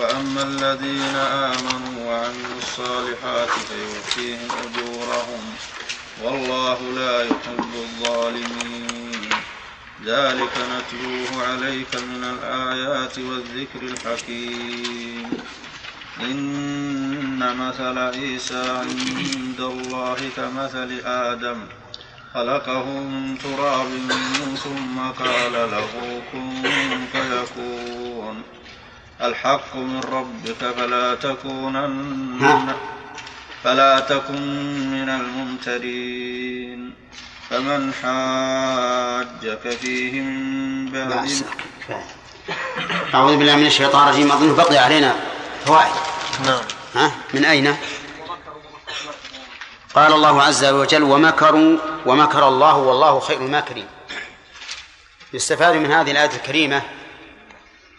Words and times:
وأما 0.00 0.42
الذين 0.42 1.16
آمنوا 1.16 2.06
وعملوا 2.06 2.58
الصالحات 2.58 3.48
فيؤتيهم 3.48 4.48
أجورهم 4.66 5.42
والله 6.22 6.78
لا 6.82 7.22
يحب 7.22 7.74
الظالمين. 7.74 9.30
ذلك 10.04 10.52
نتلوه 10.72 11.46
عليك 11.46 11.94
من 11.94 12.24
الآيات 12.24 13.18
والذكر 13.18 13.82
الحكيم. 13.82 15.38
إن 16.20 17.56
مثل 17.56 17.98
عيسى 17.98 18.70
عند 18.70 19.60
الله 19.60 20.16
كمثل 20.36 21.00
آدم 21.04 21.66
خلقه 22.34 22.84
من 22.84 23.38
تراب 23.38 23.88
ثم 24.64 25.24
قال 25.24 25.52
له 25.52 26.22
كن 26.32 26.62
فيكون. 27.12 28.59
الحق 29.22 29.76
من 29.76 30.00
ربك 30.00 30.74
فلا 30.76 31.14
تكونن 31.14 32.74
فلا 33.64 34.00
تكن 34.00 34.42
من 34.90 35.08
الممترين 35.08 36.94
فمن 37.50 37.92
حاجك 37.92 39.76
فيه 39.80 40.20
من 40.20 40.90
بعد 40.90 41.28
أعوذ 43.14 43.36
بالله 43.36 43.56
من 43.56 43.66
الشيطان 43.66 44.08
الرجيم. 44.08 44.32
أظن 44.32 44.56
بقي 44.56 44.78
علينا 44.78 45.14
فوائد. 45.66 45.92
نعم. 46.46 46.60
ها؟ 46.94 47.12
من 47.34 47.44
أين؟ 47.44 47.76
قال 49.94 50.12
الله 50.12 50.42
عز 50.42 50.64
وجل 50.64 51.02
ومكروا 51.02 51.78
ومكر 52.06 52.48
الله 52.48 52.76
والله 52.76 53.20
خير 53.20 53.36
الماكرين. 53.36 53.86
يستفاد 55.32 55.74
من 55.74 55.92
هذه 55.92 56.10
الآية 56.10 56.30
الكريمة 56.36 56.82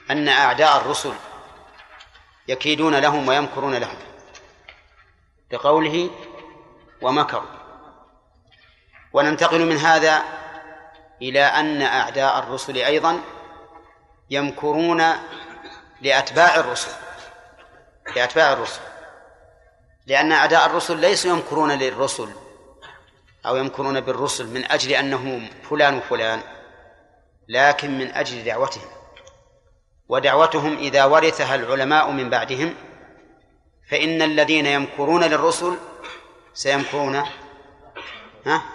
أن 0.09 0.27
أعداء 0.27 0.77
الرسل 0.77 1.13
يكيدون 2.47 2.95
لهم 2.95 3.27
ويمكرون 3.27 3.75
لهم 3.75 3.95
بقوله 5.51 6.09
ومكروا. 7.01 7.49
وننتقل 9.13 9.65
من 9.65 9.77
هذا 9.77 10.23
إلى 11.21 11.43
أن 11.43 11.81
أعداء 11.81 12.39
الرسل 12.39 12.77
أيضا 12.77 13.21
يمكرون 14.29 15.03
لأتباع 16.01 16.55
الرسل 16.55 16.91
لأتباع 18.15 18.53
الرسل. 18.53 18.81
لأن 20.07 20.31
أعداء 20.31 20.65
الرسل 20.65 20.97
ليسوا 20.97 21.31
يمكرون 21.31 21.71
للرسل 21.71 22.29
أو 23.45 23.55
يمكرون 23.55 23.99
بالرسل 23.99 24.47
من 24.47 24.71
أجل 24.71 24.91
أنهم 24.91 25.49
فلان 25.69 25.97
وفلان 25.97 26.41
لكن 27.47 27.97
من 27.97 28.11
أجل 28.11 28.43
دعوتهم. 28.43 29.00
ودعوتهم 30.11 30.77
إذا 30.77 31.05
ورثها 31.05 31.55
العلماء 31.55 32.11
من 32.11 32.29
بعدهم 32.29 32.75
فإن 33.89 34.21
الذين 34.21 34.65
يمكرون 34.65 35.23
للرسل 35.23 35.77
سيمكرون 36.53 37.23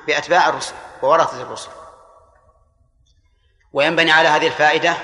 بأتباع 0.07 0.49
الرسل 0.49 0.75
وورثة 1.03 1.43
الرسل. 1.43 1.71
وينبني 3.73 4.13
على 4.13 4.29
هذه 4.29 4.47
الفائدة 4.47 4.97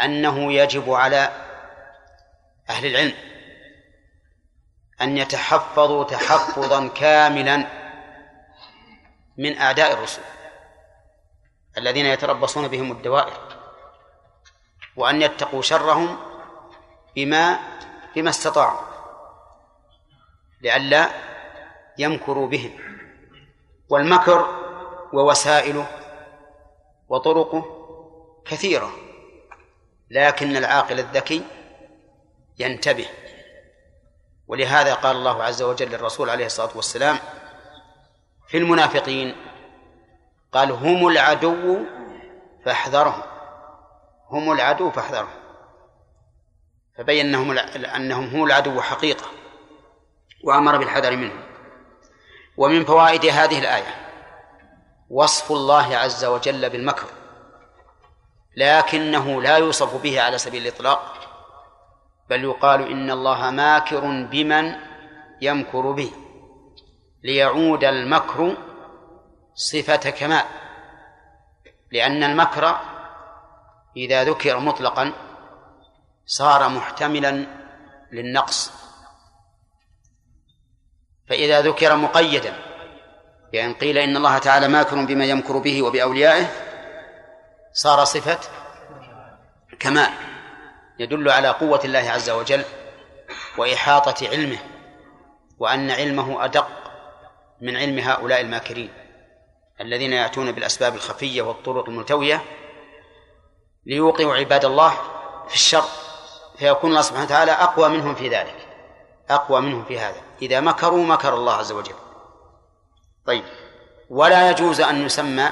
أنه 0.00 0.52
يجب 0.52 0.92
على 0.92 1.30
أهل 2.70 2.86
العلم 2.86 3.14
أن 5.00 5.18
يتحفظوا 5.18 6.04
تحفظا 6.04 6.88
كاملا 6.88 7.66
من 9.38 9.58
أعداء 9.58 9.92
الرسل 9.92 10.22
الذين 11.78 12.06
يتربصون 12.06 12.68
بهم 12.68 12.92
الدوائر. 12.92 13.51
وأن 14.96 15.22
يتقوا 15.22 15.62
شرهم 15.62 16.18
بما 17.16 17.58
بما 18.16 18.30
استطاعوا 18.30 18.80
لئلا 20.60 21.08
يمكروا 21.98 22.48
بهم. 22.48 22.78
والمكر 23.88 24.62
ووسائله 25.12 25.86
وطرقه 27.08 27.64
كثيرة 28.44 28.92
لكن 30.10 30.56
العاقل 30.56 30.98
الذكي 30.98 31.42
ينتبه. 32.58 33.06
ولهذا 34.48 34.94
قال 34.94 35.16
الله 35.16 35.42
عز 35.42 35.62
وجل 35.62 35.90
للرسول 35.90 36.30
عليه 36.30 36.46
الصلاة 36.46 36.70
والسلام 36.74 37.18
في 38.48 38.58
المنافقين 38.58 39.36
قال 40.52 40.70
هم 40.72 41.08
العدو 41.08 41.84
فاحذرهم. 42.64 43.31
هم 44.32 44.52
العدو 44.52 44.90
فاحذرهم. 44.90 45.42
فبين 46.98 47.26
أنهم 47.26 47.58
أنهم 47.96 48.24
هم 48.24 48.44
العدو 48.44 48.80
حقيقة 48.80 49.26
وأمر 50.44 50.76
بالحذر 50.76 51.16
منهم. 51.16 51.42
ومن 52.56 52.84
فوائد 52.84 53.26
هذه 53.26 53.58
الآية 53.58 54.02
وصف 55.10 55.52
الله 55.52 55.96
عز 55.96 56.24
وجل 56.24 56.70
بالمكر 56.70 57.06
لكنه 58.56 59.42
لا 59.42 59.56
يوصف 59.56 60.02
به 60.02 60.20
على 60.20 60.38
سبيل 60.38 60.62
الإطلاق 60.62 61.14
بل 62.30 62.44
يقال 62.44 62.90
إن 62.90 63.10
الله 63.10 63.50
ماكر 63.50 64.00
بمن 64.30 64.74
يمكر 65.40 65.90
به 65.90 66.12
ليعود 67.24 67.84
المكر 67.84 68.56
صفة 69.54 70.10
كمال 70.10 70.44
لأن 71.92 72.22
المكر 72.22 72.76
إذا 73.96 74.24
ذكر 74.24 74.58
مطلقا 74.58 75.12
صار 76.26 76.68
محتملا 76.68 77.46
للنقص. 78.12 78.72
فإذا 81.28 81.60
ذكر 81.60 81.96
مقيدا 81.96 82.54
بأن 83.52 83.74
قيل 83.74 83.98
إن 83.98 84.16
الله 84.16 84.38
تعالى 84.38 84.68
ماكر 84.68 85.04
بما 85.04 85.24
يمكر 85.24 85.58
به 85.58 85.82
وبأوليائه 85.82 86.46
صار 87.72 88.04
صفة 88.04 88.38
كمال 89.80 90.10
يدل 90.98 91.30
على 91.30 91.48
قوة 91.48 91.80
الله 91.84 92.10
عز 92.10 92.30
وجل 92.30 92.64
وإحاطة 93.58 94.28
علمه 94.28 94.58
وأن 95.58 95.90
علمه 95.90 96.44
أدق 96.44 96.68
من 97.60 97.76
علم 97.76 97.98
هؤلاء 97.98 98.40
الماكرين 98.40 98.90
الذين 99.80 100.12
يأتون 100.12 100.52
بالأسباب 100.52 100.94
الخفية 100.94 101.42
والطرق 101.42 101.88
الملتوية. 101.88 102.42
ليوقعوا 103.86 104.34
عباد 104.34 104.64
الله 104.64 104.90
في 105.48 105.54
الشر 105.54 105.84
فيكون 106.58 106.90
الله 106.90 107.02
سبحانه 107.02 107.24
وتعالى 107.24 107.52
أقوى 107.52 107.88
منهم 107.88 108.14
في 108.14 108.28
ذلك 108.28 108.68
أقوى 109.30 109.60
منهم 109.60 109.84
في 109.84 109.98
هذا. 109.98 110.20
إذا 110.42 110.60
مكروا 110.60 111.06
مكر 111.06 111.34
الله 111.34 111.54
عز 111.54 111.72
وجل. 111.72 111.94
طيب 113.26 113.44
ولا 114.10 114.50
يجوز 114.50 114.80
أن 114.80 115.06
يسمى 115.06 115.50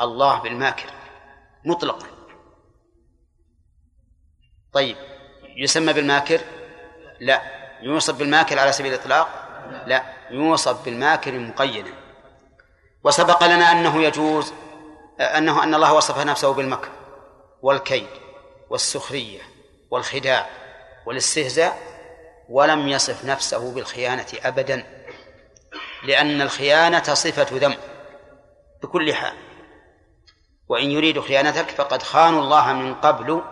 الله 0.00 0.38
بالماكر 0.38 0.90
مطلقا. 1.64 2.06
طيب 4.72 4.96
يسمى 5.56 5.92
بالماكر؟ 5.92 6.40
لا. 7.20 7.42
يوصف 7.82 8.18
بالماكر 8.18 8.58
على 8.58 8.72
سبيل 8.72 8.94
الإطلاق؟ 8.94 9.28
لا. 9.86 10.02
يوصف 10.30 10.84
بالماكر 10.84 11.38
مقيدا. 11.38 11.92
وسبق 13.04 13.44
لنا 13.44 13.72
أنه 13.72 14.02
يجوز 14.02 14.52
أنه 15.20 15.62
أن 15.62 15.74
الله 15.74 15.92
وصف 15.92 16.18
نفسه 16.18 16.52
بالمكر. 16.52 16.88
والكيد 17.62 18.08
والسخرية 18.70 19.40
والخداع 19.90 20.46
والاستهزاء 21.06 21.78
ولم 22.48 22.88
يصف 22.88 23.24
نفسه 23.24 23.74
بالخيانة 23.74 24.26
أبدا 24.44 24.86
لأن 26.04 26.42
الخيانة 26.42 27.02
صفة 27.02 27.46
ذم 27.52 27.74
بكل 28.82 29.14
حال. 29.14 29.34
وإن 30.68 30.90
يريد 30.90 31.20
خيانتك 31.20 31.70
فقد 31.70 32.02
خانوا 32.02 32.42
الله 32.42 32.72
من 32.72 32.94
قبل 32.94 33.42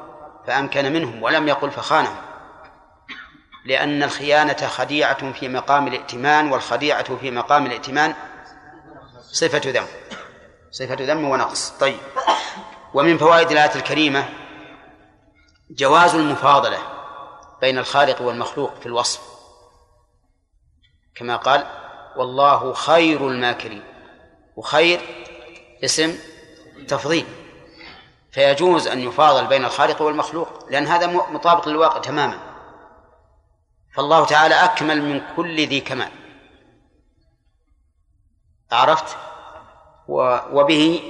فأمكن 0.47 0.93
منهم 0.93 1.23
ولم 1.23 1.49
يقل 1.49 1.71
فخانهم. 1.71 2.17
لأن 3.65 4.03
الخيانة 4.03 4.67
خديعة 4.67 5.33
في 5.33 5.49
مقام 5.49 5.89
الائتمان 5.89 6.53
والخديعة 6.53 7.17
في 7.17 7.31
مقام 7.31 7.67
الائتمان 7.67 8.15
صفة 9.33 9.71
ذم 9.71 9.87
صفة 10.71 10.97
ذم 11.01 11.25
ونقص. 11.25 11.71
طيب. 11.71 11.99
ومن 12.97 13.19
فوائد 13.19 13.51
الآية 13.51 13.75
الكريمة 13.75 14.29
جواز 15.71 16.15
المفاضلة 16.15 16.79
بين 17.61 17.79
الخالق 17.79 18.23
والمخلوق 18.23 18.75
في 18.75 18.87
الوصف. 18.87 19.21
كما 21.15 21.37
قال 21.37 21.67
والله 22.17 22.73
خير 22.73 23.29
الماكرين 23.29 23.85
وخير 24.57 25.01
اسم 25.85 26.19
تفضيل. 26.89 27.27
فيجوز 28.31 28.87
أن 28.87 29.01
يفاضل 29.01 29.47
بين 29.47 29.65
الخالق 29.65 30.03
والمخلوق 30.03 30.49
لأن 30.71 30.87
هذا 30.87 31.07
مطابق 31.07 31.69
للواقع 31.69 31.99
تماما. 31.99 32.39
فالله 33.95 34.27
تعالى 34.27 34.55
أكمل 34.55 35.03
من 35.03 35.23
كل 35.37 35.67
ذي 35.67 35.81
كمال. 35.81 36.11
عرفت؟ 38.73 39.17
وبه 40.09 41.03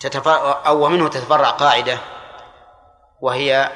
تتفرع 0.00 0.62
أو 0.66 0.86
ومنه 0.86 1.08
تتفرع 1.08 1.50
قاعدة 1.50 1.98
وهي 3.20 3.70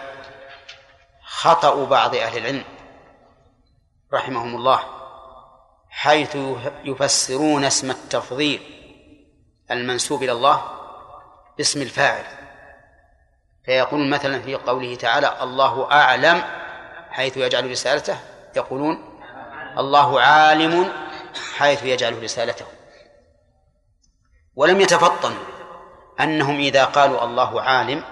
خطأ 1.24 1.84
بعض 1.84 2.14
أهل 2.14 2.38
العلم 2.38 2.64
رحمهم 4.12 4.56
الله 4.56 4.80
حيث 5.90 6.36
يفسرون 6.84 7.64
اسم 7.64 7.90
التفضيل 7.90 8.62
المنسوب 9.70 10.22
إلى 10.22 10.32
الله 10.32 10.62
باسم 11.58 11.82
الفاعل. 11.82 12.24
فيقول 13.64 14.08
مثلا 14.08 14.42
في 14.42 14.54
قوله 14.54 14.94
تعالى 14.94 15.42
الله 15.42 15.92
أعلم 15.92 16.44
حيث 17.10 17.36
يجعل 17.36 17.70
رسالته 17.70 18.18
يقولون 18.56 19.20
الله 19.78 20.20
عالم 20.20 20.92
حيث 21.56 21.82
يجعل 21.82 22.22
رسالته. 22.22 22.66
ولم 24.56 24.80
يتفطنوا 24.80 25.53
أنهم 26.20 26.58
إذا 26.58 26.84
قالوا 26.84 27.24
الله 27.24 27.60
عالم 27.60 28.04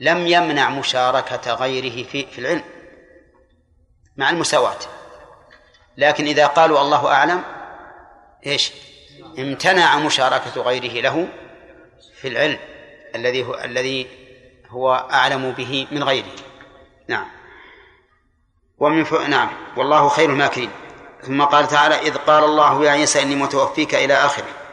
لم 0.00 0.26
يمنع 0.26 0.70
مشاركة 0.70 1.54
غيره 1.54 2.04
في 2.08 2.26
في 2.26 2.38
العلم 2.38 2.64
مع 4.16 4.30
المساواة. 4.30 4.78
لكن 5.96 6.24
إذا 6.24 6.46
قالوا 6.46 6.80
الله 6.80 7.12
أعلم 7.12 7.42
إيش؟ 8.46 8.72
امتنع 9.38 9.98
مشاركة 9.98 10.62
غيره 10.62 11.00
له 11.00 11.28
في 12.20 12.28
العلم 12.28 12.58
الذي 13.14 13.44
هو 13.44 13.54
الذي 13.54 14.06
هو 14.68 15.08
أعلم 15.12 15.52
به 15.52 15.86
من 15.90 16.02
غيره. 16.02 16.32
نعم. 17.08 17.26
ومن 18.78 19.04
ف... 19.04 19.14
نعم. 19.14 19.48
والله 19.76 20.08
خير 20.08 20.30
الماكرين. 20.30 20.70
ثم 21.22 21.42
قال 21.42 21.68
تعالى 21.68 21.94
إذ 21.94 22.16
قال 22.16 22.44
الله 22.44 22.84
يا 22.84 22.90
عيسى 22.90 23.22
إني 23.22 23.34
متوفيك 23.34 23.94
إلى 23.94 24.14
آخره. 24.14 24.63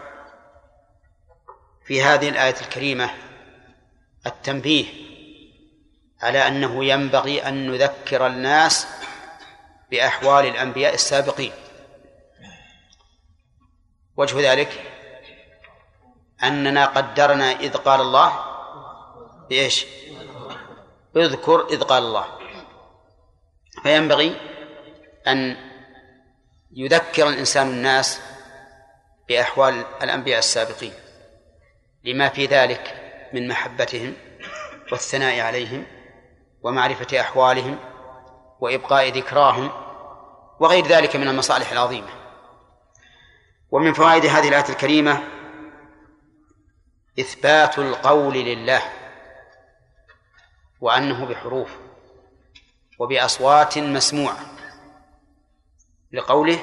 في 1.92 2.04
هذه 2.04 2.30
الآية 2.30 2.56
الكريمة 2.62 3.10
التنبيه 4.28 4.86
على 6.22 6.48
أنه 6.48 6.86
ينبغي 6.86 7.48
أن 7.48 7.72
نذكر 7.72 8.28
الناس 8.28 8.88
بأحوال 9.92 10.46
الأنبياء 10.46 10.94
السابقين. 10.94 11.52
وجه 14.18 14.52
ذلك 14.52 14.92
أننا 16.44 16.86
قدرنا 16.86 17.52
إذ 17.52 17.78
قال 17.78 18.02
الله 18.02 18.40
بإيش؟ 19.50 19.86
اذكر 21.16 21.68
إذ 21.68 21.84
قال 21.84 22.04
الله. 22.04 22.26
فينبغي 23.84 24.36
أن 25.28 25.58
يذكر 26.72 27.30
الإنسان 27.30 27.68
الناس 27.68 28.22
بأحوال 29.30 29.86
الأنبياء 30.02 30.40
السابقين. 30.40 31.01
لما 32.04 32.30
في 32.30 32.46
ذلك 32.46 32.96
من 33.34 33.48
محبتهم 33.48 34.14
والثناء 34.92 35.40
عليهم 35.40 35.86
ومعرفة 36.64 37.22
أحوالهم 37.22 37.80
وإبقاء 38.60 39.10
ذكراهم 39.10 39.72
وغير 40.60 40.88
ذلك 40.88 41.16
من 41.16 41.28
المصالح 41.28 41.72
العظيمة. 41.72 42.10
ومن 43.72 43.94
فوائد 43.94 44.26
هذه 44.26 44.50
الآية 44.50 44.70
الكريمة 44.70 45.24
إثبات 47.20 47.80
القول 47.80 48.34
لله 48.34 48.82
وأنه 50.82 51.26
بحروف 51.26 51.78
وبأصوات 53.00 53.78
مسموعة 53.78 54.38
لقوله 56.12 56.60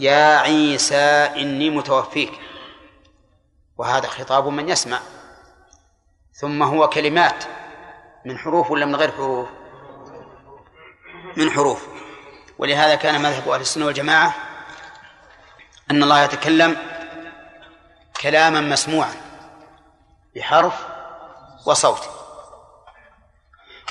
يا 0.00 0.36
عيسى 0.36 0.94
إني 1.36 1.70
متوفيك. 1.70 2.45
وهذا 3.78 4.08
خطاب 4.08 4.48
من 4.48 4.68
يسمع. 4.68 4.98
ثم 6.32 6.62
هو 6.62 6.88
كلمات 6.88 7.44
من 8.24 8.38
حروف 8.38 8.70
ولا 8.70 8.86
من 8.86 8.96
غير 8.96 9.12
حروف؟ 9.12 9.48
من 11.36 11.50
حروف. 11.50 11.86
ولهذا 12.58 12.94
كان 12.94 13.22
مذهب 13.22 13.48
أهل 13.48 13.60
السنة 13.60 13.86
والجماعة 13.86 14.34
أن 15.90 16.02
الله 16.02 16.22
يتكلم 16.22 16.76
كلاما 18.20 18.60
مسموعا 18.60 19.14
بحرف 20.36 20.86
وصوت. 21.66 22.08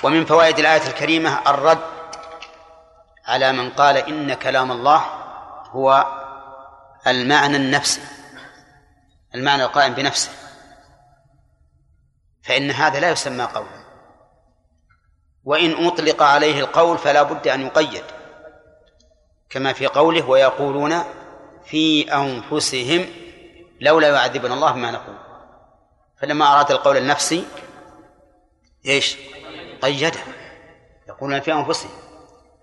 ومن 0.03 0.25
فوائد 0.25 0.59
الآية 0.59 0.87
الكريمة 0.87 1.41
الرد 1.47 1.81
على 3.25 3.51
من 3.51 3.69
قال 3.69 3.97
إن 3.97 4.33
كلام 4.33 4.71
الله 4.71 5.05
هو 5.71 6.05
المعنى 7.07 7.57
النفسي. 7.57 8.01
المعنى 9.35 9.63
القائم 9.63 9.93
بنفسه. 9.93 10.31
فإن 12.43 12.71
هذا 12.71 12.99
لا 12.99 13.11
يسمى 13.11 13.43
قولا 13.43 13.85
وإن 15.43 15.87
أطلق 15.87 16.23
عليه 16.23 16.59
القول 16.59 16.97
فلا 16.97 17.23
بد 17.23 17.47
أن 17.47 17.61
يقيد. 17.61 18.03
كما 19.49 19.73
في 19.73 19.87
قوله 19.87 20.29
ويقولون 20.29 21.03
في 21.65 22.13
أنفسهم 22.13 23.05
لولا 23.81 24.07
يعذبنا 24.07 24.53
الله 24.53 24.71
بما 24.71 24.91
نقول. 24.91 25.15
فلما 26.21 26.53
أراد 26.53 26.71
القول 26.71 26.97
النفسي 26.97 27.45
إيش؟ 28.85 29.17
قيده. 29.81 30.19
يقولون 31.07 31.39
في 31.39 31.53
أنفسهم. 31.53 31.91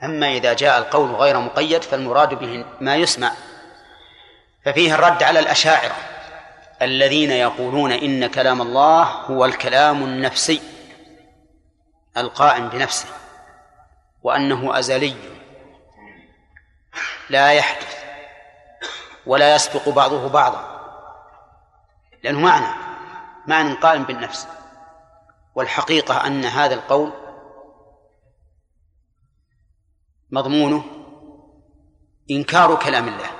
أما 0.02 0.32
إذا 0.32 0.52
جاء 0.52 0.78
القول 0.78 1.14
غير 1.14 1.38
مقيد 1.38 1.82
فالمراد 1.82 2.34
به 2.34 2.64
ما 2.80 2.96
يسمع. 2.96 3.32
ففيه 4.64 4.94
الرد 4.94 5.22
على 5.22 5.38
الأشاعرة. 5.38 6.11
الذين 6.82 7.30
يقولون 7.30 7.92
إن 7.92 8.26
كلام 8.26 8.62
الله 8.62 9.02
هو 9.02 9.44
الكلام 9.44 10.02
النفسي 10.02 10.62
القائم 12.16 12.68
بنفسه 12.68 13.08
وأنه 14.22 14.78
أزلي 14.78 15.14
لا 17.30 17.52
يحدث 17.52 18.04
ولا 19.26 19.54
يسبق 19.54 19.88
بعضه 19.88 20.28
بعضا 20.28 20.72
لأنه 22.22 22.40
معنى 22.40 22.74
معنى 23.46 23.72
قائم 23.74 24.02
بالنفس 24.04 24.48
والحقيقة 25.54 26.26
أن 26.26 26.44
هذا 26.44 26.74
القول 26.74 27.12
مضمونه 30.30 30.84
إنكار 32.30 32.76
كلام 32.76 33.08
الله 33.08 33.30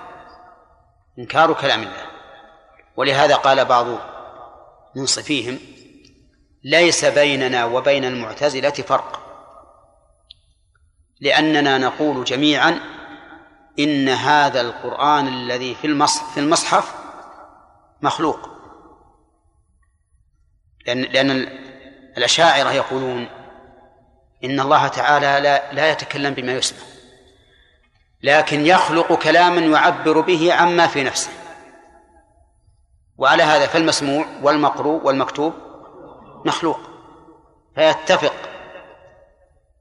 إنكار 1.19 1.55
كلام 1.55 1.83
الله. 1.83 2.12
ولهذا 2.97 3.35
قال 3.35 3.65
بعض 3.65 3.87
منصفيهم 4.97 5.59
ليس 6.65 7.05
بيننا 7.05 7.65
وبين 7.65 8.05
المعتزلة 8.05 8.71
فرق 8.71 9.23
لأننا 11.20 11.79
نقول 11.79 12.25
جميعا 12.25 12.81
إن 13.79 14.08
هذا 14.08 14.61
القرآن 14.61 15.29
الذي 15.29 15.75
في 15.75 16.06
في 16.34 16.41
المصحف 16.41 16.94
مخلوق. 18.03 18.49
لأن 20.87 21.03
لأن 21.03 21.31
الأشاعرة 22.17 22.72
يقولون 22.72 23.29
إن 24.44 24.61
الله 24.61 24.89
تعالى 24.89 25.41
لا 25.43 25.72
لا 25.72 25.91
يتكلم 25.91 26.34
بما 26.34 26.53
يسمع 26.53 26.79
لكن 28.22 28.67
يخلق 28.67 29.13
كلاما 29.13 29.61
يعبر 29.61 30.20
به 30.20 30.55
عما 30.55 30.87
في 30.87 31.03
نفسه. 31.05 31.42
وعلى 33.19 33.43
هذا 33.43 33.67
فالمسموع 33.67 34.27
والمقروء 34.43 35.03
والمكتوب 35.05 35.53
مخلوق 36.45 36.81
فيتفق 37.75 38.35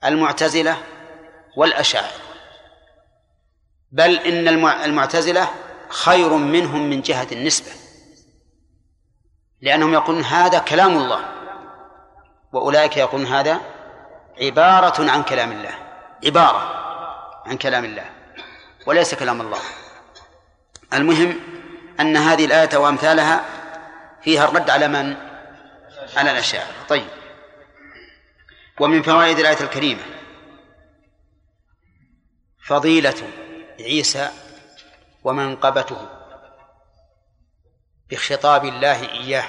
المعتزلة 0.06 0.78
والأشاعرة. 1.58 2.22
بل 3.92 4.18
إن 4.18 4.48
المعتزلة 4.64 5.48
خير 5.90 6.34
منهم 6.34 6.90
من 6.90 7.02
جهة 7.02 7.28
النسبة 7.32 7.72
لأنهم 9.62 9.94
يقولون 9.94 10.24
هذا 10.24 10.60
كلام 10.60 10.98
الله 10.98 11.26
وأولئك 12.54 12.98
يقولون 12.98 13.28
هذا 13.28 13.62
عبارة 14.42 15.12
عن 15.12 15.24
كلام 15.24 15.52
الله 15.52 15.74
عبارة 16.26 16.82
عن 17.46 17.58
كلام 17.58 17.86
الله 17.86 18.06
وليس 18.86 19.16
كلام 19.16 19.42
الله. 19.42 19.60
المهم 20.94 21.40
أن 22.02 22.18
هذه 22.18 22.46
الآية 22.46 22.78
وأمثالها 22.78 23.46
فيها 24.24 24.46
الرد 24.46 24.70
على 24.70 24.88
من؟ 24.88 25.16
على 26.18 26.32
الأشاعرة. 26.32 26.74
طيب. 26.90 27.08
ومن 28.80 29.02
فوائد 29.02 29.40
الآية 29.40 29.62
الكريمة 29.62 30.02
فضيلة 32.66 33.30
عيسى 33.80 34.30
ومنقبته 35.24 36.08
بخطاب 38.10 38.66
الله 38.66 39.10
إياه. 39.10 39.46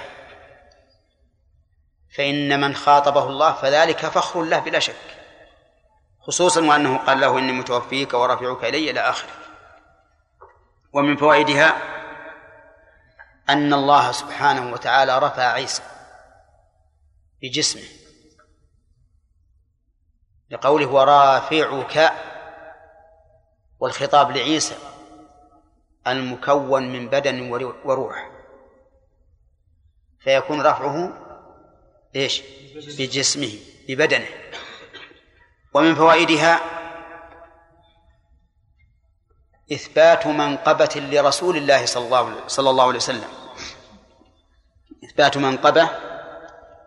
فإن 2.17 2.61
من 2.61 2.75
خاطبه 2.75 3.27
الله 3.27 3.53
فذلك 3.53 4.07
فخر 4.07 4.43
له 4.43 4.59
بلا 4.59 4.79
شك 4.79 4.95
خصوصا 6.21 6.61
وأنه 6.61 6.97
قال 6.97 7.21
له 7.21 7.39
إني 7.39 7.53
متوفيك 7.53 8.15
ورافعك 8.15 8.65
إلي 8.65 8.91
إلى 8.91 9.01
آخره. 9.01 9.33
ومن 10.93 11.17
فوائدها 11.17 12.02
أن 13.53 13.73
الله 13.73 14.13
سبحانه 14.13 14.73
وتعالى 14.73 15.19
رفع 15.19 15.43
عيسى 15.43 15.83
بجسمه 17.43 17.83
لقوله 20.51 20.89
ورافعك 20.89 22.13
والخطاب 23.81 24.31
لعيسى 24.31 24.77
المكون 26.07 26.93
من 26.93 27.09
بدن 27.09 27.51
وروح. 27.85 28.31
فيكون 30.21 30.61
رفعه 30.61 31.13
إيش؟ 32.17 32.43
بجسمه 32.75 33.53
ببدنه. 33.89 34.29
ومن 35.75 35.95
فوائدها 35.95 36.61
إثبات 39.73 40.27
منقبة 40.27 40.91
لرسول 40.97 41.57
الله 41.57 41.87
صلى 41.87 42.05
الله 42.05 42.49
صلى 42.49 42.71
الله 42.71 42.87
عليه 42.87 42.97
وسلم. 42.97 43.42
إثبات 45.13 45.37
منقبة 45.37 45.89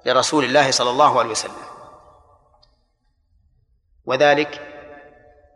لرسول 0.05 0.43
الله 0.43 0.71
صلى 0.71 0.89
الله 0.89 1.19
عليه 1.19 1.29
وسلم. 1.29 1.65
وذلك 4.05 4.61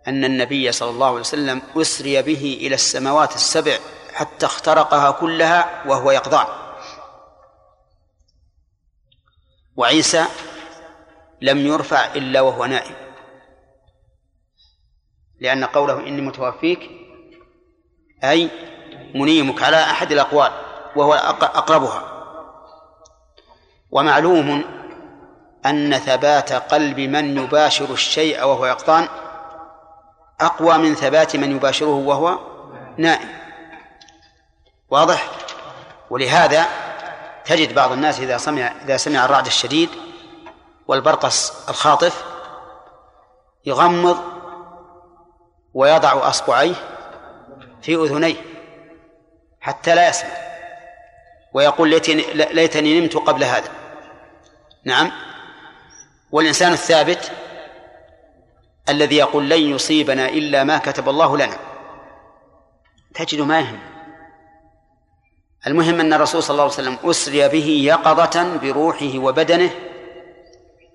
أن 0.07 0.25
النبي 0.25 0.71
صلى 0.71 0.89
الله 0.89 1.07
عليه 1.07 1.19
وسلم 1.19 1.61
أسري 1.75 2.21
به 2.21 2.57
إلى 2.61 2.75
السماوات 2.75 3.35
السبع 3.35 3.77
حتى 4.13 4.45
اخترقها 4.45 5.11
كلها 5.11 5.87
وهو 5.87 6.11
يقظان 6.11 6.47
وعيسى 9.75 10.25
لم 11.41 11.57
يرفع 11.57 12.05
إلا 12.05 12.41
وهو 12.41 12.65
نائم. 12.65 12.95
لأن 15.39 15.65
قوله 15.65 15.99
إني 15.99 16.21
متوفيك 16.21 16.89
أي 18.23 18.49
منيمك 19.15 19.63
على 19.63 19.77
أحد 19.77 20.11
الأقوال 20.11 20.51
وهو 20.95 21.13
أقربها. 21.13 22.18
ومعلوم 23.91 24.63
أن 25.65 25.97
ثبات 25.97 26.53
قلب 26.53 26.99
من 26.99 27.37
يباشر 27.37 27.93
الشيء 27.93 28.43
وهو 28.43 28.65
يقطان 28.65 29.07
أقوى 30.41 30.77
من 30.77 30.95
ثبات 30.95 31.35
من 31.35 31.55
يباشره 31.55 31.95
وهو 31.95 32.39
نائم. 32.97 33.29
واضح؟ 34.89 35.29
ولهذا 36.09 36.65
تجد 37.45 37.75
بعض 37.75 37.91
الناس 37.91 38.19
إذا 38.19 38.37
سمع 38.37 38.71
إذا 38.85 38.97
سمع 38.97 39.25
الرعد 39.25 39.45
الشديد 39.45 39.89
والبرقص 40.87 41.69
الخاطف 41.69 42.23
يغمض 43.65 44.17
ويضع 45.73 46.29
أصبعيه 46.29 46.75
في 47.81 47.95
أذنيه 47.95 48.35
حتى 49.61 49.95
لا 49.95 50.09
يسمع 50.09 50.29
ويقول 51.53 51.89
ليتني, 51.89 52.23
ليتني 52.33 52.99
نمت 52.99 53.15
قبل 53.15 53.43
هذا. 53.43 53.78
نعم. 54.85 55.11
والإنسان 56.31 56.73
الثابت 56.73 57.31
الذي 58.89 59.15
يقول 59.15 59.49
لن 59.49 59.61
يصيبنا 59.61 60.29
إلا 60.29 60.63
ما 60.63 60.77
كتب 60.77 61.09
الله 61.09 61.37
لنا. 61.37 61.57
تجد 63.15 63.41
ما 63.41 63.59
يهم. 63.59 63.79
المهم 65.67 65.99
أن 65.99 66.13
الرسول 66.13 66.43
صلى 66.43 66.51
الله 66.53 66.63
عليه 66.63 66.73
وسلم 66.73 66.97
أسري 67.03 67.47
به 67.47 67.65
يقظة 67.65 68.57
بروحه 68.57 69.11
وبدنه 69.15 69.69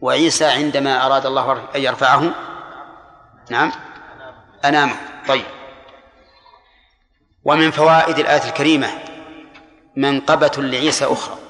وعيسى 0.00 0.45
عندما 0.45 1.07
أراد 1.07 1.26
الله 1.26 1.69
أن 1.76 1.81
يرفعه. 1.81 2.35
نعم. 3.50 3.73
أنامه. 4.64 4.97
طيب. 5.29 5.45
ومن 7.45 7.71
فوائد 7.71 8.19
الآية 8.19 8.49
الكريمة 8.49 8.88
منقبة 9.97 10.53
لعيسى 10.59 11.05
أخرى. 11.05 11.44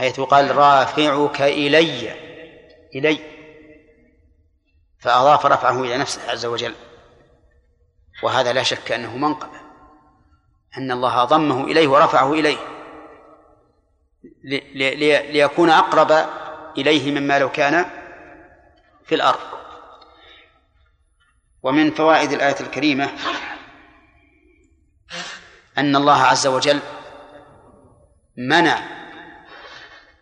حيث 0.00 0.20
قال 0.20 0.56
رافعك 0.56 1.42
إلي 1.42 2.12
إلي. 2.94 3.18
فأضاف 4.98 5.46
رفعه 5.46 5.82
إلى 5.82 5.96
نفسه 5.96 6.30
عز 6.30 6.46
وجل. 6.46 6.74
وهذا 8.22 8.52
لا 8.52 8.62
شك 8.62 8.92
أنه 8.92 9.16
منقبة 9.16 9.60
أن 10.78 10.90
الله 10.90 11.24
ضمه 11.24 11.64
إليه 11.64 11.88
ورفعه 11.88 12.32
إليه. 12.32 12.56
ليكون 15.32 15.70
أقرب 15.70 16.28
إليه 16.78 17.20
مما 17.20 17.38
لو 17.38 17.50
كان 17.50 17.86
في 19.04 19.14
الأرض. 19.14 19.40
ومن 21.62 21.90
فوائد 21.90 22.32
الآية 22.32 22.60
الكريمة 22.60 23.10
أن 25.78 25.96
الله 25.96 26.22
عز 26.22 26.46
وجل 26.46 26.80
منع 28.36 28.99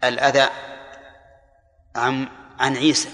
الأذى 0.05 0.49
عن 1.97 2.28
عن 2.59 2.76
عيسى 2.76 3.09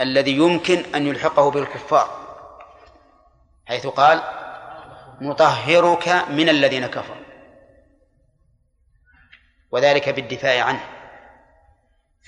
الذي 0.00 0.36
يمكن 0.36 0.94
أن 0.94 1.06
يلحقه 1.06 1.50
بالكفار 1.50 2.22
حيث 3.66 3.86
قال 3.86 4.22
مطهرك 5.20 6.08
من 6.08 6.48
الذين 6.48 6.86
كفروا. 6.86 7.22
وذلك 9.70 10.08
بالدفاع 10.08 10.64
عنه 10.64 10.84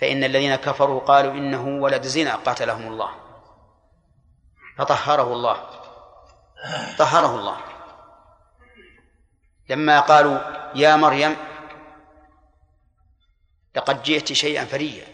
فإن 0.00 0.24
الذين 0.24 0.54
كفروا 0.54 1.00
قالوا 1.00 1.32
إنه 1.32 1.66
ولد 1.82 2.02
زنا 2.02 2.36
قاتلهم 2.36 2.92
الله 2.92 3.10
فطهره 4.78 5.32
الله 5.32 5.56
طهره 6.98 7.36
الله. 7.36 7.56
لما 9.68 10.00
قالوا 10.00 10.38
يا 10.74 10.96
مريم 10.96 11.36
لقد 13.74 14.02
جئت 14.02 14.32
شيئا 14.32 14.64
فريا. 14.64 15.06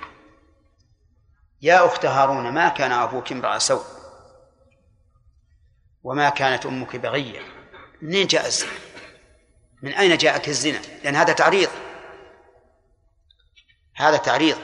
يا 1.62 1.87
أخت 1.87 2.07
هارون 2.07 2.52
ما 2.52 2.69
كان 2.69 2.93
أبوك 2.93 3.33
امرأ 3.33 3.59
سوء؟ 3.59 3.85
وما 6.02 6.31
كانت 6.31 6.67
أمك 6.67 6.97
بغية؟ 6.97 7.40
منين 8.02 8.26
جاء 8.26 8.47
الزنا؟ 8.47 8.71
من 9.83 9.93
أين 9.93 10.17
جاءك 10.17 10.49
الزنا؟ 10.49 10.81
لأن 11.05 11.17
هذا 11.17 11.33
تعريض. 11.33 11.71
هذا 13.97 14.17
تعريض. 14.17 14.59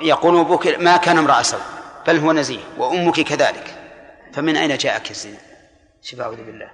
يقول 0.00 0.40
أبوك 0.40 0.66
ما 0.66 0.96
كان 0.96 1.18
امرأ 1.18 1.42
سوء 1.42 1.60
بل 2.06 2.18
هو 2.18 2.32
نزيه 2.32 2.64
وأمك 2.76 3.20
كذلك. 3.20 3.82
فمن 4.34 4.56
أين 4.56 4.76
جاءك 4.76 5.10
الزنا؟ 5.10 5.38
شوف 6.02 6.20
أعوذ 6.20 6.36
بالله. 6.36 6.70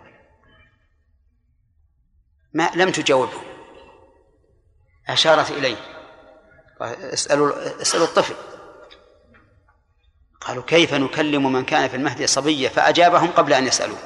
ما 2.52 2.70
لم 2.74 2.90
تجاوبه. 2.90 3.51
أشارت 5.08 5.50
إليه. 5.50 5.76
اسألوا 6.82 7.80
اسألوا 7.82 8.06
الطفل. 8.06 8.34
قالوا 10.40 10.62
كيف 10.62 10.94
نكلم 10.94 11.52
من 11.52 11.64
كان 11.64 11.88
في 11.88 11.96
المهد 11.96 12.24
صبيا؟ 12.24 12.68
فأجابهم 12.68 13.30
قبل 13.30 13.52
أن 13.52 13.66
يسألوه 13.66 13.98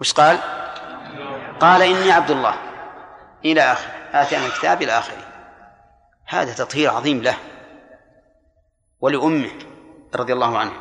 وش 0.00 0.12
قال؟ 0.12 0.38
قال 1.60 1.82
إني 1.82 2.12
عبد 2.12 2.30
الله. 2.30 2.54
إلى 3.44 3.60
آخر. 3.72 3.88
آتينا 4.12 4.46
الكتاب 4.46 4.82
إلى 4.82 4.98
آخره. 4.98 5.26
هذا 6.26 6.54
تطهير 6.54 6.90
عظيم 6.90 7.22
له. 7.22 7.36
ولأمه 9.00 9.50
رضي 10.14 10.32
الله 10.32 10.58
عنه. 10.58 10.72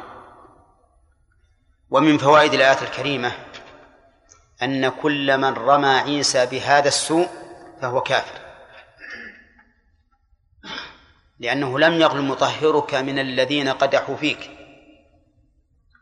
ومن 1.89 2.17
فوائد 2.17 2.53
الآية 2.53 2.81
الكريمة 2.81 3.31
أن 4.63 4.89
كل 4.89 5.37
من 5.37 5.53
رمى 5.53 5.87
عيسى 5.87 6.45
بهذا 6.45 6.87
السوء 6.87 7.27
فهو 7.81 8.01
كافر. 8.01 8.42
لأنه 11.39 11.79
لم 11.79 11.93
يقل 11.93 12.21
مطهرك 12.21 12.95
من 12.95 13.19
الذين 13.19 13.69
قدحوا 13.69 14.15
فيك. 14.15 14.51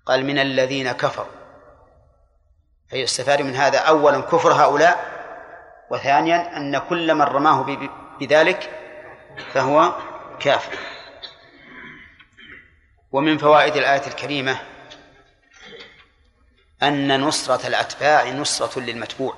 قال 0.06 0.26
من 0.26 0.40
الذين 0.40 0.92
كفروا. 0.92 1.42
فيستفاد 2.90 3.42
من 3.42 3.56
هذا 3.56 3.80
أولا 3.80 4.22
كفر 4.22 4.54
هؤلاء 4.54 5.22
وثانيا 5.92 6.58
أن 6.58 6.78
كل 6.78 7.16
من 7.16 7.22
رماه 7.22 7.78
بذلك 8.20 8.70
فهو 9.54 9.94
كافر. 10.40 10.78
ومن 13.12 13.38
فوائد 13.38 13.76
الآية 13.76 14.08
الكريمة 14.08 14.60
أن 16.84 17.22
نصرة 17.22 17.68
الأتباع 17.68 18.30
نصرة 18.30 18.80
للمتبوع. 18.80 19.38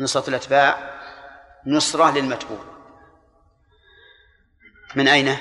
نصرة 0.00 0.28
الأتباع 0.28 0.90
نصرة 1.66 2.10
للمتبوع. 2.10 2.73
من 4.96 5.08
أين؟ 5.08 5.36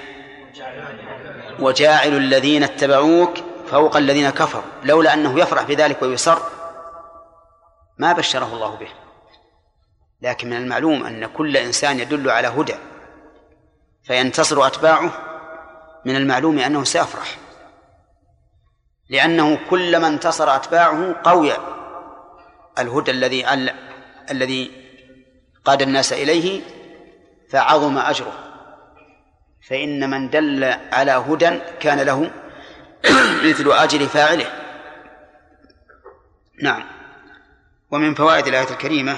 وجاعل 1.60 2.18
الذين 2.18 2.64
اتبعوك 2.64 3.38
فوق 3.68 3.98
الذين 3.98 4.30
كفروا 4.30 4.64
لولا 4.84 5.14
أنه 5.14 5.40
يفرح 5.40 5.64
بذلك 5.64 6.02
ويسر 6.02 6.42
ما 7.98 8.14
بشره 8.14 8.54
الله 8.54 8.76
به. 8.76 8.88
لكن 10.22 10.50
من 10.50 10.58
المعلوم 10.58 11.04
أن 11.06 11.26
كل 11.26 11.58
إنسان 11.58 12.00
يدل 12.00 12.30
على 12.30 12.48
هدى 12.48 12.76
فينتصر 14.04 14.68
أتباعه 14.68 15.12
من 16.06 16.16
المعلوم 16.16 16.60
أنه 16.60 16.84
سيفرح. 16.84 17.38
لأنه 19.10 19.60
كلما 19.70 20.08
انتصر 20.08 20.56
أتباعه 20.56 21.16
قوي 21.24 21.52
الهدى 22.80 23.12
الذي 23.12 23.54
الذي 24.32 24.72
قاد 25.66 25.82
الناس 25.82 26.14
إليه 26.14 26.62
فعظم 27.50 27.98
أجره. 27.98 28.53
فإن 29.70 30.10
من 30.10 30.30
دل 30.30 30.64
على 30.92 31.12
هدى 31.12 31.60
كان 31.80 32.00
له 32.00 32.32
مثل 33.50 33.72
أجر 33.72 34.08
فاعله. 34.08 34.46
نعم. 36.62 36.84
ومن 37.92 38.14
فوائد 38.16 38.48
الآية 38.48 38.70
الكريمة 38.70 39.18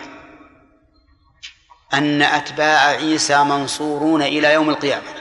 أن 1.94 2.22
أتباع 2.22 2.80
عيسى 2.88 3.44
منصورون 3.44 4.22
إلى 4.22 4.54
يوم 4.54 4.70
القيامة. 4.70 5.14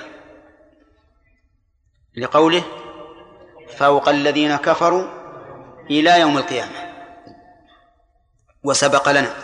لقوله 2.17 2.65
فوق 3.77 4.09
الذين 4.09 4.57
كفروا 4.57 5.09
إلى 5.91 6.21
يوم 6.21 6.39
القيامة. 6.39 6.95
وسبق 8.63 9.09
لنا 9.09 9.35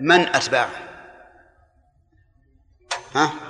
من 0.00 0.20
أتباعه. 0.20 0.70
ها؟ 3.14 3.43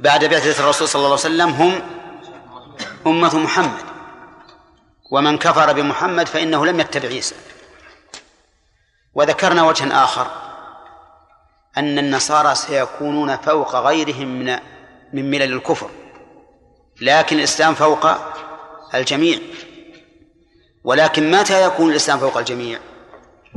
بعد 0.00 0.24
بعثة 0.24 0.64
الرسول 0.64 0.88
صلى 0.88 1.00
الله 1.00 1.10
عليه 1.10 1.20
وسلم 1.20 1.48
هم 1.48 1.82
أمة 3.06 3.38
محمد. 3.38 3.84
ومن 5.12 5.38
كفر 5.38 5.72
بمحمد 5.72 6.28
فإنه 6.28 6.66
لم 6.66 6.80
يتبع 6.80 7.08
عيسى. 7.08 7.34
وذكرنا 9.14 9.62
وجها 9.62 10.04
آخر 10.04 10.26
أن 11.76 11.98
النصارى 11.98 12.54
سيكونون 12.54 13.36
فوق 13.36 13.76
غيرهم 13.76 14.28
من 14.28 14.58
من 15.12 15.30
ملل 15.30 15.52
الكفر. 15.52 15.90
لكن 17.00 17.38
الإسلام 17.38 17.74
فوق 17.74 18.06
الجميع. 18.94 19.38
ولكن 20.84 21.30
متى 21.30 21.64
يكون 21.64 21.90
الإسلام 21.90 22.18
فوق 22.18 22.36
الجميع؟ 22.38 22.80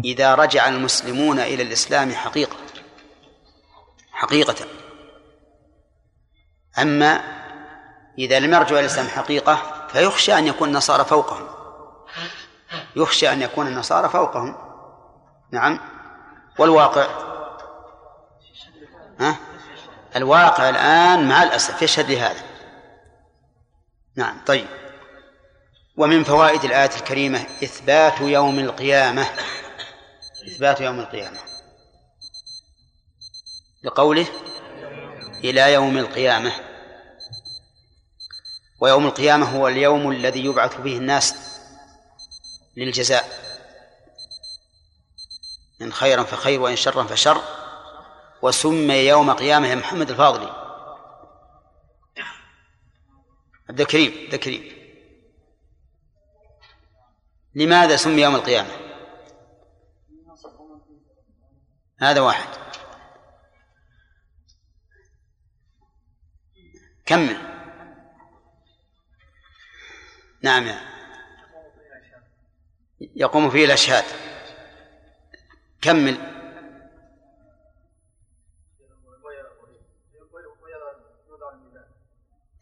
إذا 0.05 0.35
رجع 0.35 0.69
المسلمون 0.69 1.39
إلى 1.39 1.63
الإسلام 1.63 2.12
حقيقة. 2.12 2.55
حقيقة. 4.12 4.55
أما 6.80 7.22
إذا 8.18 8.39
لم 8.39 8.53
إلى 8.53 8.86
الإسلام 8.86 9.08
حقيقة 9.08 9.88
فيخشى 9.88 10.38
أن 10.38 10.48
يكون 10.48 10.70
النصارى 10.70 11.06
فوقهم. 11.06 11.48
يخشى 12.96 13.32
أن 13.32 13.42
يكون 13.42 13.68
النصارى 13.68 14.10
فوقهم. 14.10 14.56
نعم. 15.51 15.80
والواقع. 16.60 17.08
ها؟ 19.20 19.36
الواقع 20.15 20.70
الآن 20.70 21.27
مع 21.27 21.44
الأسف 21.44 21.82
يشهد 21.82 22.12
لهذا 22.12 22.42
نعم 24.15 24.38
طيب. 24.46 24.68
ومن 25.98 26.24
فوائد 26.24 26.63
الآية 26.63 26.96
الكريمة 26.96 27.39
إثبات 27.63 28.22
يوم 28.22 28.60
القيامة. 28.60 29.27
إثبات 30.48 30.82
يوم 30.82 31.00
القيامة. 31.00 31.38
لقوله 33.84 34.27
إلى 35.43 35.73
يوم 35.73 35.97
القيامة. 35.97 36.53
ويوم 38.79 39.05
القيامة 39.05 39.57
هو 39.57 39.67
اليوم 39.67 40.12
الذي 40.12 40.45
يبعث 40.45 40.81
فيه 40.81 40.97
الناس 40.97 41.35
للجزاء. 42.77 43.43
إن 45.81 45.93
خيرا 45.93 46.23
فخير 46.23 46.62
وإن 46.62 46.75
شرا 46.75 47.03
فشر. 47.03 47.41
وسمي 48.41 48.93
يوم 48.93 49.31
قيامة 49.31 49.67
يا 49.67 49.75
محمد 49.75 50.09
الفاضلي 50.09 50.63
عبد 53.69 53.81
الكريم 53.81 54.23
عبد 54.23 54.33
الكريم 54.33 54.83
لماذا 57.55 57.95
سمي 57.95 58.21
يوم 58.21 58.35
القيامة؟ 58.35 58.69
هذا 62.00 62.21
واحد. 62.21 62.62
كمل. 67.05 67.38
نعم. 70.42 70.75
يقوم 73.00 73.50
فيه 73.50 73.66
الأشهاد. 73.66 74.03
كمل. 75.81 76.18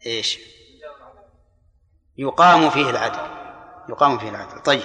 إيش؟ 0.06 0.38
يقام 2.18 2.70
فيه 2.70 2.90
العدل. 2.90 3.30
يقام 3.88 4.18
فيه 4.18 4.28
العدل. 4.28 4.62
طيب. 4.62 4.82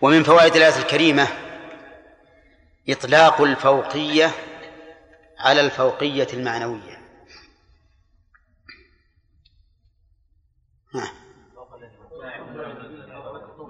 ومن 0.00 0.22
فوائد 0.22 0.56
الآية 0.56 0.76
الكريمة 0.78 1.28
إطلاق 2.88 3.40
الفوقية 3.40 4.30
على 5.38 5.60
الفوقية 5.60 6.26
المعنوية. 6.32 7.01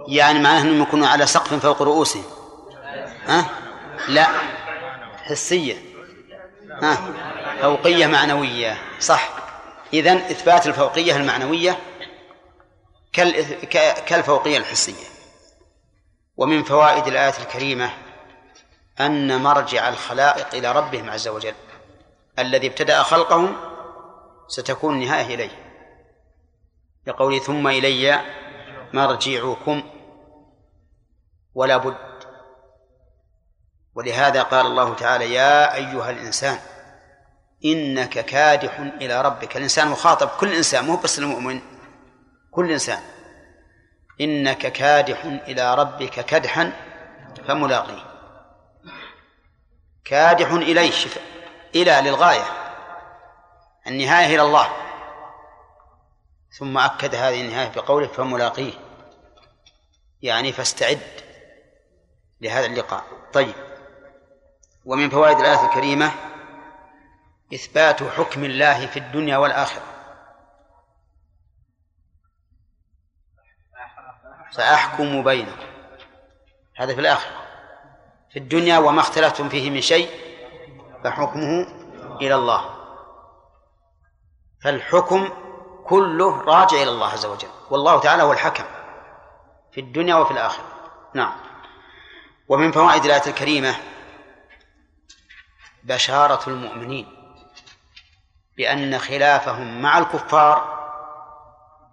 يعني 0.09 0.39
معناه 0.39 0.63
أنهم 0.63 0.83
يكونوا 0.83 1.09
على 1.09 1.27
سقف 1.27 1.55
فوق 1.55 1.83
رؤوسهم. 1.83 2.25
ها؟ 3.27 3.47
لا. 4.09 4.27
حسية. 5.23 5.77
ها؟ 6.83 6.99
فوقية 7.63 8.07
معنوية. 8.07 8.79
صح. 9.01 9.31
إذن 9.93 10.17
إثبات 10.17 10.67
الفوقية 10.67 11.17
المعنوية 11.17 11.79
كالفوقية 14.07 14.59
الحسية. 14.59 15.07
ومن 16.37 16.63
فوائد 16.63 17.07
الآية 17.07 17.35
الكريمة 17.39 17.91
أن 19.01 19.43
مرجع 19.43 19.89
الخلائق 19.89 20.55
إلى 20.55 20.73
ربهم 20.73 21.11
عز 21.11 21.29
وجل 21.29 21.55
الذي 22.39 22.67
ابتدأ 22.67 23.03
خلقهم 23.03 23.57
ستكون 24.49 24.95
النهاية 24.95 25.35
إليه. 25.35 25.62
لقوله 27.07 27.39
ثم 27.39 27.67
إلي 27.69 28.21
مرجعكم 28.93 29.83
ولا 31.55 31.77
بد. 31.77 31.97
ولهذا 33.95 34.43
قال 34.43 34.67
الله 34.67 34.95
تعالى 34.95 35.33
يا 35.33 35.75
أيها 35.75 36.11
الإنسان 36.11 36.59
إنك 37.65 38.19
كادح 38.19 38.79
إلى 38.79 39.23
ربك. 39.23 39.57
الإنسان 39.57 39.89
مخاطب 39.89 40.29
كل 40.29 40.53
إنسان 40.53 40.85
مو 40.85 40.97
بس 40.97 41.19
المؤمن 41.19 41.61
كل 42.51 42.71
إنسان. 42.71 43.03
إنك 44.21 44.73
كادح 44.73 45.25
إلى 45.25 45.75
ربك 45.75 46.25
كدحا 46.25 46.73
فملاقيه. 47.49 48.05
كادح 50.05 50.51
إليه. 50.51 50.93
إلى 51.75 52.01
للغاية 52.05 52.45
النهاية 53.87 54.35
إلى 54.35 54.43
الله. 54.43 54.82
ثم 56.59 56.79
أكد 56.79 57.15
هذه 57.15 57.41
النهاية 57.41 57.69
بقوله 57.69 58.07
فملاقيه. 58.07 58.73
يعني 60.23 60.53
فاستعد 60.53 61.01
لهذا 62.41 62.67
اللقاء. 62.67 63.05
طيب. 63.33 63.55
ومن 64.85 65.11
فوائد 65.11 65.39
الآية 65.39 65.65
الكريمة 65.67 66.13
إثبات 67.55 68.03
حكم 68.03 68.45
الله 68.45 68.87
في 68.87 68.99
الدنيا 68.99 69.37
والآخرة. 69.37 69.83
سأحكم 74.51 75.25
بينكم. 75.25 75.67
هذا 76.77 76.95
في 76.95 77.01
الآخرة. 77.01 77.43
في 78.31 78.39
الدنيا 78.39 78.79
وما 78.79 79.01
اختلفتم 79.01 79.49
فيه 79.49 79.71
من 79.71 79.81
شيء 79.81 80.11
فحكمه 81.05 81.67
إلى 82.21 82.35
الله. 82.35 82.75
فالحكم 84.65 85.42
كله 85.85 86.43
راجع 86.43 86.83
إلى 86.83 86.91
الله 86.91 87.09
عز 87.09 87.27
وجل. 87.27 87.49
والله 87.71 88.01
تعالى 88.01 88.23
هو 88.23 88.33
الحكم 88.33 88.65
في 89.73 89.81
الدنيا 89.81 90.15
وفي 90.15 90.31
الآخرة. 90.31 90.65
نعم. 91.15 91.33
ومن 92.49 92.73
فوائد 92.73 93.05
الآية 93.05 93.27
الكريمة 93.27 93.77
بشارة 95.85 96.49
المؤمنين 96.49 97.07
بأن 98.57 98.99
خلافهم 98.99 99.83
مع 99.83 99.99
الكفار 99.99 100.83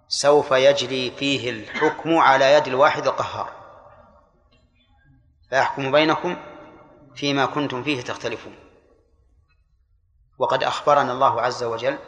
سوف 0.08 0.50
يجري 0.50 1.10
فيه 1.10 1.50
الحكم 1.50 2.18
على 2.18 2.54
يد 2.54 2.66
الواحد 2.66 3.06
القهار. 3.06 3.52
فيحكم 5.50 5.92
بينكم 5.92 6.36
فيما 7.14 7.46
كنتم 7.46 7.82
فيه 7.82 8.02
تختلفون. 8.02 8.54
وقد 10.38 10.62
أخبرنا 10.62 11.12
الله 11.12 11.42
عز 11.42 11.62
وجل 11.62 11.98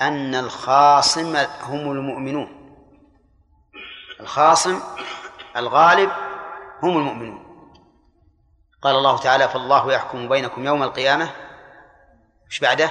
أن 0.00 0.34
الخاصم 0.34 1.36
هم 1.62 1.92
المؤمنون. 1.92 2.58
الخاصم 4.20 4.80
الغالب 5.56 6.10
هم 6.82 6.98
المؤمنون. 6.98 7.48
قال 8.82 8.96
الله 8.96 9.18
تعالى 9.18 9.48
فالله 9.48 9.92
يحكم 9.92 10.28
بينكم 10.28 10.66
يوم 10.66 10.82
القيامة. 10.82 11.30
مش 12.50 12.60
بعده؟ 12.60 12.90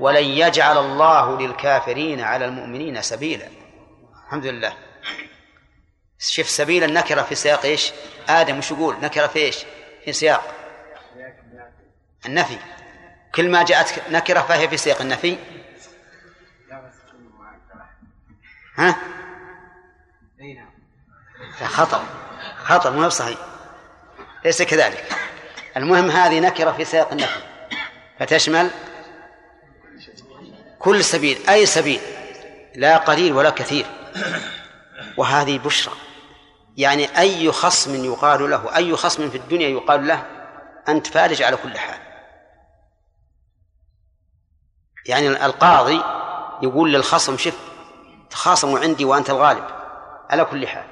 ولن 0.00 0.24
يجعل 0.24 0.78
الله 0.78 1.38
للكافرين 1.38 2.20
على 2.20 2.44
المؤمنين 2.44 3.02
سبيلا. 3.02 3.48
الحمد 4.26 4.46
لله. 4.46 4.72
شوف 6.18 6.48
سبيل 6.48 6.84
النكرة 6.84 7.22
في 7.22 7.34
سياق 7.34 7.64
إيش؟ 7.64 7.92
آدم 8.28 8.58
وش 8.58 8.70
يقول؟ 8.70 8.96
نكرة 9.00 9.26
في 9.26 9.38
إيش؟ 9.38 9.64
في 10.04 10.12
سياق 10.12 10.54
النفي. 12.26 12.58
كل 13.34 13.50
ما 13.50 13.62
جاءت 13.62 14.10
نكرة 14.10 14.40
فهي 14.40 14.68
في 14.68 14.76
سياق 14.76 15.00
النفي. 15.00 15.38
ها؟ 18.76 18.96
خطأ. 21.64 22.04
خطأ 22.64 22.90
مو 22.90 23.08
صحيح. 23.08 23.38
ليس 24.44 24.62
كذلك. 24.62 25.16
المهم 25.76 26.10
هذه 26.10 26.40
نكرة 26.40 26.72
في 26.72 26.84
سياق 26.84 27.12
النفي. 27.12 27.40
فتشمل 28.18 28.70
كل 30.78 31.04
سبيل 31.04 31.48
أي 31.48 31.66
سبيل 31.66 32.00
لا 32.74 32.96
قليل 32.96 33.32
ولا 33.32 33.50
كثير. 33.50 33.86
وهذه 35.16 35.58
بشرى. 35.58 35.94
يعني 36.76 37.18
أي 37.18 37.52
خصم 37.52 38.04
يقال 38.04 38.50
له 38.50 38.76
أي 38.76 38.96
خصم 38.96 39.30
في 39.30 39.38
الدنيا 39.38 39.68
يقال 39.68 40.06
له 40.06 40.26
أنت 40.88 41.06
فارج 41.06 41.42
على 41.42 41.56
كل 41.56 41.78
حال. 41.78 41.98
يعني 45.06 45.28
القاضي 45.28 46.21
يقول 46.62 46.92
للخصم 46.92 47.36
شف 47.36 47.58
تخاصموا 48.30 48.78
عندي 48.78 49.04
وأنت 49.04 49.30
الغالب. 49.30 49.64
على 50.30 50.44
كل 50.44 50.66
حال 50.66 50.84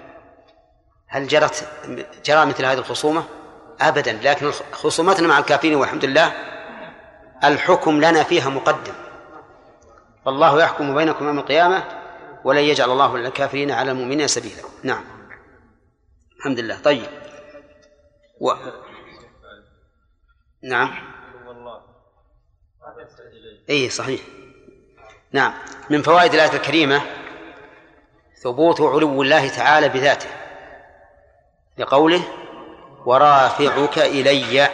هل 1.07 1.29
جرت 1.29 1.69
جرى 2.25 2.47
مثل 2.47 2.65
هذه 2.65 2.79
الخصومة؟ 2.79 3.25
أبدا 3.81 4.13
لكن 4.13 4.51
خصومتنا 4.73 5.29
مع 5.29 5.39
الكافرين 5.39 5.75
والحمد 5.75 6.05
لله 6.05 6.33
الحكم 7.45 7.97
لنا 7.97 8.23
فيها 8.23 8.49
مقدم. 8.49 8.93
والله 10.27 10.63
يحكم 10.63 10.95
بينكم 10.95 11.27
يوم 11.27 11.39
القيامة 11.39 11.85
ولن 12.45 12.61
يجعل 12.61 12.91
الله 12.91 13.19
للكافرين 13.19 13.71
على 13.71 13.91
المؤمنين 13.91 14.27
سبيلا. 14.27 14.63
نعم. 14.83 15.05
الحمد 16.39 16.61
لله. 16.61 16.81
طيب. 16.81 17.07
و... 18.41 18.53
نعم. 20.63 20.91
اي 23.71 23.91
صحيح. 23.91 24.21
نعم. 25.33 25.53
من 25.91 26.03
فوائد 26.03 26.35
الآية 26.35 26.53
الكريمة 26.53 27.03
ثبوت 28.43 28.81
علو 28.81 29.23
الله 29.23 29.49
تعالى 29.49 29.89
بذاته 29.89 30.29
لقوله 31.79 32.23
ورافعك 33.07 33.99
إلي. 33.99 34.69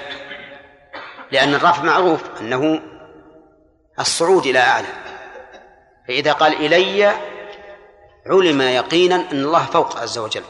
لأن 1.33 1.55
الرفع 1.55 1.83
معروف 1.83 2.21
أنه 2.41 2.81
الصعود 3.99 4.47
إلى 4.47 4.59
أعلى. 4.59 4.87
فإذا 6.09 6.33
قال 6.33 6.53
إلي 6.53 7.13
علم 8.27 8.63
يقينا 8.63 9.15
أن 9.15 9.45
الله 9.45 9.65
فوق 9.65 9.99
عز 9.99 10.19
وجل 10.19 10.45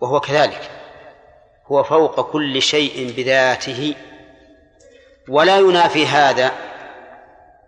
وهو 0.00 0.20
كذلك. 0.20 0.70
هو 1.66 1.82
فوق 1.82 2.32
كل 2.32 2.62
شيء 2.62 3.14
بذاته. 3.16 3.94
ولا 5.28 5.58
ينافي 5.58 6.06
هذا 6.06 6.52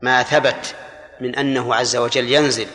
ما 0.02 0.22
ثبت 0.22 0.74
من 1.20 1.36
أنه 1.36 1.74
عز 1.74 1.96
وجل 1.96 2.32
ينزل 2.32 2.66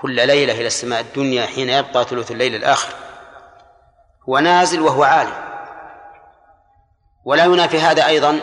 كل 0.00 0.26
ليلة 0.26 0.52
إلى 0.52 0.66
السماء 0.66 1.00
الدنيا 1.00 1.46
حين 1.46 1.70
يبقى 1.70 2.04
ثلث 2.04 2.30
الليل 2.30 2.54
الآخر. 2.54 2.94
هو 4.28 4.38
نازل 4.38 4.80
وهو 4.80 5.04
عالي 5.04 5.32
ولا 7.24 7.44
ينافي 7.44 7.80
هذا 7.80 8.06
أيضا 8.06 8.40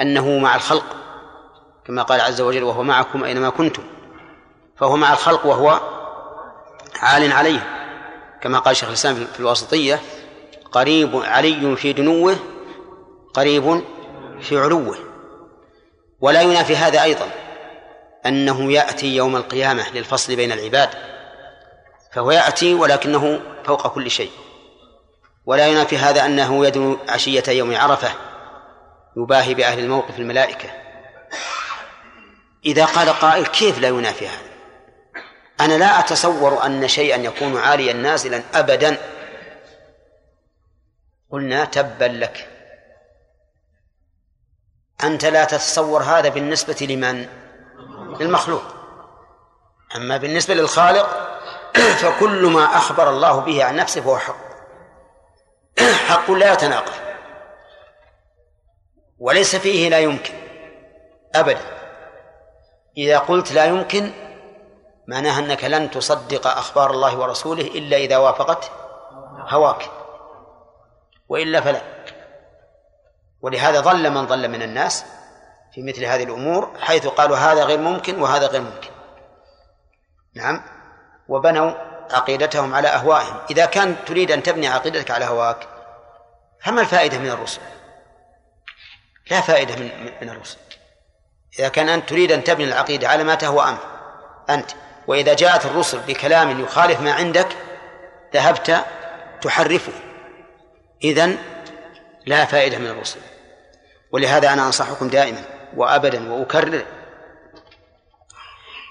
أنه 0.00 0.38
مع 0.38 0.54
الخلق 0.54 0.96
كما 1.86 2.02
قال 2.02 2.20
عز 2.20 2.40
وجل 2.40 2.62
وهو 2.62 2.82
معكم 2.82 3.24
أينما 3.24 3.50
كنتم. 3.50 3.82
فهو 4.76 4.96
مع 4.96 5.12
الخلق 5.12 5.46
وهو 5.46 5.80
عال 7.00 7.32
عليهم 7.32 7.64
كما 8.40 8.58
قال 8.58 8.76
شيخ 8.76 8.88
الإسلام 8.88 9.14
في 9.14 9.40
الواسطية 9.40 10.00
قريب 10.72 11.16
علي 11.16 11.76
في 11.76 11.92
دنوه 11.92 12.36
قريب 13.34 13.82
في 14.40 14.58
علوه. 14.58 14.96
ولا 16.20 16.42
ينافي 16.42 16.76
هذا 16.76 17.02
أيضا. 17.02 17.43
أنه 18.26 18.72
يأتي 18.72 19.16
يوم 19.16 19.36
القيامة 19.36 19.90
للفصل 19.90 20.36
بين 20.36 20.52
العباد 20.52 20.88
فهو 22.12 22.30
يأتي 22.30 22.74
ولكنه 22.74 23.40
فوق 23.64 23.86
كل 23.86 24.10
شيء. 24.10 24.30
ولا 25.46 25.66
ينافي 25.66 25.98
هذا 25.98 26.26
أنه 26.26 26.66
يدنو 26.66 26.98
عشية 27.08 27.42
يوم 27.48 27.76
عرفة 27.76 28.10
يباهي 29.16 29.54
بأهل 29.54 29.78
الموقف 29.78 30.18
الملائكة. 30.18 30.70
إذا 32.64 32.84
قال 32.84 33.08
قائل 33.08 33.46
كيف 33.46 33.78
لا 33.78 33.88
ينافي 33.88 34.28
هذا؟ 34.28 34.54
أنا 35.60 35.78
لا 35.78 35.98
أتصور 35.98 36.66
أن 36.66 36.88
شيئا 36.88 37.16
يكون 37.16 37.56
عاليا 37.56 37.92
نازلا 37.92 38.42
أبدا. 38.54 38.96
قلنا 41.30 41.64
تبا 41.64 42.04
لك. 42.04 42.48
أنت 45.04 45.24
لا 45.24 45.44
تتصور 45.44 46.02
هذا 46.02 46.28
بالنسبة 46.28 46.86
لمن؟ 46.90 47.43
للمخلوق. 48.20 48.62
أما 49.96 50.16
بالنسبة 50.16 50.54
للخالق 50.54 51.08
فكل 52.02 52.46
ما 52.46 52.64
أخبر 52.64 53.10
الله 53.10 53.40
به 53.40 53.64
عن 53.64 53.76
نفسه 53.76 54.00
فهو 54.00 54.18
حق. 54.18 54.36
حق 56.08 56.30
لا 56.30 56.52
يتناقض. 56.52 56.92
وليس 59.18 59.56
فيه 59.56 59.88
لا 59.88 59.98
يمكن. 59.98 60.34
أبدا. 61.34 61.60
إذا 62.96 63.18
قلت 63.18 63.52
لا 63.52 63.64
يمكن 63.64 64.10
معناها 65.08 65.38
أنك 65.38 65.64
لن 65.64 65.90
تصدق 65.90 66.46
أخبار 66.46 66.90
الله 66.90 67.18
ورسوله 67.18 67.66
إلا 67.66 67.96
إذا 67.96 68.16
وافقت 68.16 68.70
هواك. 69.48 69.90
وإلا 71.28 71.60
فلا. 71.60 71.80
ولهذا 73.40 73.80
ضل 73.80 74.10
من 74.10 74.26
ضل 74.26 74.48
من 74.48 74.62
الناس. 74.62 75.04
في 75.74 75.82
مثل 75.82 76.04
هذه 76.04 76.22
الأمور 76.22 76.76
حيث 76.80 77.06
قالوا 77.06 77.36
هذا 77.36 77.64
غير 77.64 77.78
ممكن 77.78 78.22
وهذا 78.22 78.46
غير 78.46 78.60
ممكن. 78.60 78.90
نعم. 80.34 80.62
وبنوا 81.28 81.72
عقيدتهم 82.10 82.74
على 82.74 82.88
أهوائهم. 82.88 83.36
إذا 83.50 83.66
كان 83.66 83.96
تريد 84.06 84.30
أن 84.30 84.42
تبني 84.42 84.68
عقيدتك 84.68 85.10
على 85.10 85.24
هواك 85.24 85.68
فما 86.62 86.80
الفائدة 86.80 87.18
من 87.18 87.30
الرسل؟ 87.30 87.60
لا 89.30 89.40
فائدة 89.40 89.76
من 89.76 89.90
من 90.22 90.30
الرسل. 90.30 90.58
إذا 91.58 91.68
كان 91.68 91.88
أنت 91.88 92.08
تريد 92.08 92.32
أن 92.32 92.44
تبني 92.44 92.64
العقيدة 92.64 93.08
على 93.08 93.24
ما 93.24 93.34
تهوى 93.34 93.68
أنت 93.68 93.80
أنت. 94.50 94.70
وإذا 95.06 95.34
جاءت 95.34 95.66
الرسل 95.66 95.98
بكلام 95.98 96.60
يخالف 96.60 97.00
ما 97.00 97.12
عندك 97.12 97.48
ذهبت 98.34 98.84
تحرفه. 99.42 99.92
إذن 101.04 101.38
لا 102.26 102.44
فائدة 102.44 102.78
من 102.78 102.86
الرسل. 102.86 103.20
ولهذا 104.12 104.52
أنا 104.52 104.66
أنصحكم 104.66 105.08
دائما 105.08 105.53
وأبدا 105.76 106.32
وأكرر 106.32 106.84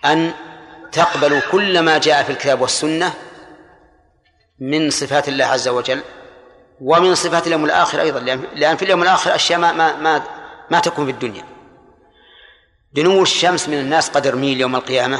أن 0.05 0.33
تقبلوا 0.91 1.39
كل 1.51 1.79
ما 1.79 1.97
جاء 1.97 2.23
في 2.23 2.31
الكتاب 2.31 2.61
والسنة 2.61 3.13
من 4.59 4.89
صفات 4.89 5.27
الله 5.27 5.45
عز 5.45 5.67
وجل 5.67 6.01
ومن 6.81 7.15
صفات 7.15 7.47
اليوم 7.47 7.65
الآخر 7.65 8.01
أيضا 8.01 8.19
لأن 8.55 8.77
في 8.77 8.85
اليوم 8.85 9.03
الآخر 9.03 9.35
أشياء 9.35 9.59
ما 9.59 9.71
ما 9.71 9.95
ما, 9.95 10.23
ما 10.71 10.79
تكون 10.79 11.05
في 11.05 11.11
الدنيا. 11.11 11.43
دنو 12.93 13.23
الشمس 13.23 13.69
من 13.69 13.79
الناس 13.79 14.09
قدر 14.09 14.35
ميل 14.35 14.61
يوم 14.61 14.75
القيامة. 14.75 15.19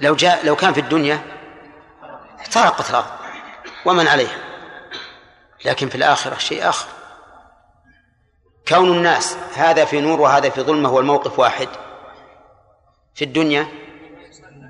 لو 0.00 0.14
جاء 0.14 0.46
لو 0.46 0.56
كان 0.56 0.72
في 0.72 0.80
الدنيا 0.80 1.20
احترقت 2.40 2.90
الأرض 2.90 3.06
ومن 3.86 4.08
عليها. 4.08 4.38
لكن 5.64 5.88
في 5.88 5.94
الآخرة 5.94 6.38
شيء 6.38 6.68
آخر. 6.68 6.88
كون 8.70 8.96
الناس 8.96 9.36
هذا 9.54 9.84
في 9.84 10.00
نور 10.00 10.20
وهذا 10.20 10.50
في 10.50 10.62
ظلمة 10.62 10.92
والموقف 10.92 11.38
واحد 11.38 11.68
في 13.14 13.24
الدنيا؟ 13.24 13.66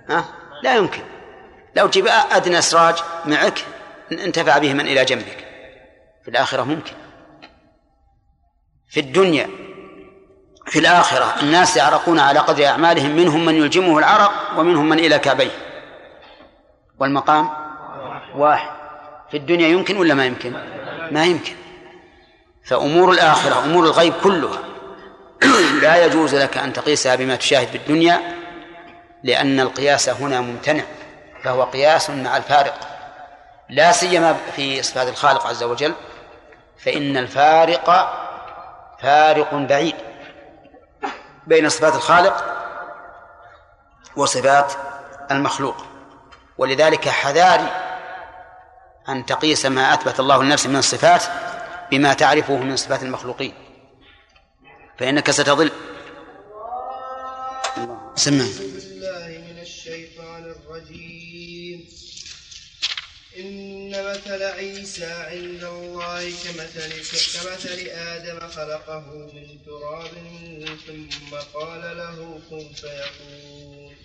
ها؟ 0.09 0.25
لا 0.63 0.77
يمكن. 0.77 1.03
لو 1.77 1.89
جيب 1.89 2.07
أدنى 2.09 2.63
سراج 2.63 2.99
معك 3.25 3.65
انتفع 4.13 4.59
به 4.59 4.75
من 4.75 4.81
إلى 4.81 5.05
جنبك. 5.05 5.47
في 6.25 6.31
الآخرة 6.31 6.63
ممكن. 6.63 6.93
في 8.89 9.01
الدنيا 9.01 9.49
في 10.67 10.79
الآخرة 10.79 11.43
الناس 11.43 11.77
يعرقون 11.77 12.19
على 12.19 12.39
قدر 12.39 12.67
أعمالهم 12.67 13.17
منهم 13.17 13.45
من 13.45 13.55
يلجمه 13.55 13.99
العرق 13.99 14.33
ومنهم 14.57 14.89
من 14.89 14.99
إلى 14.99 15.19
كعبيه. 15.19 15.51
والمقام؟ 16.99 17.51
واحد. 18.35 18.71
في 19.31 19.37
الدنيا 19.37 19.69
يمكن 19.69 19.97
ولا 19.97 20.15
ما 20.15 20.27
يمكن؟ 20.27 20.53
ما 21.11 21.25
يمكن. 21.25 21.60
فأمور 22.71 23.11
الآخرة 23.11 23.59
أمور 23.59 23.85
الغيب 23.85 24.15
كلها. 24.23 24.59
لا 25.83 26.05
يجوز 26.05 26.35
لك 26.35 26.59
أن 26.59 26.73
تقيسها 26.73 27.17
بما 27.17 27.37
تشاهد 27.37 27.69
في 27.69 27.77
الدنيا 27.77 28.21
لأن 29.25 29.61
القياس 29.61 30.09
هنا 30.09 30.41
ممتنع 30.41 30.85
فهو 31.45 31.63
قياس 31.63 32.11
مع 32.11 32.37
الفارق. 32.37 32.75
لا 33.69 33.93
سيما 33.93 34.37
في 34.57 34.83
صفات 34.83 35.09
الخالق 35.09 35.47
عز 35.47 35.63
وجل 35.63 35.95
فإن 36.79 37.17
الفارق 37.17 37.87
فارق 39.03 39.55
بعيد 39.55 39.95
بين 41.47 41.69
صفات 41.69 41.95
الخالق 41.95 42.45
وصفات 44.17 44.73
المخلوق. 45.31 45.77
ولذلك 46.59 47.09
حذاري 47.09 47.69
أن 49.09 49.27
تقيس 49.27 49.67
ما 49.67 49.95
أثبت 49.95 50.21
الله 50.21 50.43
لنفسه 50.43 50.71
من 50.71 50.77
الصفات 50.77 51.23
بما 51.91 52.15
تعرفه 52.15 52.57
من 52.57 52.77
صفات 52.77 53.03
المخلوقين. 53.03 53.53
فإنك 54.99 55.31
ستضل 55.31 55.71
سمع. 58.15 58.45
بالله 58.45 59.29
من 59.49 59.59
الشيطان 59.63 60.45
الرجيم 60.45 61.89
إن 63.39 63.91
مثل 63.91 64.43
عيسى 64.43 65.13
عند 65.13 65.65
الله 65.65 66.23
كمثل 66.31 66.91
كمثل 67.35 67.79
آدم 67.89 68.49
خلقه 68.49 69.07
من 69.35 69.47
تراب 69.67 70.11
ثم 70.87 71.37
قال 71.55 71.97
له 71.97 72.41
كن 72.51 72.73
فيكون. 72.75 73.97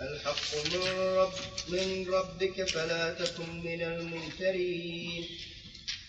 الحق 0.00 0.50
من 0.72 0.82
رب 1.16 1.32
من 1.68 2.14
ربك 2.14 2.68
فلا 2.68 3.14
تكن 3.14 3.60
من 3.60 3.82
الممترين. 3.82 5.24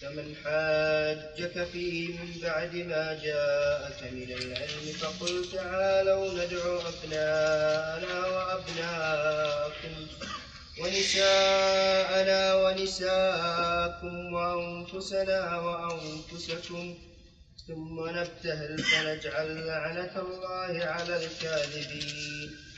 فمن 0.01 0.35
حاجك 0.43 1.67
فيه 1.71 2.07
من 2.07 2.39
بعد 2.41 2.75
ما 2.75 3.19
جاءك 3.23 4.13
من 4.13 4.31
العلم 4.31 4.93
فقل 4.99 5.45
تعالوا 5.53 6.33
ندعو 6.33 6.79
أبناءنا 6.79 8.19
وأبناءكم 8.27 10.07
ونساءنا 10.79 12.55
ونساءكم 12.55 14.33
وأنفسنا 14.33 15.59
وأنفسكم 15.59 16.97
ثم 17.67 18.09
نبتهل 18.09 18.83
فنجعل 18.83 19.67
لعنة 19.67 20.15
الله 20.19 20.85
على 20.85 21.25
الكاذبين. 21.25 22.70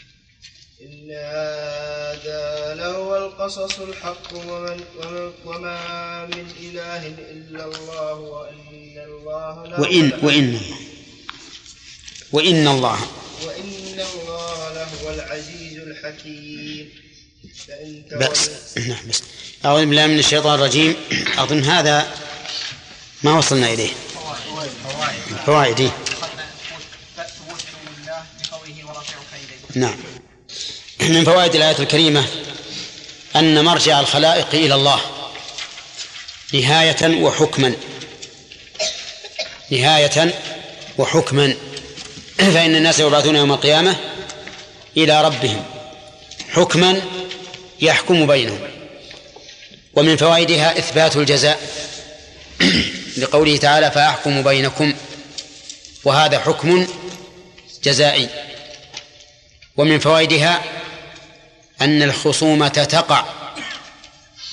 إن 0.81 1.12
هذا 1.12 2.75
لهو 2.75 3.17
القصص 3.17 3.79
الحق 3.79 4.33
ومن 4.33 4.83
ومن 4.99 5.31
وما 5.45 6.25
من 6.25 6.47
إله 6.59 7.07
إلا 7.07 7.65
الله 7.65 8.13
وإن 8.13 8.97
الله 8.97 9.65
له 9.67 9.79
وإن 9.81 10.12
وإن 10.21 10.62
وإن 12.31 12.67
الله. 12.67 12.99
وإن 13.43 13.99
الله 14.13 14.73
لهو 14.73 15.13
العزيز 15.13 15.77
الحكيم. 15.77 16.89
تولوا. 18.09 18.88
نعم 18.88 19.07
بس. 19.09 19.23
أعوذ 19.65 19.86
بالله 19.86 20.07
من 20.07 20.19
الشيطان 20.19 20.55
الرجيم. 20.59 20.95
أظن 21.38 21.63
هذا 21.63 22.13
ما 23.23 23.38
وصلنا 23.38 23.73
إليه. 23.73 23.93
فوائد. 25.45 25.91
نعم. 29.75 30.12
من 31.10 31.26
فوائد 31.26 31.56
الآية 31.56 31.80
الكريمة 31.80 32.26
أن 33.36 33.66
مرجع 33.66 34.00
الخلائق 34.00 34.48
إلى 34.54 34.76
الله 34.76 35.00
نهاية 36.54 37.22
وحكما. 37.22 37.74
نهاية 39.72 40.34
وحكما. 40.98 41.56
فإن 42.38 42.76
الناس 42.76 43.00
يبعثون 43.00 43.36
يوم 43.36 43.52
القيامة 43.52 43.96
إلى 44.98 45.26
ربهم 45.26 45.66
حكما 46.50 47.02
يحكم 47.82 48.28
بينهم. 48.28 48.60
ومن 49.94 50.18
فوائدها 50.18 50.80
إثبات 50.80 51.16
الجزاء. 51.16 51.60
لقوله 53.18 53.58
تعالى 53.58 53.92
فأحكم 53.92 54.42
بينكم 54.44 54.94
وهذا 56.04 56.39
حكم 56.39 56.88
جزائي. 57.84 58.30
ومن 59.78 60.00
فوائدها 60.00 60.63
أن 61.84 62.04
الخصومة 62.04 62.67
تقع 62.67 63.26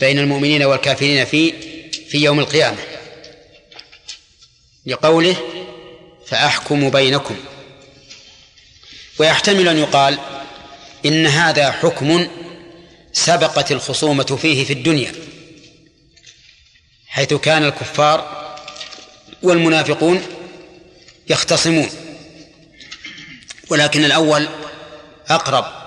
بين 0.00 0.18
المؤمنين 0.18 0.62
والكافرين 0.62 1.24
في 1.24 1.52
في 2.08 2.18
يوم 2.18 2.40
القيامة. 2.40 2.78
لقوله 4.86 5.36
فأحكم 6.26 6.90
بينكم. 6.90 7.36
ويحتمل 9.18 9.68
أن 9.68 9.78
يقال 9.78 10.18
إن 11.06 11.26
هذا 11.26 11.70
حكم 11.70 12.28
سبقت 13.12 13.72
الخصومة 13.72 14.38
فيه 14.42 14.64
في 14.64 14.72
الدنيا 14.72 15.12
حيث 17.06 17.34
كان 17.34 17.64
الكفار 17.64 18.50
والمنافقون 19.42 20.22
يختصمون. 21.28 21.90
ولكن 23.70 24.04
الأول 24.04 24.48
أقرب 25.28 25.79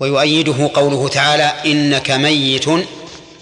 ويؤيده 0.00 0.70
قوله 0.74 1.08
تعالى 1.08 1.72
إنك 1.72 2.10
ميت 2.10 2.66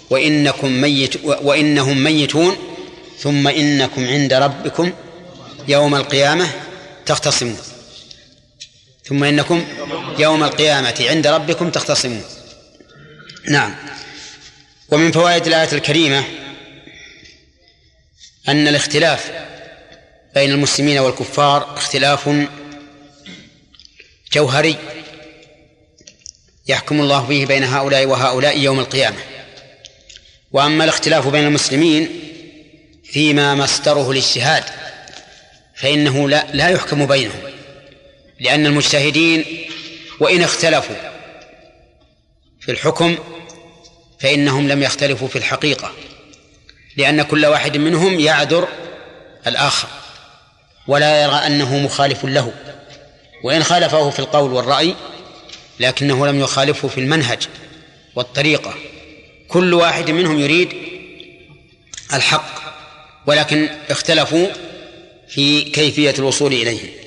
وإنكم 0.09 0.71
ميت 0.71 1.13
وإنهم 1.23 2.03
ميتون 2.03 2.57
ثم 3.19 3.47
إنكم 3.47 4.07
عند 4.07 4.33
ربكم 4.33 4.93
يوم 5.67 5.95
القيامة 5.95 6.49
تختصمون. 7.05 7.57
ثم 9.05 9.23
إنكم 9.23 9.65
يوم 10.19 10.43
القيامة 10.43 10.95
عند 10.99 11.27
ربكم 11.27 11.69
تختصمون. 11.69 12.23
نعم. 13.49 13.75
ومن 14.89 15.11
فوائد 15.11 15.47
الآية 15.47 15.73
الكريمة 15.73 16.23
أن 18.47 18.67
الاختلاف 18.67 19.31
بين 20.35 20.51
المسلمين 20.51 20.97
والكفار 20.99 21.77
اختلاف 21.77 22.29
جوهري. 24.33 24.75
يحكم 26.69 27.01
الله 27.01 27.27
فيه 27.27 27.45
بين 27.45 27.63
هؤلاء 27.63 28.05
وهؤلاء 28.05 28.59
يوم 28.59 28.79
القيامة. 28.79 29.17
وأما 30.51 30.83
الاختلاف 30.83 31.27
بين 31.27 31.43
المسلمين 31.43 32.09
فيما 33.03 33.55
مصدره 33.55 34.11
الاجتهاد 34.11 34.63
فإنه 35.75 36.29
لا, 36.29 36.45
لا 36.53 36.69
يحكم 36.69 37.05
بينهم 37.05 37.39
لأن 38.39 38.65
المجتهدين 38.65 39.45
وإن 40.19 40.43
اختلفوا 40.43 40.95
في 42.59 42.71
الحكم 42.71 43.17
فإنهم 44.19 44.67
لم 44.67 44.83
يختلفوا 44.83 45.27
في 45.27 45.35
الحقيقة 45.35 45.91
لأن 46.97 47.21
كل 47.21 47.45
واحد 47.45 47.77
منهم 47.77 48.19
يعذر 48.19 48.67
الآخر 49.47 49.87
ولا 50.87 51.23
يرى 51.23 51.35
أنه 51.35 51.77
مخالف 51.77 52.25
له. 52.25 52.53
وإن 53.43 53.63
خالفه 53.63 54.09
في 54.09 54.19
القول 54.19 54.53
والرأي 54.53 54.95
لكنه 55.79 56.27
لم 56.27 56.39
يخالفه 56.39 56.87
في 56.87 56.99
المنهج 56.99 57.47
والطريقة. 58.15 58.75
كل 59.47 59.73
واحد 59.73 60.11
منهم 60.11 60.39
يريد 60.39 60.73
الحق 62.13 62.59
ولكن 63.25 63.69
اختلفوا 63.89 64.47
في 65.29 65.61
كيفية 65.61 66.13
الوصول 66.19 66.53
إليه. 66.53 66.99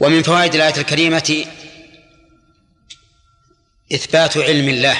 ومن 0.00 0.22
فوائد 0.22 0.54
الآية 0.54 0.76
الكريمة 0.76 1.46
إثبات 3.94 4.36
علم 4.38 4.68
الله 4.68 4.96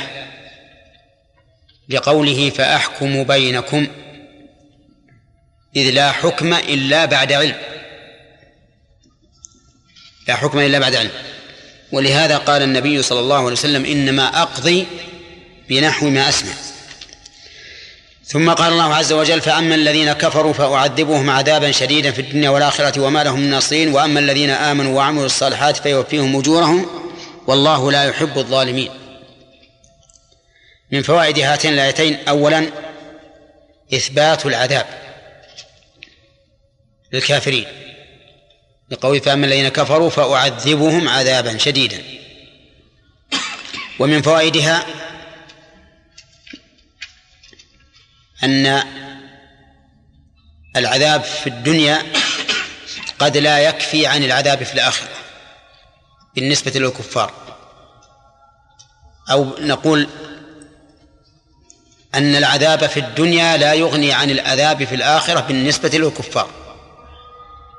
لقوله 1.88 2.50
فأحكم 2.50 3.24
بينكم 3.24 3.86
إذ 5.76 5.90
لا 5.90 6.12
حكم 6.12 6.54
إلا 6.54 7.04
بعد 7.04 7.32
علم. 7.32 7.56
لا 10.28 10.36
حكم 10.36 10.58
إلا 10.58 10.78
بعد 10.78 10.94
علم. 10.94 11.10
ولهذا 11.94 12.36
قال 12.36 12.62
النبي 12.62 13.02
صلى 13.02 13.20
الله 13.20 13.36
عليه 13.36 13.52
وسلم 13.52 13.84
إنما 13.84 14.42
أقضي 14.42 14.86
بنحو 15.68 16.08
ما 16.08 16.28
أسمع. 16.28 16.52
ثم 18.26 18.50
قال 18.50 18.72
الله 18.72 18.94
عز 18.94 19.12
وجل 19.12 19.40
فأما 19.40 19.74
الذين 19.74 20.12
كفروا 20.12 20.52
فأعذبهم 20.52 21.30
عذابا 21.30 21.70
شديدا 21.70 22.10
في 22.10 22.20
الدنيا 22.20 22.50
والآخرة 22.50 23.00
وما 23.00 23.24
لهم 23.24 23.40
من 23.40 23.50
ناصرين 23.50 23.94
وأما 23.94 24.20
الذين 24.20 24.50
آمنوا 24.50 24.96
وعملوا 24.96 25.26
الصالحات 25.26 25.76
فيوفيهم 25.76 26.36
أجورهم 26.36 26.86
والله 27.46 27.92
لا 27.92 28.04
يحب 28.04 28.38
الظالمين. 28.38 28.90
من 30.92 31.02
فوائد 31.02 31.38
هاتين 31.38 31.74
الآيتين 31.74 32.18
أولا 32.28 32.66
إثبات 33.94 34.46
العذاب 34.46 34.86
للكافرين. 37.12 37.83
لقول 38.94 39.20
فأما 39.20 39.46
الذين 39.46 39.68
كفروا 39.68 40.10
فأعذبهم 40.10 41.08
عذابا 41.08 41.58
شديدا. 41.58 42.02
ومن 43.98 44.22
فوائدها 44.22 44.86
أن 48.44 48.82
العذاب 50.76 51.22
في 51.22 51.46
الدنيا 51.46 52.02
قد 53.18 53.36
لا 53.36 53.58
يكفي 53.58 54.06
عن 54.06 54.24
العذاب 54.24 54.62
في 54.62 54.74
الآخرة 54.74 55.08
بالنسبة 56.34 56.72
للكفار. 56.80 57.32
أو 59.30 59.56
نقول 59.58 60.08
أن 62.14 62.36
العذاب 62.36 62.86
في 62.86 63.00
الدنيا 63.00 63.56
لا 63.56 63.74
يغني 63.74 64.12
عن 64.12 64.30
العذاب 64.30 64.84
في 64.84 64.94
الآخرة 64.94 65.40
بالنسبة 65.40 65.88
للكفار. 65.88 66.63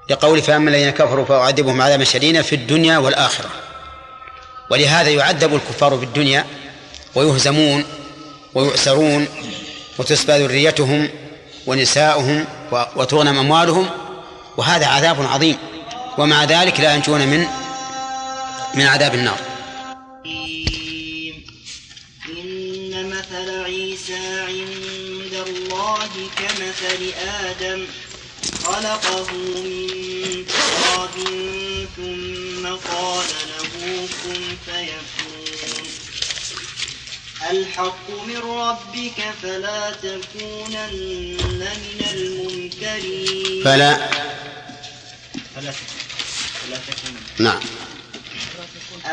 لقول 0.10 0.42
فأما 0.42 0.70
الذين 0.70 0.90
كفروا 0.90 1.26
فأعذبهم 1.26 1.82
عذابا 1.82 2.04
شديدا 2.04 2.42
في 2.42 2.56
الدنيا 2.56 2.98
والآخرة. 2.98 3.50
ولهذا 4.70 5.10
يعذب 5.10 5.56
الكفار 5.56 5.98
في 5.98 6.04
الدنيا 6.04 6.46
ويهزمون 7.16 7.86
ويؤسرون 8.54 9.28
وتسبى 9.98 10.34
ذريتهم 10.34 11.10
ونساؤهم 11.66 12.46
وتغنم 12.72 13.38
أموالهم 13.38 13.90
وهذا 14.58 14.86
عذاب 14.88 15.28
عظيم. 15.28 15.58
ومع 16.18 16.44
ذلك 16.44 16.80
لا 16.80 16.94
ينجون 16.94 17.28
من 17.28 17.48
من 18.76 18.86
عذاب 18.86 19.14
النار. 19.14 19.40
إن 22.30 23.10
مثل 23.10 23.64
عيسى 23.66 24.40
عند 24.40 25.48
الله 25.48 26.10
كمثل 26.36 27.14
آدم. 27.50 27.86
خلقه 28.66 29.32
من 29.32 30.46
تراب 30.48 31.16
ثم 31.96 32.68
قال 32.68 33.28
له 33.50 34.08
كن 34.24 34.44
فيكون. 34.66 35.88
الحق 37.52 38.10
من 38.28 38.38
ربك 38.38 39.20
فلا 39.42 39.92
تكونن 39.92 41.38
من 41.60 42.02
الممترين. 42.14 43.64
فلا. 43.64 43.94
فلا 45.56 45.72
فلا 45.72 46.78
تكونن. 46.88 47.24
نعم. 47.40 47.60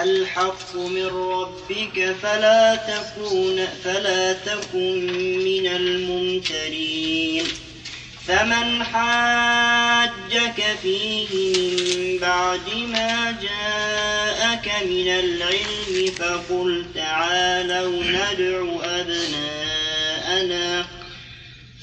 الحق 0.02 0.76
من 0.76 1.06
ربك 1.06 2.16
فلا 2.22 2.76
تكون 2.76 3.68
فلا 3.84 4.32
تكن 4.32 5.06
من 5.44 5.66
الممترين. 5.66 7.44
فمن 8.28 8.84
حاجك 8.84 10.76
فيه 10.82 11.28
من 11.28 12.18
بعد 12.18 12.68
ما 12.76 13.36
جاءك 13.42 14.68
من 14.86 15.08
العلم 15.08 16.12
فقل 16.18 16.86
تعالوا 16.94 18.04
ندع 18.04 18.64
أبناءنا. 18.84 20.86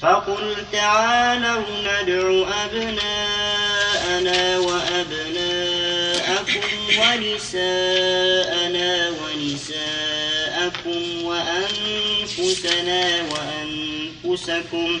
فقل 0.02 0.56
تعالوا 0.72 1.64
ندع 1.80 2.44
أبناءنا 2.64 4.58
وأبناءكم 4.58 6.60
ونساءنا 6.98 9.10
ونساءكم 9.10 11.02
وأنفسنا 11.24 13.22
وأنفسكم. 13.30 15.00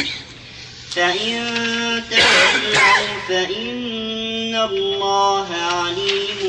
فإن 0.95 2.03
تولوا 2.09 3.19
فإن 3.27 4.55
الله 4.55 5.47
عليم 5.55 6.39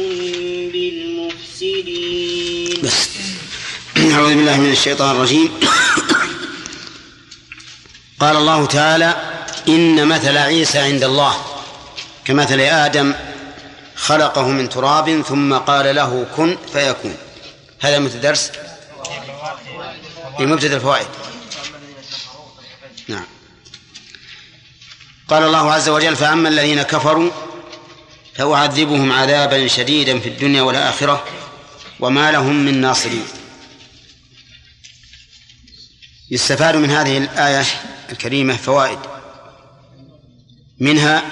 بالمفسدين. 0.73 2.83
بس 2.83 3.09
أعوذ 3.97 4.35
بالله 4.35 4.57
من 4.57 4.73
الشيطان 4.73 5.11
الرجيم. 5.11 5.61
قال 8.21 8.37
الله 8.37 8.67
تعالى 8.67 9.17
إن 9.69 10.09
مثل 10.09 10.37
عيسى 10.37 10.79
عند 10.79 11.05
الله 11.05 11.45
كمثل 12.25 12.61
آدم 12.61 13.15
خلقه 13.97 14.49
من 14.49 14.69
تراب 14.69 15.23
ثم 15.23 15.55
قال 15.55 15.95
له 15.95 16.27
كن 16.37 16.57
فيكون. 16.73 17.17
هذا 17.81 17.99
متدرس؟ 17.99 18.51
في 20.39 20.47
مبتدا 20.47 20.77
الفوائد. 20.77 21.07
قال 25.33 25.43
الله 25.43 25.73
عز 25.73 25.89
وجل 25.89 26.17
فأما 26.17 26.49
الذين 26.49 26.83
كفروا 26.83 27.31
فأعذبهم 28.35 29.13
عذابا 29.13 29.69
شديدا 29.69 30.19
في 30.19 30.29
الدنيا 30.29 30.63
والآخرة 30.63 31.25
وما 32.01 32.31
لهم 32.31 32.65
من 32.65 32.81
ناصرين. 32.81 33.25
يستفاد 36.31 36.77
من 36.77 36.91
هذه 36.91 37.19
الآية 37.19 37.65
الكريمة 38.13 38.57
فوائد. 38.57 38.99
منها 40.79 41.23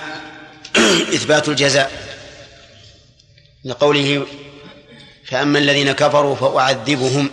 إثبات 1.17 1.49
الجزاء 1.49 1.93
لقوله 3.65 4.27
فأما 5.25 5.59
الذين 5.59 5.93
كفروا 5.93 6.37
فأعذبهم. 6.37 7.31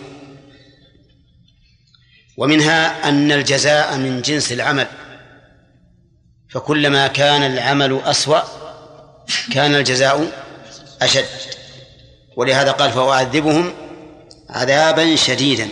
ومنها 2.36 3.08
أن 3.08 3.32
الجزاء 3.32 3.96
من 3.96 4.22
جنس 4.22 4.52
العمل. 4.52 4.86
فكلما 6.50 7.06
كان 7.06 7.42
العمل 7.42 8.00
أسوأ 8.04 8.40
كان 9.52 9.74
الجزاء 9.74 10.32
أشد. 11.02 11.26
ولهذا 12.36 12.70
قال 12.72 12.92
فأعذبهم 12.92 13.74
عذابا 14.50 15.16
شديدا. 15.16 15.68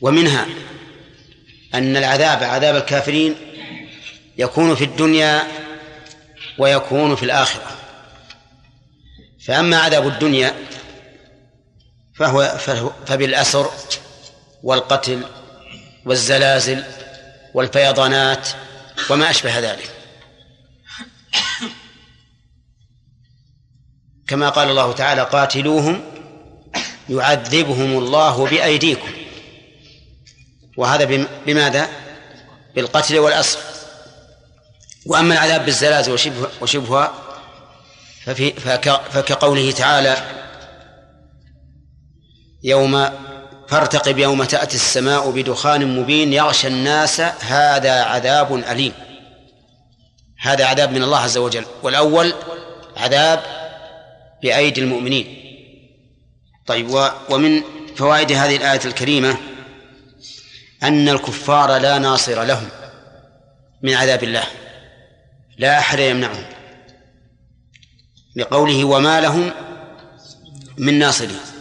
ومنها 0.00 0.46
أن 1.74 1.96
العذاب 1.96 2.42
عذاب 2.42 2.76
الكافرين 2.76 3.34
يكون 4.38 4.74
في 4.74 4.84
الدنيا 4.84 5.42
ويكون 6.58 7.16
في 7.16 7.22
الآخرة. 7.22 7.76
فأما 9.46 9.76
عذاب 9.76 10.08
الدنيا 10.08 10.54
فهو, 12.14 12.58
فبالأسر 13.06 13.70
والقتل 14.62 15.22
والزلازل 16.06 16.84
والفيضانات 17.56 18.48
وما 19.10 19.30
أشبه 19.30 19.58
ذلك. 19.58 19.90
كما 24.28 24.48
قال 24.48 24.70
الله 24.70 24.92
تعالى 24.92 25.22
قاتلوهم 25.22 26.00
يعذبهم 27.08 27.98
الله 27.98 28.46
بأيديكم. 28.46 29.10
وهذا 30.76 31.26
بماذا؟ 31.46 31.88
بالقتل 32.74 33.18
والأسر 33.18 33.58
وأما 35.06 35.34
العذاب 35.34 35.64
بالزلازل 35.64 36.12
وشبه 36.12 36.48
وشبهها 36.60 37.14
ففي 38.24 38.52
فكقوله 39.10 39.70
تعالى 39.70 40.16
يوم 42.62 43.10
فارتقب 43.68 44.18
يوم 44.18 44.44
تأتي 44.44 44.76
السماء 44.76 45.30
بدخان 45.30 46.00
مبين 46.00 46.32
يغشى 46.32 46.68
الناس 46.68 47.20
هذا 47.40 48.02
عذاب 48.02 48.54
أليم. 48.54 48.92
هذا 50.40 50.64
عذاب 50.64 50.92
من 50.92 51.02
الله 51.02 51.18
عز 51.18 51.38
وجل. 51.38 51.64
والأول 51.82 52.34
عذاب 52.96 53.42
بأيدي 54.42 54.80
المؤمنين. 54.80 55.42
طيب 56.66 57.10
ومن 57.30 57.62
فوائد 57.96 58.32
هذه 58.32 58.56
الآية 58.56 58.80
الكريمة 58.84 59.36
أن 60.82 61.08
الكفار 61.08 61.76
لا 61.76 61.98
ناصر 61.98 62.42
لهم 62.42 62.68
من 63.82 63.94
عذاب 63.94 64.24
الله. 64.24 64.44
لا 65.58 65.78
أحد 65.78 65.98
يمنعهم 65.98 66.44
لقوله 68.36 68.84
وما 68.84 69.20
لهم 69.20 69.50
من 70.78 70.98
ناصرين. 70.98 71.55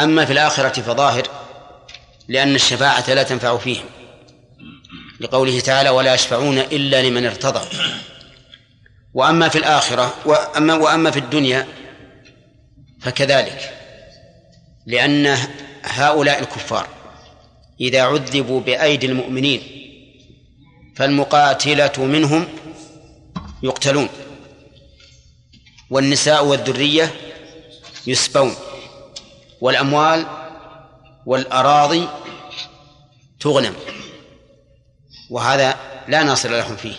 أما 0.00 0.24
في 0.24 0.32
الآخرة 0.32 0.82
فظاهر 0.82 1.28
لأن 2.28 2.54
الشفاعة 2.54 3.14
لا 3.14 3.22
تنفع 3.22 3.58
فيهم. 3.58 3.84
لقوله 5.20 5.60
تعالى 5.60 5.90
ولا 5.90 6.14
يشفعون 6.14 6.58
إلا 6.58 7.02
لمن 7.02 7.26
ارتضى 7.26 7.60
وأما 9.14 9.48
في 9.48 9.58
الآخرة 9.58 10.14
وأما 10.24 10.74
وأما 10.74 11.10
في 11.10 11.18
الدنيا 11.18 11.66
فكذلك 13.00 13.74
لأن 14.86 15.38
هؤلاء 15.82 16.40
الكفار 16.40 16.88
إذا 17.80 18.02
عذبوا 18.02 18.60
بأيدي 18.60 19.06
المؤمنين 19.06 19.62
فالمقاتلة 20.96 21.92
منهم 21.98 22.46
يقتلون 23.62 24.08
والنساء 25.90 26.44
والذرية 26.44 27.14
يسبون. 28.06 28.54
والأموال 29.64 30.26
والأراضي 31.26 32.08
تغنم. 33.40 33.74
وهذا 35.30 35.76
لا 36.08 36.22
ناصر 36.22 36.50
لهم 36.50 36.76
فيه. 36.76 36.96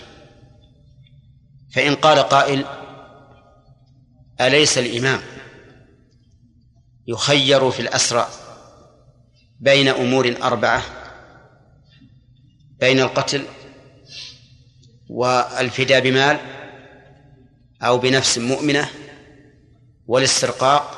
فإن 1.73 1.95
قال 1.95 2.19
قائل 2.19 2.65
أليس 4.41 4.77
الإمام 4.77 5.21
يخير 7.07 7.71
في 7.71 7.81
الأسرى 7.81 8.27
بين 9.59 9.87
أمور 9.87 10.35
أربعة؟ 10.43 10.81
بين 12.79 12.99
القتل 12.99 13.45
والفداء 15.09 15.99
بمال 15.99 16.39
أو 17.81 17.97
بنفس 17.97 18.37
مؤمنة 18.37 18.89
والاسترقاق 20.07 20.94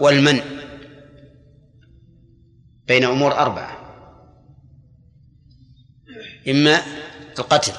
والمن 0.00 0.40
بين 2.86 3.04
أمور 3.04 3.32
أربعة. 3.32 3.78
إما 6.48 6.82
القتل 7.38 7.72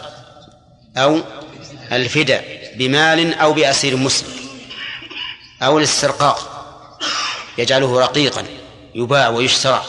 أو 0.97 1.21
الفداء 1.91 2.73
بمال 2.75 3.33
أو 3.33 3.53
بأسير 3.53 3.97
مسلم 3.97 4.39
أو 5.61 5.77
الاسترقاق 5.77 6.55
يجعله 7.57 7.99
رقيقا 7.99 8.45
يباع 8.95 9.29
ويشترى 9.29 9.85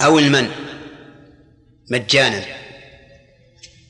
أو 0.00 0.18
المن 0.18 0.50
مجانا. 1.90 2.44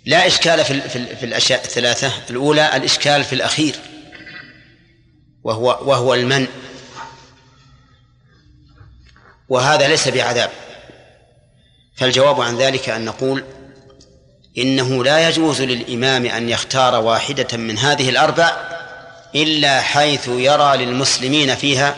لا 0.07 0.27
إشكال 0.27 0.65
في, 0.65 0.81
في, 0.81 1.17
في 1.17 1.27
الأشياء 1.27 1.65
الثلاثة. 1.65 2.13
الأولى 2.31 2.77
الإشكال 2.77 3.25
في 3.25 3.33
الأخير. 3.33 3.75
وهو 5.45 5.79
وهو 5.83 6.15
المن. 6.15 6.47
وهذا 9.49 9.89
ليس 9.89 10.09
بعذاب. 10.09 10.51
فالجواب 11.97 12.41
عن 12.41 12.59
ذلك 12.59 12.89
أن 12.89 13.05
نقول 13.05 13.45
إنه 14.59 15.05
لا 15.05 15.29
يجوز 15.29 15.63
للإمام 15.63 16.27
أن 16.27 16.49
يختار 16.49 16.95
واحدة 16.95 17.57
من 17.57 17.79
هذه 17.79 18.09
الأربع 18.09 18.57
إلا 19.35 19.81
حيث 19.81 20.29
يرى 20.29 20.77
للمسلمين 20.77 21.55
فيها 21.55 21.97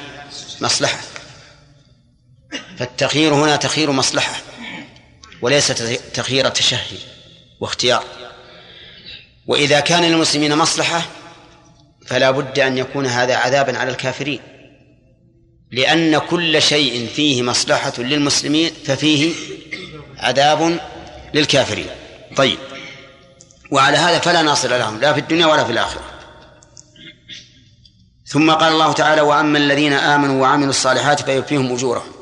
مصلحة. 0.61 0.99
فالتخيير 2.79 3.35
هنا 3.35 3.57
تخيير 3.57 3.91
مصلحة 3.91 4.35
وليس 5.43 5.67
تخيير 6.15 6.49
تشهي 6.49 6.99
واختيار. 7.61 8.05
وإذا 9.47 9.81
كان 9.81 10.05
للمسلمين 10.05 10.57
مصلحة 10.57 11.03
فلا 12.07 12.31
بد 12.31 12.59
أن 12.59 12.79
يكون 12.79 13.07
هذا 13.07 13.37
عذابا 13.37 13.79
على 13.79 13.91
الكافرين. 13.91 14.41
لأن 15.73 16.19
كل 16.19 16.63
شيء 16.63 17.09
فيه 17.09 17.43
مصلحة 17.43 17.93
للمسلمين 17.99 18.71
ففيه 18.85 19.35
عذاب 20.19 20.81
للكافرين. 21.35 21.91
طيب. 22.37 22.59
وعلى 23.71 23.97
هذا 23.97 24.19
فلا 24.19 24.43
ناصر 24.43 24.69
لهم 24.69 25.01
لا 25.01 25.13
في 25.13 25.21
الدنيا 25.21 25.47
ولا 25.47 25.65
في 25.65 25.73
الآخرة. 25.73 26.05
ثم 28.27 28.51
قال 28.51 28.73
الله 28.73 28.93
تعالى 28.93 29.21
وأما 29.21 29.59
الذين 29.59 29.93
آمنوا 29.93 30.43
وعملوا 30.43 30.71
الصالحات 30.71 31.23
فيوفيهم 31.23 31.73
أجورهم. 31.73 32.13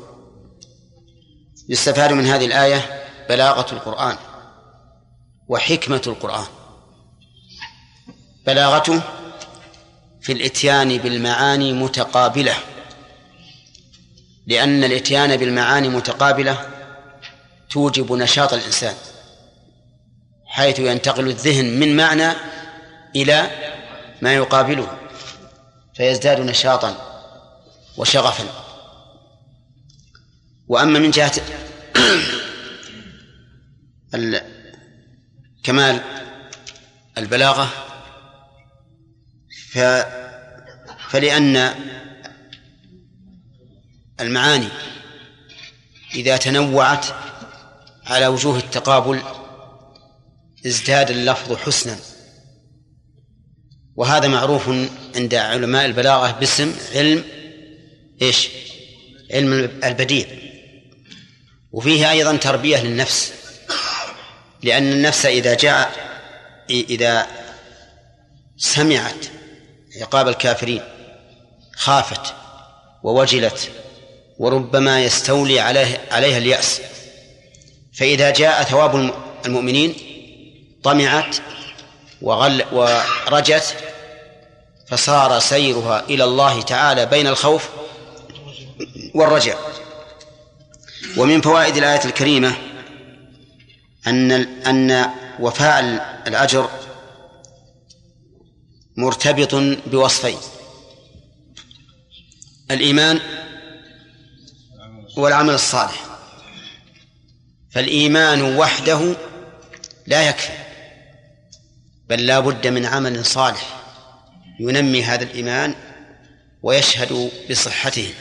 يستفاد 1.69 2.13
من 2.13 2.25
هذه 2.25 2.45
الآية 2.45 3.03
بلاغة 3.29 3.73
القرآن 3.73 4.15
وحكمة 5.47 6.01
القرآن. 6.07 6.45
بلاغته 8.45 9.01
في 10.23 10.31
الإتيان 10.31 10.97
بالمعاني 10.97 11.73
متقابلة. 11.73 12.55
لأن 14.47 14.83
الإتيان 14.83 15.37
بالمعاني 15.37 15.89
متقابلة 15.89 16.69
توجب 17.69 18.13
نشاط 18.13 18.53
الإنسان 18.53 18.95
حيث 20.45 20.79
ينتقل 20.79 21.27
الذهن 21.27 21.79
من 21.79 21.95
معنى 21.95 22.31
إلى 23.15 23.51
ما 24.21 24.33
يقابله 24.33 24.97
فيزداد 25.95 26.39
نشاطا 26.39 26.95
وشغفا. 27.97 28.43
وأما 30.67 30.99
من 30.99 31.11
جهة 31.11 31.31
كمال 35.63 36.01
البلاغة 37.17 37.92
ف 39.73 39.79
فلأن 41.09 41.73
المعاني 44.19 44.67
إذا 46.15 46.37
تنوعت 46.37 47.05
على 48.05 48.27
وجوه 48.27 48.57
التقابل 48.57 49.21
ازداد 50.65 51.11
اللفظ 51.11 51.55
حسنا 51.55 51.99
وهذا 53.95 54.27
معروف 54.27 54.69
عند 55.15 55.35
علماء 55.35 55.85
البلاغة 55.85 56.31
باسم 56.31 56.75
علم 56.95 57.23
إيش؟ 58.21 58.49
علم 59.31 59.53
البديع 59.83 60.27
وفيه 61.71 62.11
أيضا 62.11 62.35
تربية 62.35 62.83
للنفس 62.83 63.33
لأن 64.63 64.91
النفس 64.91 65.25
إذا 65.25 65.53
جاء 65.53 65.91
إذا 66.69 67.27
سمعت 68.57 69.25
عقاب 70.01 70.27
الكافرين 70.27 70.81
خافت 71.75 72.33
ووجلت 73.03 73.71
وربما 74.39 75.03
يستولي 75.03 75.59
عليه 75.59 76.01
عليها 76.11 76.37
اليأس. 76.37 76.81
فإذا 77.93 78.29
جاء 78.29 78.63
ثواب 78.63 79.13
المؤمنين 79.45 79.95
طمعت 80.83 81.37
وغل 82.21 82.65
ورجت 82.71 83.75
فصار 84.87 85.39
سيرها 85.39 86.03
إلى 86.09 86.23
الله 86.23 86.61
تعالى 86.61 87.05
بين 87.05 87.27
الخوف 87.27 87.69
والرجاء 89.15 89.59
ومن 91.17 91.41
فوائد 91.41 91.77
الآية 91.77 92.05
الكريمة 92.05 92.53
أن 94.07 94.31
أن 94.67 95.09
وفاء 95.39 95.79
الأجر 96.27 96.69
مرتبط 98.97 99.55
بوصفين. 99.87 100.37
الإيمان 102.71 103.19
والعمل 105.17 105.53
الصالح. 105.53 106.05
فالإيمان 107.71 108.41
وحده 108.41 109.15
لا 110.07 110.29
يكفي 110.29 110.53
بل 112.09 112.25
لا 112.25 112.39
بد 112.39 112.67
من 112.67 112.85
عمل 112.85 113.25
صالح 113.25 113.79
ينمي 114.59 115.03
هذا 115.03 115.23
الإيمان 115.23 115.75
ويشهد 116.63 117.31
بصحته. 117.49 118.13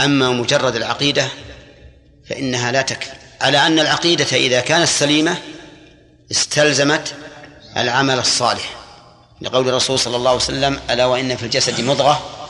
أما 0.00 0.30
مجرد 0.30 0.76
العقيدة 0.76 1.28
فإنها 2.28 2.72
لا 2.72 2.82
تكفي 2.82 3.10
على 3.40 3.66
أن 3.66 3.78
العقيدة 3.78 4.36
إذا 4.36 4.60
كانت 4.60 4.88
سليمة 4.88 5.36
استلزمت 6.30 7.14
العمل 7.76 8.18
الصالح. 8.18 8.83
لقول 9.44 9.68
الرسول 9.68 9.98
صلى 9.98 10.16
الله 10.16 10.30
عليه 10.30 10.40
وسلم 10.40 10.80
ألا 10.90 11.06
وإن 11.06 11.36
في 11.36 11.42
الجسد 11.42 11.80
مضغة؟ 11.80 12.46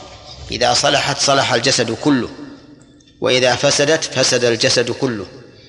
إذا 0.51 0.73
صلحت 0.73 1.17
صلح 1.17 1.53
الجسد 1.53 1.91
كله. 1.91 2.29
وإذا 3.21 3.55
فسدت 3.55 4.03
فسد 4.03 4.43
الجسد 4.43 4.91
كله. 4.91 5.25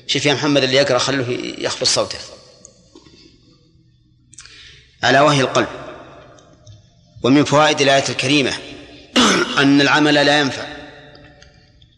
شوف 0.06 0.26
يا 0.26 0.34
محمد 0.34 0.62
اللي 0.62 0.76
يقرأ 0.76 0.98
خلوه 0.98 1.26
يخفض 1.58 1.86
صوته. 1.86 2.18
ألا 5.04 5.22
وهي 5.22 5.40
القلب. 5.40 5.68
ومن 7.22 7.44
فوائد 7.44 7.80
الآية 7.80 8.08
الكريمة 8.08 8.52
أن 9.62 9.80
العمل 9.80 10.14
لا 10.14 10.40
ينفع 10.40 10.66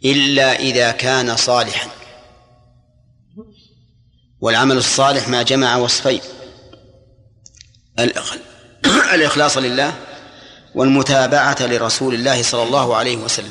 إلا 0.05 0.59
إذا 0.59 0.91
كان 0.91 1.37
صالحا. 1.37 1.91
والعمل 4.41 4.76
الصالح 4.76 5.29
ما 5.29 5.43
جمع 5.43 5.76
وصفين. 5.76 6.20
الإخلاص 9.14 9.57
لله 9.57 9.95
والمتابعة 10.74 11.57
لرسول 11.61 12.14
الله 12.14 12.43
صلى 12.43 12.62
الله 12.62 12.97
عليه 12.97 13.16
وسلم. 13.16 13.51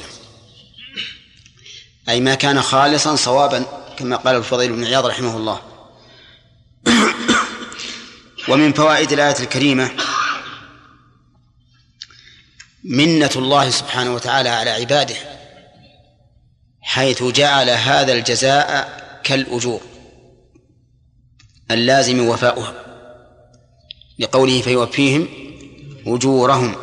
أي 2.09 2.19
ما 2.19 2.35
كان 2.35 2.61
خالصا 2.61 3.15
صوابا 3.15 3.65
كما 3.97 4.15
قال 4.15 4.35
الفضيل 4.35 4.73
بن 4.73 4.85
عياض 4.85 5.05
رحمه 5.05 5.37
الله. 5.37 5.61
ومن 8.49 8.73
فوائد 8.73 9.11
الآية 9.11 9.39
الكريمة 9.39 9.91
منة 12.83 13.31
الله 13.35 13.69
سبحانه 13.69 14.13
وتعالى 14.13 14.49
على 14.49 14.69
عباده 14.69 15.15
حيث 16.81 17.23
جعل 17.23 17.69
هذا 17.69 18.13
الجزاء 18.13 18.97
كالأجور 19.23 19.81
اللازم 21.71 22.27
وفاؤها. 22.27 22.86
لقوله 24.19 24.61
فيوفيهم 24.61 25.27
أجورهم. 26.07 26.75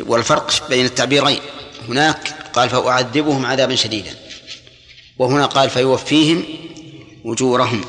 والفرق 0.00 0.68
بين 0.68 0.84
التعبيرين. 0.84 1.40
هناك 1.88 2.28
قال 2.52 2.70
فأعذبهم 2.70 3.46
عذابا 3.46 3.74
شديدا. 3.74 4.16
وهنا 5.18 5.46
قال 5.46 5.70
فيوفيهم 5.70 6.44
أجورهم. 7.24 7.84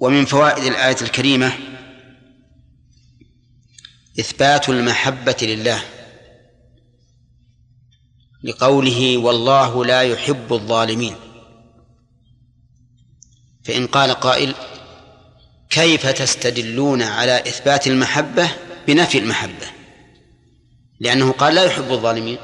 ومن 0.00 0.24
فوائد 0.24 0.64
الآية 0.64 0.96
الكريمة 1.02 1.58
إثبات 4.20 4.68
المحبة 4.68 5.36
لله. 5.42 5.84
لقوله 8.44 9.16
والله 9.16 9.84
لا 9.84 10.02
يحب 10.02 10.52
الظالمين. 10.52 11.16
فإن 13.64 13.86
قال 13.86 14.10
قائل 14.10 14.54
كيف 15.72 16.06
تستدلون 16.06 17.02
على 17.02 17.40
إثبات 17.40 17.86
المحبة 17.86 18.50
بنفي 18.86 19.18
المحبة؟ 19.18 19.66
لأنه 21.00 21.32
قال 21.32 21.54
لا 21.54 21.64
يحب 21.64 21.92
الظالمين. 21.92 22.38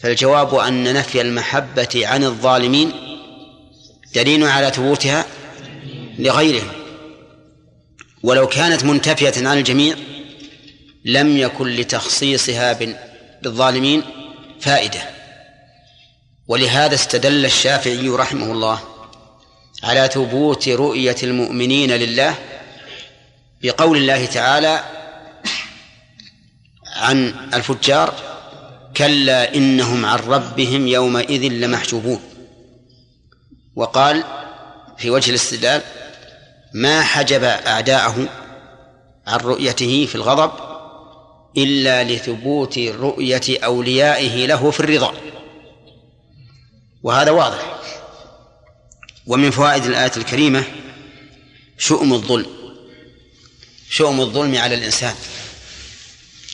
فالجواب 0.00 0.54
أن 0.54 0.94
نفي 0.94 1.20
المحبة 1.20 2.06
عن 2.06 2.24
الظالمين 2.24 2.92
دليل 4.14 4.44
على 4.44 4.70
ثبوتها 4.70 5.26
لغيرهم. 6.18 6.68
ولو 8.22 8.46
كانت 8.46 8.84
منتفية 8.84 9.48
عن 9.48 9.58
الجميع 9.58 9.96
لم 11.04 11.36
يكن 11.36 11.68
لتخصيصها 11.68 12.78
بالظالمين 13.42 14.02
فائدة. 14.60 15.00
ولهذا 16.48 16.94
استدل 16.94 17.44
الشافعي 17.44 18.08
رحمه 18.08 18.52
الله 18.52 18.89
على 19.82 20.10
ثبوت 20.14 20.68
رؤية 20.68 21.16
المؤمنين 21.22 21.90
لله 21.90 22.34
بقول 23.62 23.96
الله 23.96 24.26
تعالى 24.26 24.84
عن 26.96 27.34
الفجار 27.54 28.14
كلا 28.96 29.54
إنهم 29.54 30.06
عن 30.06 30.18
ربهم 30.18 30.88
يومئذ 30.88 31.52
لمحجوبون. 31.52 32.20
وقال 33.76 34.24
في 34.98 35.10
وجه 35.10 35.30
الاستدلال 35.30 35.82
ما 36.74 37.02
حجب 37.02 37.44
أعداءه 37.44 38.28
عن 39.26 39.38
رؤيته 39.38 40.06
في 40.06 40.14
الغضب 40.14 40.50
إلا 41.56 42.04
لثبوت 42.04 42.78
رؤية 42.78 43.58
أوليائه 43.64 44.46
له 44.46 44.70
في 44.70 44.80
الرضا. 44.80 45.14
وهذا 47.02 47.30
واضح. 47.30 47.76
ومن 49.26 49.50
فوائد 49.50 49.84
الآية 49.84 50.12
الكريمة 50.16 50.64
شؤم 51.78 52.12
الظلم. 52.12 52.46
شؤم 53.90 54.20
الظلم 54.20 54.56
على 54.56 54.74
الإنسان. 54.74 55.14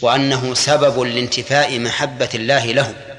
وأنه 0.03 0.55
سبب 0.55 1.01
لانتفاء 1.01 1.79
محبة 1.79 2.29
الله 2.35 2.73
له. 2.73 3.19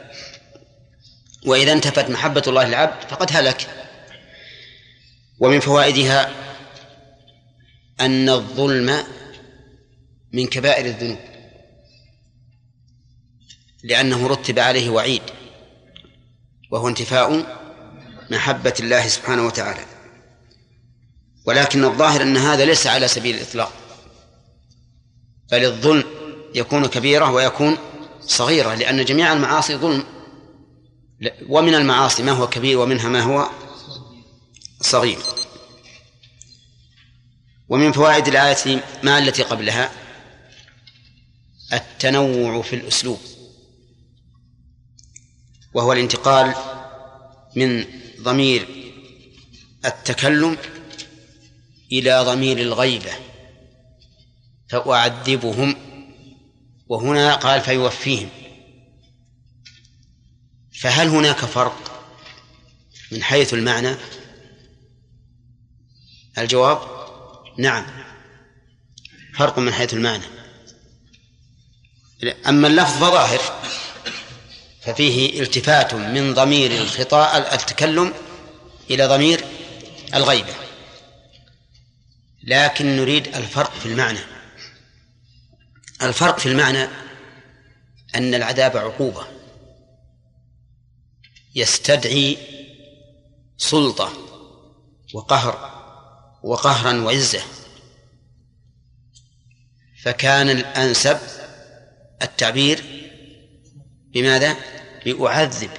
وإذا 1.45 1.73
انتفت 1.73 2.09
محبة 2.09 2.41
الله 2.47 2.63
للعبد 2.63 3.09
فقد 3.09 3.27
هلك. 3.31 3.87
ومن 5.39 5.59
فوائدها 5.59 6.31
أن 7.99 8.29
الظلم 8.29 9.03
من 10.33 10.47
كبائر 10.47 10.85
الذنوب. 10.85 11.19
لأنه 13.83 14.27
رتب 14.27 14.59
عليه 14.59 14.89
وعيد. 14.89 15.21
وهو 16.71 16.87
انتفاء 16.87 17.57
محبة 18.32 18.73
الله 18.80 19.07
سبحانه 19.07 19.45
وتعالى. 19.45 19.86
ولكن 21.45 21.84
الظاهر 21.84 22.21
أن 22.21 22.38
هذا 22.38 22.65
ليس 22.65 22.88
على 22.88 23.07
سبيل 23.07 23.36
الإطلاق. 23.36 23.73
بل 25.51 25.65
الظلم 25.65 26.03
يكون 26.55 26.86
كبيرة 26.86 27.32
ويكون 27.32 27.78
صغيرة 28.21 28.75
لأن 28.75 29.05
جميع 29.05 29.34
المعاصي 29.34 29.75
ظلم. 29.75 30.03
ومن 31.49 31.75
المعاصي 31.75 32.23
ما 32.23 32.32
هو 32.32 32.49
كبير 32.49 32.78
ومنها 32.78 33.09
ما 33.09 33.21
هو 33.21 33.49
صغير. 34.82 35.19
ومن 37.69 37.91
فوائد 37.91 38.28
الآية 38.28 38.84
ما 39.03 39.17
التي 39.19 39.43
قبلها؟ 39.43 39.91
التنوع 41.73 42.61
في 42.61 42.75
الأسلوب. 42.75 43.19
وهو 45.73 45.93
الانتقال 45.93 46.55
من 47.55 47.86
ضمير 48.22 48.68
التكلم 49.86 50.57
إلى 51.91 52.24
ضمير 52.24 52.57
الغيبة 52.57 53.11
فأعذبهم. 54.70 55.76
وهنا 56.88 57.36
قال 57.36 57.61
فيوفيهم. 57.61 58.30
فهل 60.82 61.07
هناك 61.07 61.38
فرق 61.38 62.09
من 63.11 63.24
حيث 63.24 63.53
المعنى؟ 63.53 63.95
الجواب 66.38 66.80
نعم 67.57 67.86
فرق 69.36 69.59
من 69.59 69.74
حيث 69.74 69.93
المعنى. 69.93 70.24
أما 72.47 72.68
اللفظ 72.68 72.97
فظاهر. 72.97 73.41
ففيه 74.88 75.41
التفات 75.41 75.93
من 75.93 76.33
ضمير 76.33 76.71
الخطاء 76.71 77.55
التكلم 77.55 78.13
إلى 78.89 79.05
ضمير 79.05 79.45
الغيبة. 80.13 80.53
لكن 82.43 82.97
نريد 82.97 83.35
الفرق 83.35 83.71
في 83.71 83.85
المعنى. 83.85 84.19
الفرق 86.01 86.39
في 86.39 86.45
المعنى 86.45 86.83
أن 88.15 88.35
العذاب 88.35 88.77
عقوبة. 88.77 89.27
يستدعي 91.55 92.38
سلطة 93.57 94.13
وقهر 95.13 95.71
وقهرا 96.43 97.01
وعزة. 97.01 97.41
فكان 100.03 100.49
الأنسب 100.49 101.17
التعبير 102.21 103.07
بماذا؟ 104.14 104.55
بأعذب 105.05 105.70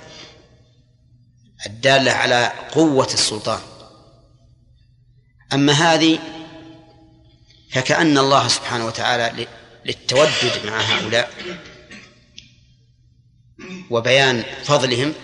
الدالة 1.67 2.13
على 2.13 2.53
قوة 2.73 3.09
السلطان 3.15 3.61
أما 5.53 5.73
هذه 5.73 6.19
فكأن 7.71 8.19
الله 8.19 8.49
سبحانه 8.49 8.87
وتعالى 8.87 9.47
للتودد 9.87 10.67
مع 10.67 10.81
هؤلاء 10.81 11.31
وبيان 13.91 14.45
فضلهم 14.65 15.15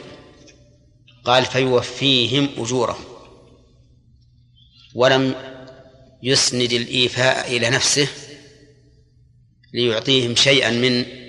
قال 1.25 1.45
فيوفيهم 1.45 2.49
أجورهم 2.59 3.05
ولم 4.95 5.35
يسند 6.23 6.73
الإيفاء 6.73 7.57
إلى 7.57 7.71
نفسه 7.71 8.09
ليعطيهم 9.73 10.37
شيئا 10.37 10.71
من 10.71 11.24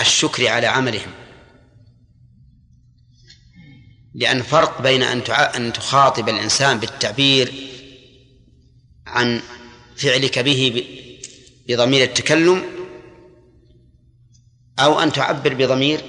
الشكر 0.00 0.48
على 0.48 0.66
عملهم. 0.66 1.10
لأن 4.14 4.42
فرق 4.42 4.82
بين 4.82 5.02
أن 5.02 5.20
أن 5.30 5.72
تخاطب 5.72 6.28
الإنسان 6.28 6.78
بالتعبير 6.78 7.52
عن 9.06 9.42
فعلك 9.96 10.38
به 10.38 10.84
بضمير 11.68 12.02
التكلم 12.02 12.64
أو 14.78 15.00
أن 15.00 15.12
تعبر 15.12 15.54
بضمير 15.54 16.00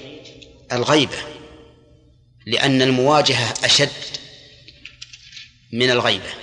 الغيبة 0.72 1.18
لأن 2.46 2.82
المواجهة 2.82 3.54
أشد 3.66 3.90
من 5.74 5.90
الغيبة. 5.90 6.34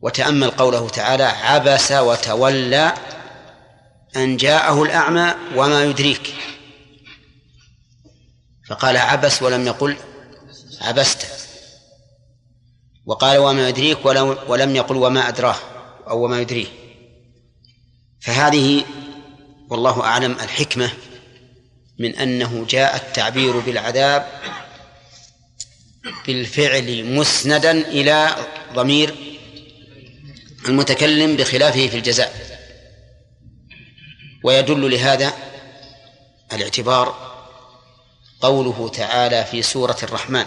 وتأمل 0.00 0.50
قوله 0.50 0.88
تعالى 0.88 1.24
عبس 1.24 1.92
وتولى 1.92 2.94
أن 4.16 4.36
جاءه 4.36 4.82
الأعمى 4.82 5.34
وما 5.54 5.84
يدريك. 5.84 6.34
فقال 8.68 8.96
عبس 8.96 9.42
ولم 9.42 9.66
يقل 9.66 9.96
عبست. 10.80 11.26
وقال 13.06 13.38
وما 13.38 13.68
يدريك 13.68 14.06
ولم 14.48 14.76
يقل 14.76 14.96
وما 14.96 15.28
أدراه 15.28 15.56
أو 16.08 16.24
وما 16.24 16.40
يدريه. 16.40 16.66
فهذه 18.20 18.84
والله 19.70 20.04
أعلم 20.04 20.32
الحكمة 20.32 20.90
من 21.98 22.14
أنه 22.16 22.66
جاء 22.68 22.96
التعبير 22.96 23.58
بالعذاب 23.58 24.40
بالفعل 26.26 27.04
مسندا 27.04 27.70
إلى 27.70 28.36
ضمير 28.74 29.14
المتكلم 30.68 31.36
بخلافه 31.36 31.88
في 31.88 31.96
الجزاء. 31.96 32.57
ويدل 34.44 34.90
لهذا 34.90 35.32
الاعتبار 36.52 37.28
قوله 38.40 38.88
تعالى 38.88 39.44
في 39.44 39.62
سورة 39.62 39.96
الرحمن 40.02 40.46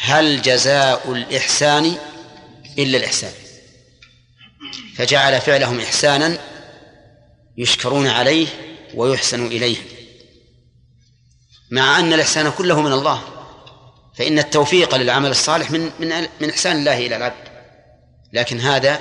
هل 0.00 0.42
جزاء 0.42 1.12
الإحسان 1.12 1.96
إلا 2.78 2.98
الإحسان؟ 2.98 3.32
فجعل 4.96 5.40
فعلهم 5.40 5.80
إحسانا 5.80 6.38
يشكرون 7.58 8.06
عليه 8.06 8.46
ويحسن 8.94 9.46
إليه. 9.46 9.76
مع 11.70 11.98
أن 11.98 12.12
الإحسان 12.12 12.50
كله 12.50 12.80
من 12.80 12.92
الله 12.92 13.22
فإن 14.14 14.38
التوفيق 14.38 14.94
للعمل 14.94 15.30
الصالح 15.30 15.70
من 15.70 15.90
من 15.98 16.28
من 16.40 16.50
إحسان 16.50 16.76
الله 16.76 17.06
إلى 17.06 17.16
العبد. 17.16 17.48
لكن 18.32 18.60
هذا 18.60 19.00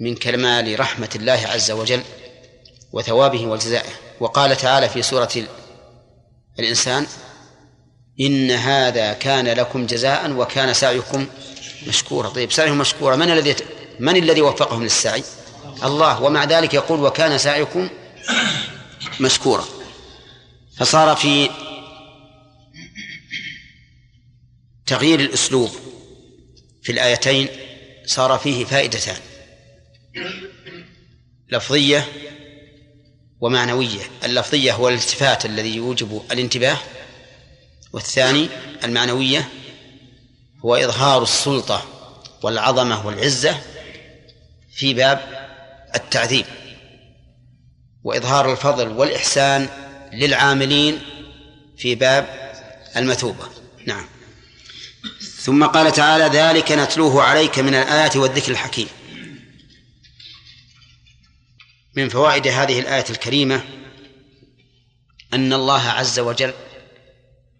من 0.00 0.16
كمال 0.16 0.80
رحمة 0.80 1.10
الله 1.14 1.46
عز 1.46 1.70
وجل 1.70 2.02
وثوابه 2.96 3.46
وجزائه. 3.46 3.90
وقال 4.20 4.56
تعالى 4.56 4.88
في 4.88 5.02
سورة 5.02 5.28
الإنسان 6.58 7.06
إن 8.20 8.50
هذا 8.50 9.12
كان 9.12 9.48
لكم 9.48 9.86
جزاء 9.86 10.30
وكان 10.30 10.74
سعيكم 10.74 11.26
مشكورا. 11.86 12.28
طيب 12.28 12.52
سعيهم 12.52 12.78
مشكورا. 12.78 13.16
من 13.16 13.30
الذي 13.30 13.56
من 14.00 14.16
الذي 14.16 14.42
وفقهم 14.42 14.82
للسعي؟ 14.82 15.22
الله. 15.84 16.22
ومع 16.22 16.44
ذلك 16.44 16.74
يقول 16.74 17.00
وكان 17.00 17.38
سعيكم 17.38 17.88
مشكورا. 19.20 19.64
فصار 20.76 21.16
في 21.16 21.50
تغيير 24.86 25.20
الأسلوب 25.20 25.70
في 26.82 26.92
الآيتين 26.92 27.48
صار 28.06 28.38
فيه 28.38 28.64
فائدتان. 28.64 29.16
لفظية 31.50 32.08
ومعنوية. 33.40 34.10
اللفظية 34.24 34.72
هو 34.72 34.88
الالتفات 34.88 35.46
الذي 35.46 35.76
يوجب 35.76 36.22
الانتباه. 36.32 36.78
والثاني 37.92 38.48
المعنوية 38.84 39.48
هو 40.64 40.76
إظهار 40.76 41.22
السلطة 41.22 41.84
والعظمة 42.42 43.06
والعزة 43.06 43.60
في 44.74 44.94
باب 44.94 45.48
التعذيب. 45.94 46.46
وإظهار 48.04 48.52
الفضل 48.52 48.88
والإحسان 48.88 49.68
للعاملين 50.12 50.98
في 51.78 51.94
باب 51.94 52.52
المثوبة. 52.96 53.44
نعم. 53.86 54.06
ثم 55.40 55.66
قال 55.66 55.92
تعالى 55.92 56.38
ذلك 56.38 56.72
نتلوه 56.72 57.22
عليك 57.22 57.58
من 57.58 57.74
الآيات 57.74 58.16
والذكر 58.16 58.52
الحكيم. 58.52 58.88
من 61.96 62.08
فوائد 62.08 62.48
هذه 62.48 62.80
الآية 62.80 63.04
الكريمة 63.10 63.64
أن 65.34 65.52
الله 65.52 65.82
عز 65.82 66.18
وجل 66.18 66.54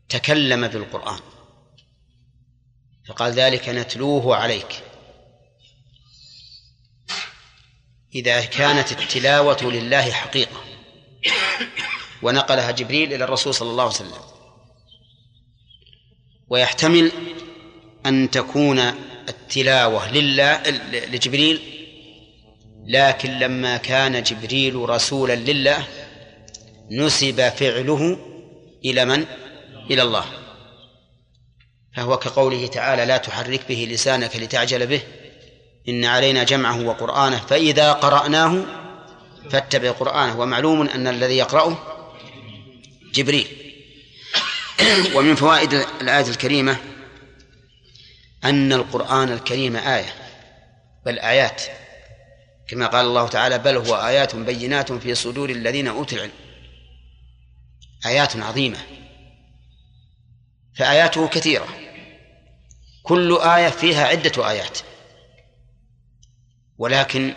تكلم 0.09 0.69
بالقرآن 0.69 1.21
فقال 3.09 3.33
ذلك 3.33 3.69
نتلوه 3.69 4.37
عليك. 4.37 4.83
إذا 8.15 8.45
كانت 8.45 8.93
التلاوة 8.93 9.63
لله 9.63 10.13
حقيقة. 10.13 10.65
ونقلها 12.23 12.71
جبريل 12.71 13.13
إلى 13.13 13.25
الرسول 13.25 13.55
صلى 13.55 13.71
الله 13.71 13.83
عليه 13.83 13.95
وسلم. 13.95 14.21
ويحتمل 16.49 17.13
أن 18.07 18.31
تكون 18.31 18.79
التلاوة 19.29 20.13
لله 20.13 20.63
لجبريل 20.93 21.76
لكن 22.89 23.39
لما 23.39 23.77
كان 23.77 24.23
جبريل 24.23 24.77
رسولا 24.77 25.35
لله 25.35 25.87
نسب 26.91 27.49
فعله 27.49 28.19
إلى 28.85 29.05
من؟ 29.05 29.25
إلى 29.91 30.03
الله. 30.03 30.25
فهو 31.97 32.19
كقوله 32.19 32.67
تعالى 32.67 33.05
لا 33.05 33.17
تحرك 33.17 33.61
به 33.69 33.89
لسانك 33.91 34.37
لتعجل 34.37 34.87
به 34.87 35.01
إن 35.89 36.05
علينا 36.05 36.45
جمعه 36.45 36.87
وقرآنه 36.87 37.39
فإذا 37.39 37.93
قرأناه 37.93 38.65
فاتبع 39.51 39.91
قرآنه. 39.91 40.41
ومعلوم 40.41 40.89
أن 40.89 41.07
الذي 41.07 41.37
يقرأه 41.37 41.79
جبريل. 43.15 43.47
ومن 45.15 45.35
فوائد 45.35 45.73
الآية 46.01 46.29
الكريمة 46.29 46.77
أن 48.45 48.73
القرآن 48.73 49.33
الكريم 49.33 49.77
آية 49.77 50.15
بل 51.07 51.19
آيات. 51.19 51.63
كما 52.69 52.87
قال 52.87 53.07
الله 53.07 53.29
تعالى 53.29 53.59
بل 53.59 53.77
هو 53.77 53.95
آيات 53.95 54.37
بينات 54.37 54.93
في 54.93 55.15
صدور 55.15 55.51
الذين 55.51 55.89
أوتوا 55.89 56.19
العلم. 56.19 56.33
آيات 58.07 58.37
عظيمة. 58.37 58.79
فآياته 60.75 61.29
كثيرة. 61.29 61.69
كل 63.03 63.39
آية 63.39 63.69
فيها 63.69 64.07
عدة 64.07 64.51
آيات. 64.51 64.79
ولكن 66.79 67.35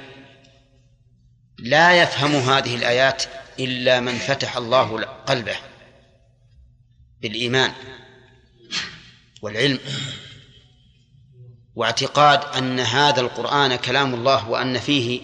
لا 1.60 2.02
يفهم 2.02 2.36
هذه 2.36 2.76
الآيات 2.76 3.24
إلا 3.60 4.00
من 4.00 4.14
فتح 4.14 4.58
الله 4.58 5.02
قلبه 5.04 5.56
بالإيمان 7.22 7.74
والعلم. 9.42 9.80
واعتقاد 11.80 12.56
أن 12.58 12.80
هذا 12.80 13.22
القرآن 13.22 13.76
كلام 13.76 14.14
الله 14.14 14.50
وأن 14.50 14.80
فيه 14.80 15.22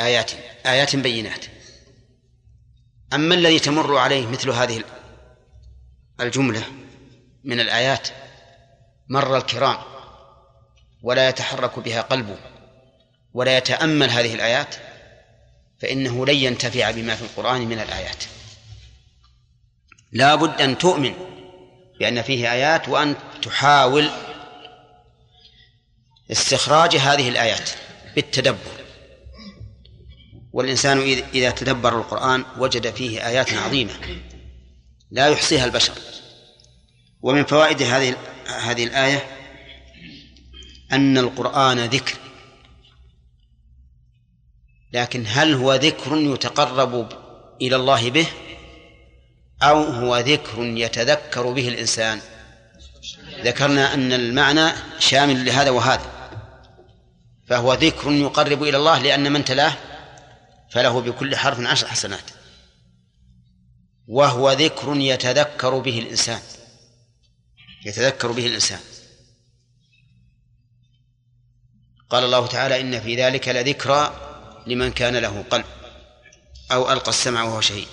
آيات 0.00 0.30
آيات 0.66 0.96
بينات. 0.96 1.44
أما 3.12 3.34
الذي 3.34 3.58
تمر 3.58 3.96
عليه 3.96 4.26
مثل 4.26 4.50
هذه 4.50 4.84
الجملة 6.20 6.62
من 7.44 7.60
الآيات 7.60 8.08
مر 9.08 9.36
الكرام 9.36 9.76
ولا 11.02 11.28
يتحرك 11.28 11.78
بها 11.78 12.00
قلبه 12.00 12.36
ولا 13.34 13.56
يتأمل 13.56 14.10
هذه 14.10 14.34
الآيات 14.34 14.74
فإنه 15.80 16.26
لن 16.26 16.36
ينتفع 16.36 16.90
بما 16.90 17.16
في 17.16 17.22
القرآن 17.22 17.60
من 17.60 17.78
الآيات. 17.78 18.24
لا 20.12 20.34
بد 20.34 20.60
أن 20.60 20.78
تؤمن 20.78 21.14
بأن 22.00 22.22
فيه 22.22 22.52
آيات 22.52 22.88
وأن 22.88 23.16
تحاول 23.42 24.10
استخراج 26.32 26.96
هذه 26.96 27.28
الآيات 27.28 27.70
بالتدبر. 28.14 28.82
والإنسان 30.52 31.22
إذا 31.34 31.50
تدبر 31.50 31.98
القرآن 31.98 32.44
وجد 32.58 32.94
فيه 32.94 33.28
آيات 33.28 33.52
عظيمة 33.52 33.92
لا 35.10 35.28
يحصيها 35.28 35.64
البشر. 35.64 35.94
ومن 37.22 37.44
فوائد 37.44 37.82
هذه 37.82 38.16
هذه 38.46 38.84
الآية 38.84 39.26
أن 40.92 41.18
القرآن 41.18 41.78
ذكر. 41.84 42.14
لكن 44.92 45.24
هل 45.26 45.54
هو 45.54 45.74
ذكر 45.74 46.16
يتقرب 46.16 47.12
إلى 47.62 47.76
الله 47.76 48.10
به؟ 48.10 48.26
أو 49.62 49.82
هو 49.82 50.18
ذكر 50.18 50.62
يتذكر 50.62 51.52
به 51.52 51.68
الإنسان؟ 51.68 52.20
ذكرنا 53.44 53.94
أن 53.94 54.12
المعنى 54.12 54.72
شامل 54.98 55.44
لهذا 55.44 55.70
وهذا. 55.70 56.11
فهو 57.52 57.74
ذكر 57.74 58.12
يقرب 58.12 58.62
إلى 58.62 58.76
الله 58.76 58.98
لأن 58.98 59.32
من 59.32 59.44
تلاه 59.44 59.76
فله 60.70 61.00
بكل 61.00 61.36
حرف 61.36 61.60
عشر 61.60 61.86
حسنات. 61.86 62.30
وهو 64.08 64.52
ذكر 64.52 64.96
يتذكر 64.96 65.78
به 65.78 65.98
الإنسان. 65.98 66.40
يتذكر 67.84 68.32
به 68.32 68.46
الإنسان. 68.46 68.80
قال 72.10 72.24
الله 72.24 72.46
تعالى 72.46 72.80
إن 72.80 73.00
في 73.00 73.16
ذلك 73.16 73.48
لذكرى 73.48 74.12
لمن 74.66 74.92
كان 74.92 75.16
له 75.16 75.44
قلب 75.50 75.64
أو 76.72 76.92
ألقى 76.92 77.08
السمع 77.08 77.42
وهو 77.42 77.60
شهيد. 77.60 77.88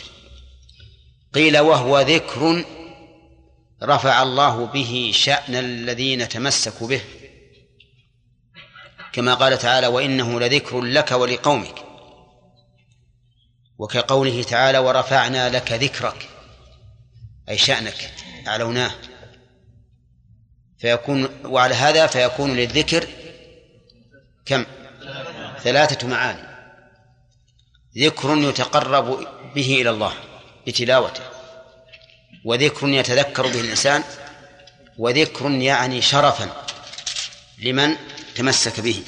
قيل 1.33 1.57
وهو 1.57 1.99
ذكر 1.99 2.65
رفع 3.83 4.23
الله 4.23 4.65
به 4.65 5.11
شأن 5.13 5.55
الذين 5.55 6.29
تمسكوا 6.29 6.87
به. 6.87 7.01
كما 9.13 9.33
قال 9.33 9.57
تعالى 9.57 9.87
وإنه 9.87 10.39
لذكر 10.39 10.81
لك 10.81 11.11
ولقومك. 11.11 11.75
وكقوله 13.77 14.43
تعالى 14.43 14.77
ورفعنا 14.77 15.49
لك 15.49 15.71
ذكرك 15.71 16.29
أي 17.49 17.57
شأنك 17.57 18.11
أعلوناه. 18.47 18.91
فيكون 20.79 21.29
وعلى 21.45 21.75
هذا 21.75 22.07
فيكون 22.07 22.55
للذكر 22.55 23.07
كم؟ 24.45 24.65
ثلاثة 25.63 26.07
معاني. 26.07 26.49
ذكر 27.97 28.37
يتقرب 28.37 29.27
به 29.55 29.81
إلى 29.81 29.89
الله 29.89 30.13
بتلاوته 30.67 31.23
وذكر 32.45 32.87
يتذكر 32.87 33.47
به 33.47 33.61
الإنسان 33.61 34.03
وذكر 34.97 35.51
يعني 35.51 36.01
شرفا 36.01 36.49
لمن 37.63 37.95
تمسك 38.35 38.79
به. 38.79 39.03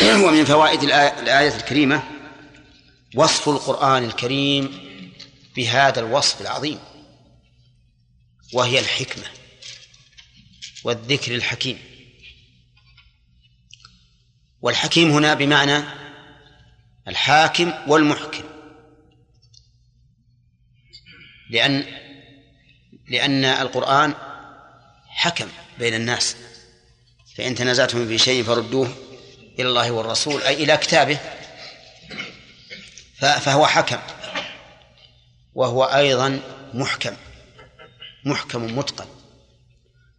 ومن 0.24 0.44
فوائد 0.44 0.82
الآية 0.82 1.56
الكريمة 1.56 2.02
وصف 3.14 3.48
القرآن 3.48 4.04
الكريم 4.04 4.90
بهذا 5.56 6.00
الوصف 6.00 6.40
العظيم 6.40 6.78
وهي 8.52 8.78
الحكمة 8.78 9.24
والذكر 10.84 11.34
الحكيم. 11.34 11.78
والحكيم 14.62 15.10
هنا 15.10 15.34
بمعنى 15.34 15.84
الحاكم 17.08 17.72
والمحكم. 17.86 18.44
لأن 21.50 21.84
لأن 23.08 23.44
القرآن 23.44 24.14
حكم 25.08 25.48
بين 25.78 25.94
الناس. 25.94 26.36
فإن 27.40 27.54
تنازعتم 27.54 28.08
في 28.08 28.18
شيء 28.18 28.44
فردوه 28.44 28.88
إلى 29.58 29.68
الله 29.68 29.90
والرسول 29.90 30.42
أي 30.42 30.64
إلى 30.64 30.76
كتابه. 30.76 31.18
فهو 33.20 33.66
حكم. 33.66 33.98
وهو 35.54 35.84
أيضا 35.84 36.40
محكم. 36.74 37.16
محكم 38.24 38.78
متقن. 38.78 39.04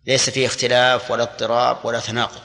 ليس 0.08 0.30
فيه 0.30 0.46
اختلاف 0.46 1.12
ولا 1.12 1.24
اضطراب 1.24 1.86
ولا 1.86 2.00
تناقض. 2.00 2.42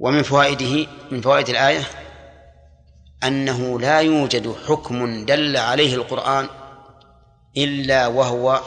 ومن 0.00 0.22
فوائده 0.22 0.86
من 1.10 1.20
فوائد 1.20 1.48
الآية 1.48 1.84
أنه 3.24 3.80
لا 3.80 4.00
يوجد 4.00 4.56
حكم 4.66 5.26
دل 5.26 5.56
عليه 5.56 5.94
القرآن 5.94 6.48
إلا 7.56 8.06
وهو 8.06 8.62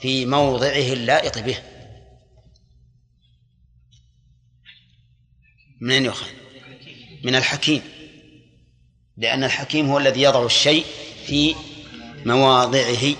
في 0.00 0.26
موضعه 0.26 0.92
اللائق 0.92 1.38
به. 1.38 1.58
من 5.80 5.90
أين 5.90 6.04
يؤخذ؟ 6.04 6.26
من 7.24 7.34
الحكيم. 7.34 7.82
لأن 9.16 9.44
الحكيم 9.44 9.90
هو 9.90 9.98
الذي 9.98 10.22
يضع 10.22 10.46
الشيء 10.46 10.84
في 11.26 11.54
مواضعه. 12.26 13.14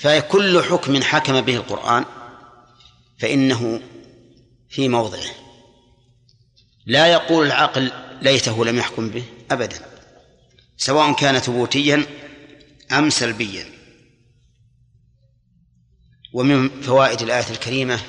فكل 0.00 0.62
حكم 0.62 1.02
حكم 1.02 1.40
به 1.40 1.56
القرآن 1.56 2.04
فإنه 3.18 3.80
في 4.70 4.88
موضعه. 4.88 5.30
لا 6.86 7.06
يقول 7.06 7.46
العقل 7.46 7.92
ليته 8.22 8.64
لم 8.64 8.78
يحكم 8.78 9.10
به 9.10 9.24
أبدا. 9.50 9.78
سواء 10.76 11.12
كان 11.12 11.38
ثبوتيا 11.38 12.06
أم 12.92 13.10
سلبيا. 13.10 13.66
ومن 16.32 16.80
فوائد 16.82 17.22
الآية 17.22 17.50
الكريمة 17.50 18.00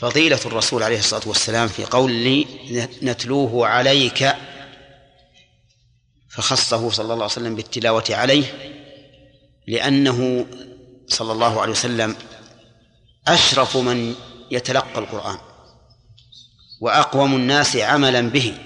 فضيلة 0.00 0.40
الرسول 0.46 0.82
عليه 0.82 0.98
الصلاة 0.98 1.28
والسلام 1.28 1.68
في 1.68 1.84
قول 1.84 2.46
نتلوه 3.02 3.66
عليك 3.66 4.36
فخصه 6.28 6.90
صلى 6.90 7.02
الله 7.04 7.14
عليه 7.14 7.24
وسلم 7.24 7.54
بالتلاوة 7.54 8.04
عليه 8.10 8.44
لأنه 9.66 10.46
صلى 11.08 11.32
الله 11.32 11.60
عليه 11.60 11.72
وسلم 11.72 12.16
أشرف 13.28 13.76
من 13.76 14.14
يتلقى 14.50 15.00
القرآن 15.00 15.38
وأقوم 16.80 17.36
الناس 17.36 17.76
عملا 17.76 18.20
به. 18.20 18.58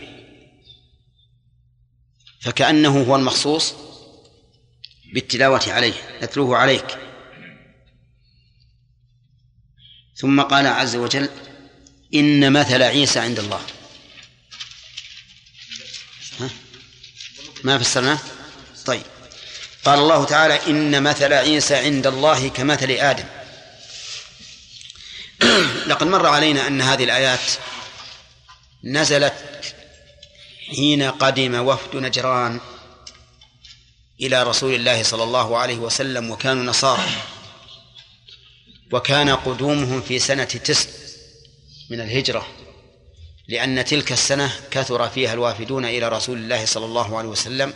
فكأنه 2.41 3.03
هو 3.03 3.17
المخصوص 3.17 3.75
بالتلاوة 5.15 5.63
عليه 5.67 5.95
نتلوه 6.23 6.57
عليك 6.57 7.04
ثم 10.17 10.43
قال 10.43 10.67
عز 10.67 10.97
وجل 10.97 11.29
إن 12.15 12.53
مثل 12.53 12.83
عيسى 12.83 13.19
عند 13.19 13.39
الله. 13.39 13.61
ها؟ 16.41 16.51
ما 17.65 17.79
فسرنا؟ 17.79 18.19
طيب. 18.87 19.03
قال 19.85 19.99
الله 19.99 20.25
تعالى 20.25 20.61
إن 20.67 21.03
مثل 21.03 21.33
عيسى 21.33 21.75
عند 21.77 22.07
الله 22.07 22.49
كمثل 22.49 22.91
آدم. 22.91 23.25
لقد 25.91 26.07
مر 26.07 26.27
علينا 26.27 26.67
أن 26.67 26.81
هذه 26.81 27.05
الآيات 27.05 27.41
نزلت 28.85 29.35
حين 30.77 31.03
قدم 31.03 31.55
وفد 31.55 31.97
نجران 31.97 32.61
إلى 34.21 34.43
رسول 34.43 34.75
الله 34.75 35.03
صلى 35.03 35.23
الله 35.23 35.59
عليه 35.59 35.77
وسلم 35.77 36.31
وكانوا 36.31 36.65
نصارى. 36.65 37.34
وكان 38.93 39.29
قدومهم 39.29 40.01
في 40.01 40.19
سنة 40.19 40.45
تسع 40.45 40.89
من 41.91 42.01
الهجرة 42.01 42.47
لأن 43.49 43.85
تلك 43.85 44.13
السنة 44.13 44.53
كثر 44.71 45.09
فيها 45.09 45.33
الوافدون 45.33 45.85
إلى 45.85 46.09
رسول 46.09 46.39
الله 46.39 46.65
صلى 46.65 46.85
الله 46.85 47.19
عليه 47.19 47.29
وسلم 47.29 47.73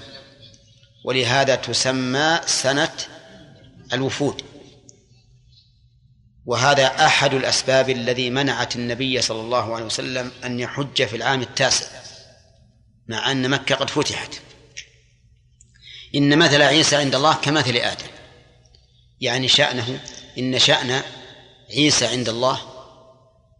ولهذا 1.04 1.54
تسمى 1.54 2.40
سنة 2.46 2.94
الوفود. 3.92 4.42
وهذا 6.46 7.06
أحد 7.06 7.34
الأسباب 7.34 7.90
الذي 7.90 8.30
منعت 8.30 8.76
النبي 8.76 9.22
صلى 9.22 9.40
الله 9.40 9.74
عليه 9.74 9.84
وسلم 9.84 10.32
أن 10.44 10.60
يحج 10.60 11.04
في 11.04 11.16
العام 11.16 11.40
التاسع 11.40 11.86
مع 13.08 13.30
أن 13.30 13.50
مكة 13.50 13.74
قد 13.74 13.90
فتحت. 13.90 14.40
إن 16.14 16.38
مثل 16.38 16.62
عيسى 16.62 16.96
عند 16.96 17.14
الله 17.14 17.34
كمثل 17.34 17.76
آدم 17.76 18.06
يعني 19.20 19.48
شأنه 19.48 20.00
إن 20.38 20.58
شأن 20.58 21.02
عيسى 21.70 22.06
عند 22.06 22.28
الله 22.28 22.60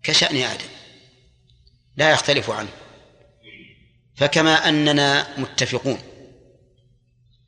كشأن 0.03 0.37
آدم. 0.37 0.69
لا 1.97 2.11
يختلف 2.11 2.51
عنه. 2.51 2.69
فكما 4.17 4.69
أننا 4.69 5.39
متفقون 5.39 5.99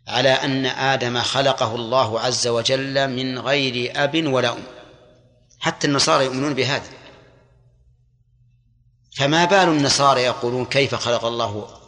على 0.09 0.29
أن 0.29 0.67
آدم 0.67 1.21
خلقه 1.21 1.75
الله 1.75 2.21
عز 2.21 2.47
وجل 2.47 3.09
من 3.09 3.39
غير 3.39 3.93
أب 4.05 4.27
ولا 4.27 4.53
أم. 4.53 4.63
حتى 5.61 5.87
النصارى 5.87 6.25
يؤمنون 6.25 6.55
بهذا. 6.55 6.91
فما 9.17 9.45
بال 9.45 9.69
النصارى 9.69 10.21
يقولون 10.23 10.65
كيف 10.65 10.95
خلق 10.95 11.25
الله 11.25 11.81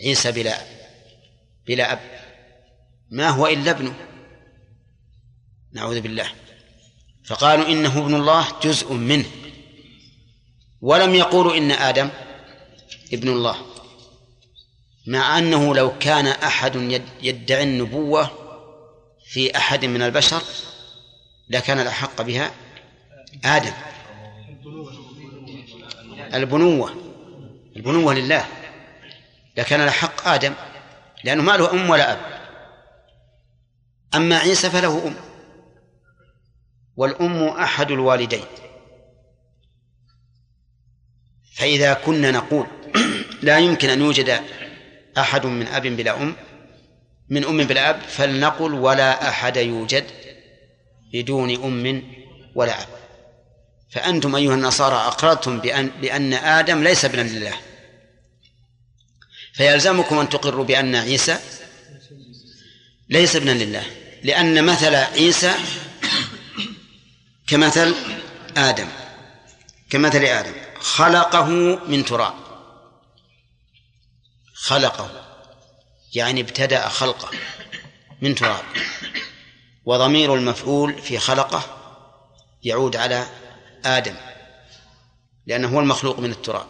عيسى 0.00 0.32
بلا 0.32 0.58
بلا 1.66 1.92
أب. 1.92 2.00
ما 3.10 3.28
هو 3.28 3.46
إلا 3.46 3.70
ابنه. 3.70 3.94
نعوذ 5.72 6.00
بالله. 6.00 6.32
فقالوا 7.28 7.66
إنه 7.66 7.98
ابن 7.98 8.14
الله 8.14 8.46
جزء 8.62 8.92
منه. 8.92 9.24
ولم 10.80 11.14
يقولوا 11.14 11.56
إن 11.56 11.72
آدم 11.72 12.08
ابن 13.12 13.28
الله. 13.28 13.56
مع 15.06 15.38
أنه 15.38 15.74
لو 15.74 15.98
كان 15.98 16.26
أحد 16.26 17.02
يدعي 17.22 17.62
النبوة 17.62 18.30
في 19.30 19.56
أحد 19.56 19.84
من 19.84 20.02
البشر 20.02 20.42
لكان 21.48 21.80
الأحق 21.80 22.22
بها 22.22 22.50
آدم. 23.44 23.72
البنوة. 26.34 26.94
البنوة 27.76 28.14
لله. 28.14 28.46
لكان 29.56 29.80
الحق 29.80 30.28
آدم 30.28 30.54
لأنه 31.24 31.42
ما 31.42 31.56
له 31.56 31.70
أم 31.70 31.90
ولا 31.90 32.12
أب. 32.12 32.18
أما 34.14 34.38
عيسى 34.38 34.70
فله 34.70 35.06
أم. 35.06 35.27
والأم 36.98 37.42
أحد 37.48 37.90
الوالدين. 37.90 38.44
فإذا 41.54 41.94
كنا 41.94 42.30
نقول 42.30 42.66
لا 43.42 43.58
يمكن 43.58 43.88
أن 43.88 44.00
يوجد 44.00 44.40
أحد 45.18 45.46
من 45.46 45.66
أب 45.66 45.82
بلا 45.82 46.22
أم 46.22 46.36
من 47.28 47.44
أم 47.44 47.64
بلا 47.64 47.90
أب 47.90 48.00
فلنقل 48.00 48.74
ولا 48.74 49.28
أحد 49.28 49.56
يوجد 49.56 50.04
بدون 51.12 51.50
أم 51.64 52.02
ولا 52.54 52.82
أب. 52.82 52.88
فأنتم 53.90 54.36
أيها 54.36 54.54
النصارى 54.54 54.96
أقررتم 54.96 55.58
بأن, 55.60 55.90
بأن 56.00 56.34
آدم 56.34 56.82
ليس 56.82 57.04
ابنا 57.04 57.22
لله. 57.22 57.54
فيلزمكم 59.52 60.18
أن 60.18 60.28
تقروا 60.28 60.64
بأن 60.64 60.94
عيسى 60.94 61.38
ليس 63.08 63.36
ابنا 63.36 63.50
لله. 63.50 63.84
لأن 64.22 64.64
مثل 64.64 64.94
عيسى 64.94 65.54
كمثل 67.48 67.94
آدم. 68.56 68.88
كمثل 69.90 70.24
آدم. 70.24 70.52
خلقه 70.80 71.48
من 71.88 72.04
تراب. 72.04 72.34
خلقه. 74.54 75.10
يعني 76.14 76.40
ابتدأ 76.40 76.88
خلقه 76.88 77.30
من 78.22 78.34
تراب. 78.34 78.64
وضمير 79.84 80.34
المفعول 80.34 81.02
في 81.02 81.18
خلقه 81.18 81.62
يعود 82.62 82.96
على 82.96 83.26
آدم 83.84 84.14
لأنه 85.46 85.68
هو 85.68 85.80
المخلوق 85.80 86.18
من 86.18 86.30
التراب. 86.30 86.66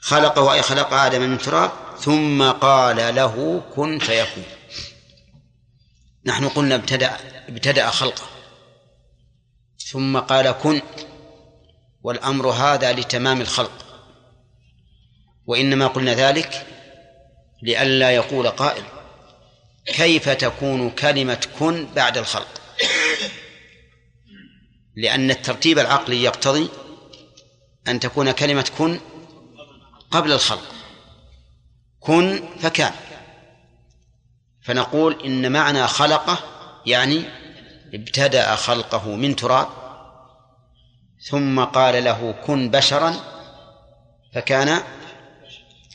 خلقه 0.00 0.52
أي 0.52 0.62
خلق 0.62 0.92
آدم 0.92 1.20
من 1.20 1.38
تراب 1.38 1.70
ثم 2.00 2.50
قال 2.50 3.14
له 3.14 3.62
كن 3.76 3.98
فيكون. 3.98 4.44
نحن 6.24 6.48
قلنا 6.48 6.74
ابتدأ 6.74 7.16
ابتدأ 7.48 7.90
خلقه. 7.90 8.31
ثم 9.92 10.18
قال 10.18 10.52
كن 10.52 10.82
والأمر 12.02 12.48
هذا 12.48 12.92
لتمام 12.92 13.40
الخلق. 13.40 13.72
وإنما 15.46 15.86
قلنا 15.86 16.14
ذلك 16.14 16.66
لئلا 17.62 18.10
يقول 18.10 18.48
قائل 18.48 18.84
كيف 19.86 20.28
تكون 20.28 20.90
كلمة 20.90 21.46
كن 21.58 21.86
بعد 21.96 22.18
الخلق؟ 22.18 22.60
لأن 24.96 25.30
الترتيب 25.30 25.78
العقلي 25.78 26.22
يقتضي 26.22 26.68
أن 27.88 28.00
تكون 28.00 28.32
كلمة 28.32 28.70
كن 28.78 29.00
قبل 30.10 30.32
الخلق. 30.32 30.74
كن 32.00 32.42
فكان. 32.60 32.92
فنقول 34.62 35.22
إن 35.24 35.52
معنى 35.52 35.86
خلقه 35.86 36.38
يعني 36.86 37.24
ابتدأ 37.94 38.54
خلقه 38.54 39.08
من 39.16 39.36
تراب 39.36 39.81
ثم 41.22 41.64
قال 41.64 42.04
له 42.04 42.34
كن 42.46 42.70
بشرا 42.70 43.14
فكان 44.34 44.82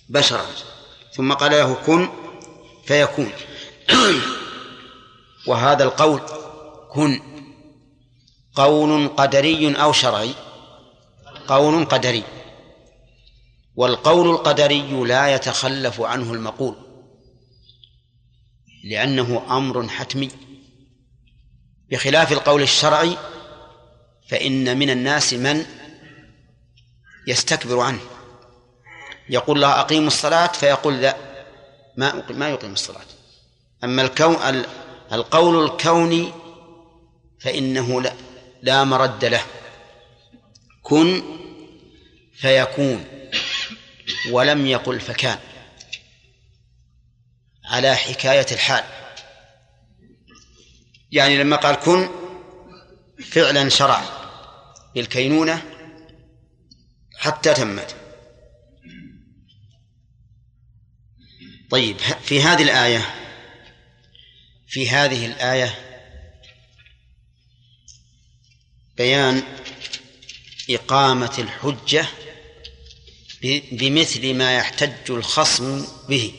بشرا. 0.10 0.46
ثم 1.14 1.34
قال 1.34 1.52
له 1.52 1.74
كن 1.74 2.10
فيكون. 2.86 3.32
وهذا 5.48 5.84
القول 5.84 6.22
كن. 6.92 7.22
قول 8.56 9.08
قدري 9.08 9.76
أو 9.76 9.92
شرعي. 9.92 10.34
قول 11.48 11.86
قدري. 11.86 12.24
والقول 13.76 14.30
القدري 14.30 15.04
لا 15.04 15.36
يتخلف 15.36 16.02
عنه 16.02 16.34
المقول 16.34 16.76
لأنه 18.84 19.58
أمر 19.58 19.88
حتمي. 19.88 20.30
بخلاف 21.90 22.32
القول 22.32 22.62
الشرعي 22.62 23.18
فإن 24.30 24.78
من 24.78 24.90
الناس 24.90 25.34
من 25.34 25.66
يستكبر 27.28 27.80
عنه. 27.80 28.00
يقول 29.30 29.58
الله 29.58 29.80
أقيموا 29.80 30.08
الصلاة 30.08 30.48
فيقول 30.48 31.02
لا 31.02 31.18
ما 31.98 32.24
ما 32.30 32.50
يقيم 32.50 32.74
الصلاة. 32.74 33.06
أما 33.84 34.02
الكون 34.02 34.66
القول 35.12 35.66
الكوني 35.66 36.32
فإنه 37.40 38.02
لا, 38.02 38.14
لا 38.62 38.84
مرد 38.84 39.26
له. 39.26 39.44
كن 40.82 41.24
فيكون 42.36 43.06
ولم 44.32 44.68
يقل 44.68 45.00
فكان. 45.00 45.40
على 47.66 47.96
حكاية 47.96 48.46
الحال. 48.52 48.84
يعني 51.12 51.38
لما 51.38 51.56
قال 51.56 51.76
كن 51.76 52.10
فعلا 53.32 53.70
شرع 53.70 54.17
بالكينونة 54.96 55.64
حتى 57.18 57.54
تمت. 57.54 57.96
طيب 61.70 61.98
في 61.98 62.42
هذه 62.42 62.64
الآية 62.64 63.06
في 64.68 64.90
هذه 64.90 65.26
الآية 65.26 65.76
بيان 68.98 69.44
إقامة 70.70 71.36
الحجة 71.40 72.06
بمثل 73.72 74.34
ما 74.34 74.58
يحتج 74.58 75.12
الخصم 75.12 75.88
به. 76.10 76.34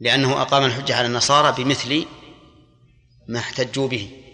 لأنه 0.00 0.42
أقام 0.42 0.64
الحجة 0.64 0.96
على 0.96 1.06
النصارى 1.06 1.64
بمثل 1.64 2.06
ما 3.28 3.38
احتجوا 3.38 3.88
به. 3.88 4.25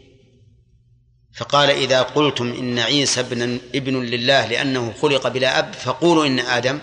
فقال 1.35 1.71
إذا 1.71 2.03
قلتم 2.03 2.53
إن 2.53 2.79
عيسى 2.79 3.21
ابن 3.21 3.61
ابن 3.75 4.03
لله 4.03 4.47
لأنه 4.47 4.93
خلق 4.93 5.29
بلا 5.29 5.59
أب 5.59 5.73
فقولوا 5.73 6.27
إن 6.27 6.39
آدم 6.39 6.79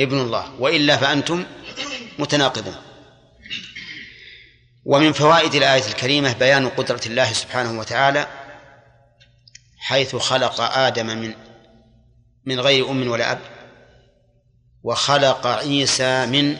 ابن 0.00 0.20
الله 0.20 0.60
وإلا 0.60 0.96
فأنتم 0.96 1.44
متناقضون. 2.18 2.76
ومن 4.84 5.12
فوائد 5.12 5.54
الآية 5.54 5.86
الكريمة 5.86 6.32
بيان 6.32 6.68
قدرة 6.68 7.00
الله 7.06 7.32
سبحانه 7.32 7.78
وتعالى 7.78 8.26
حيث 9.78 10.16
خلق 10.16 10.60
آدم 10.60 11.06
من 11.06 11.34
من 12.44 12.60
غير 12.60 12.90
أم 12.90 13.08
ولا 13.10 13.32
أب 13.32 13.38
وخلق 14.82 15.46
عيسى 15.46 16.26
من 16.26 16.56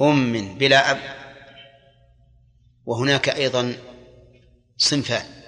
أم 0.00 0.58
بلا 0.58 0.90
أب 0.90 0.98
وهناك 2.84 3.28
أيضا 3.28 3.76
صنفان. 4.76 5.41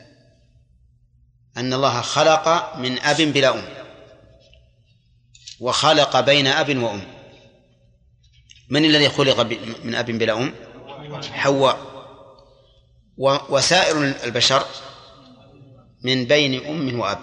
أن 1.56 1.72
الله 1.72 2.00
خلق 2.00 2.76
من 2.76 2.98
أب 2.98 3.16
بلا 3.16 3.54
أم. 3.54 3.64
وخلق 5.60 6.20
بين 6.20 6.46
أب 6.46 6.76
وأم. 6.76 7.02
من 8.68 8.84
الذي 8.84 9.08
خلق 9.08 9.40
من 9.84 9.94
أب 9.94 10.06
بلا 10.06 10.32
أم؟ 10.32 10.54
حواء. 11.32 11.94
وسائر 13.48 14.04
البشر 14.24 14.66
من 16.02 16.24
بين 16.24 16.66
أم 16.66 17.00
وأب. 17.00 17.18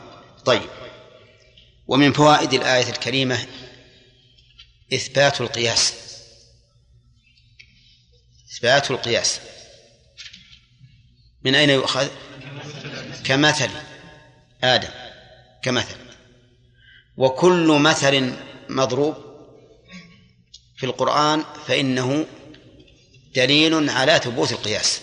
طيب. 0.46 0.70
ومن 1.88 2.14
فوائد 2.14 2.54
الآية 2.54 2.90
الكريمة 2.90 3.48
إثبات 4.94 5.42
القياس. 5.42 5.94
إثبات 8.54 8.92
القياس. 8.92 9.40
من 11.44 11.56
أين 11.56 11.70
يؤخذ؟ 11.70 12.08
كمثل. 13.24 13.91
آدم 14.64 14.90
كمثل. 15.62 15.98
وكل 17.18 17.80
مثل 17.82 18.34
مضروب 18.70 19.16
في 20.78 20.86
القرآن 20.86 21.44
فإنه 21.68 22.26
دليل 23.36 23.90
على 23.90 24.20
ثبوت 24.24 24.52
القياس. 24.52 25.02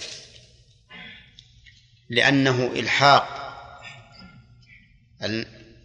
لأنه 2.10 2.66
إلحاق 2.66 3.38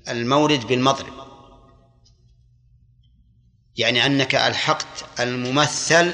المورد 0.07 0.67
بالمضرب. 0.67 1.23
يعني 3.77 4.05
أنك 4.05 4.35
ألحقت 4.35 5.05
الممثل 5.19 6.13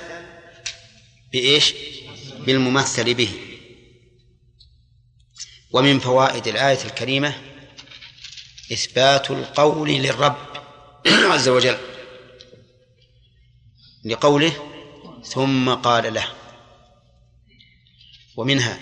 بإيش؟ 1.31 1.73
بالممثل 2.45 3.13
به. 3.13 3.33
ومن 5.71 5.99
فوائد 5.99 6.47
الآية 6.47 6.85
الكريمة 6.85 7.48
إثبات 8.71 9.31
القول 9.31 9.89
للرب 9.89 10.37
عز 11.33 11.49
وجل. 11.49 11.77
لقوله 14.05 14.53
ثم 15.23 15.73
قال 15.73 16.13
له. 16.13 16.27
ومنها 18.37 18.79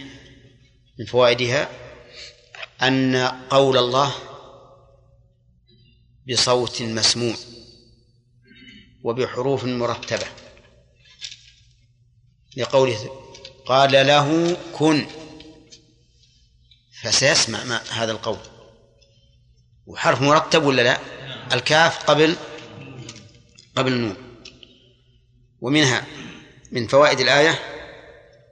من 1.00 1.06
فوائدها 1.06 1.70
أن 2.82 3.16
قول 3.50 3.78
الله 3.78 4.14
بصوت 6.30 6.82
مسموع 6.82 7.36
وبحروف 9.04 9.64
مرتبة. 9.64 10.28
لقوله 12.58 13.28
قال 13.66 13.92
له 13.92 14.58
كن 14.74 15.08
فسيسمع 17.02 17.64
ما 17.64 17.82
هذا 17.92 18.12
القول. 18.12 18.57
وحرف 19.88 20.22
مرتب 20.22 20.64
ولا 20.64 20.82
لا؟ 20.82 21.00
الكاف 21.54 22.04
قبل 22.04 22.36
قبل 23.76 23.94
النون. 23.94 24.18
ومنها 25.62 26.06
من 26.72 26.88
فوائد 26.88 27.20
الآية 27.20 27.60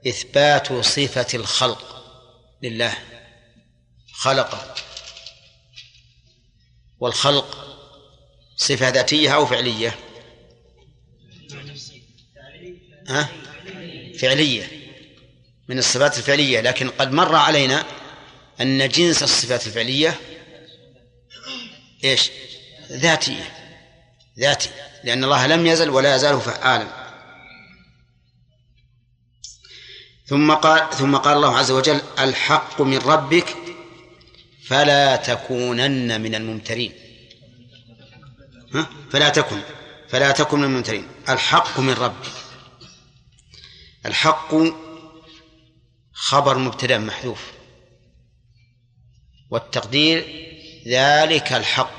إثبات 0.08 0.72
صفة 0.72 1.26
الخلق 1.34 2.04
لله. 2.62 2.94
خلق. 4.12 4.74
والخلق 7.00 7.78
صفة 8.56 8.88
ذاتية 8.88 9.34
أو 9.34 9.46
فعلية؟ 9.46 9.94
ها؟ 13.08 13.28
فعلية. 14.18 14.68
من 15.68 15.78
الصفات 15.78 16.18
الفعلية. 16.18 16.60
لكن 16.60 16.88
قد 16.88 17.12
مر 17.12 17.34
علينا 17.34 17.84
أن 18.60 18.88
جنس 18.88 19.22
الصفات 19.22 19.66
الفعلية 19.66 20.20
إيش؟ 22.04 22.30
ذاتية 22.90 23.52
ذاتي. 24.38 24.70
لأن 25.04 25.24
الله 25.24 25.46
لم 25.46 25.66
يزل 25.66 25.90
ولا 25.90 26.16
يزال 26.16 26.40
فعالا. 26.40 27.06
ثم 30.26 30.54
قال 30.54 30.90
ثم 30.90 31.16
قال 31.16 31.36
الله 31.36 31.58
عز 31.58 31.70
وجل 31.70 32.00
الحق 32.18 32.80
من 32.80 32.98
ربك 32.98 33.56
فلا 34.66 35.16
تكونن 35.16 36.20
من 36.20 36.34
الممترين. 36.34 36.92
ها؟ 38.74 38.90
فلا 39.10 39.28
تكن. 39.28 39.60
فلا 40.08 40.30
تكن 40.30 40.58
من 40.58 40.64
الممترين. 40.64 41.08
الحق 41.28 41.80
من 41.80 41.92
ربك. 41.92 42.32
الحق 44.06 44.54
خبر 46.12 46.58
مبتدأ 46.58 46.98
محذوف. 46.98 47.52
والتقدير 49.50 50.46
ذلك 50.86 51.52
الحق. 51.52 51.90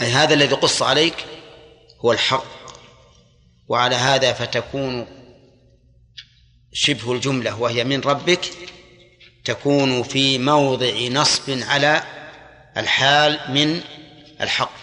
أي 0.00 0.06
هذا 0.06 0.34
الذي 0.34 0.54
قص 0.54 0.82
عليك 0.82 1.26
هو 2.04 2.12
الحق. 2.12 2.44
وعلى 3.68 3.96
هذا 3.96 4.32
فتكون 4.32 5.06
شبه 6.72 7.12
الجملة 7.12 7.60
وهي 7.60 7.84
من 7.84 8.00
ربك 8.00 8.50
تكون 9.44 10.02
في 10.02 10.38
موضع 10.38 11.08
نصب 11.08 11.62
على 11.62 12.02
الحال 12.76 13.40
من 13.48 13.80
الحق. 14.40 14.78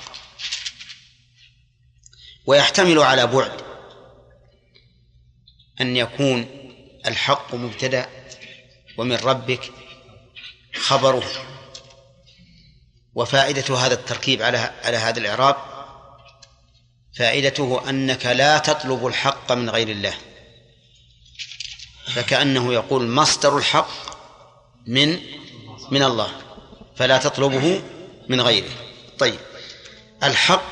ويحتمل 2.46 3.00
على 3.00 3.28
بعد 3.28 3.62
أن 5.82 5.98
يكون 5.98 6.48
الحق 7.06 7.56
مبتدأ 7.56 8.10
ومن 8.98 9.16
ربك 9.16 9.72
خبره. 10.76 11.55
وفائدة 13.16 13.78
هذا 13.78 13.94
التركيب 13.94 14.42
على 14.42 14.58
على 14.58 14.98
هذا 14.98 15.20
الإعراب 15.20 15.56
فائدته 17.18 17.90
أنك 17.90 18.26
لا 18.26 18.58
تطلب 18.58 19.08
الحق 19.08 19.52
من 19.52 19.70
غير 19.70 19.90
الله. 19.90 20.14
فكأنه 22.08 22.74
يقول 22.74 23.08
مصدر 23.08 23.58
الحق 23.58 23.90
من 24.88 25.20
من 25.92 26.04
الله 26.04 26.32
فلا 26.96 27.18
تطلبه 27.18 27.82
من 28.30 28.42
غيره. 28.42 28.72
طيب 29.20 29.40
الحق 30.24 30.66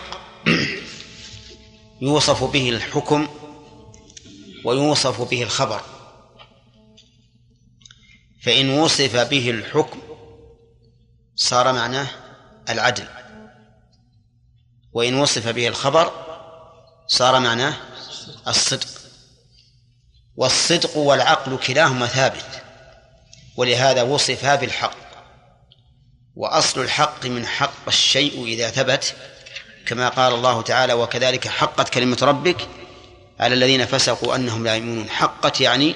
يوصف 2.02 2.44
به 2.44 2.70
الحكم 2.70 3.28
ويوصف 4.66 5.22
به 5.22 5.44
الخبر. 5.44 5.82
فإن 8.42 8.70
وصف 8.70 9.16
به 9.16 9.50
الحكم 9.50 10.00
صار 11.36 11.74
معناه 11.74 12.23
العدل. 12.70 13.08
وإن 14.94 15.20
وصف 15.20 15.48
به 15.48 15.68
الخبر 15.68 16.12
صار 17.08 17.40
معناه 17.40 17.78
الصدق. 18.48 18.88
والصدق 20.36 20.98
والعقل 20.98 21.58
كلاهما 21.58 22.08
ثابت 22.08 22.46
ولهذا 23.58 24.02
وصفا 24.02 24.56
بالحق. 24.56 24.98
وأصل 26.36 26.82
الحق 26.82 27.26
من 27.26 27.46
حق 27.46 27.88
الشيء 27.88 28.44
إذا 28.46 28.70
ثبت 28.70 29.16
كما 29.86 30.10
قال 30.10 30.34
الله 30.34 30.62
تعالى 30.62 30.94
وكذلك 30.94 31.48
حقت 31.48 31.90
كلمة 31.90 32.18
ربك 32.22 32.68
على 33.40 33.56
الذين 33.56 33.86
فسقوا 33.86 34.36
أنهم 34.36 34.64
لا 34.64 34.76
يؤمنون. 34.76 35.10
حقت 35.10 35.62
يعني 35.62 35.96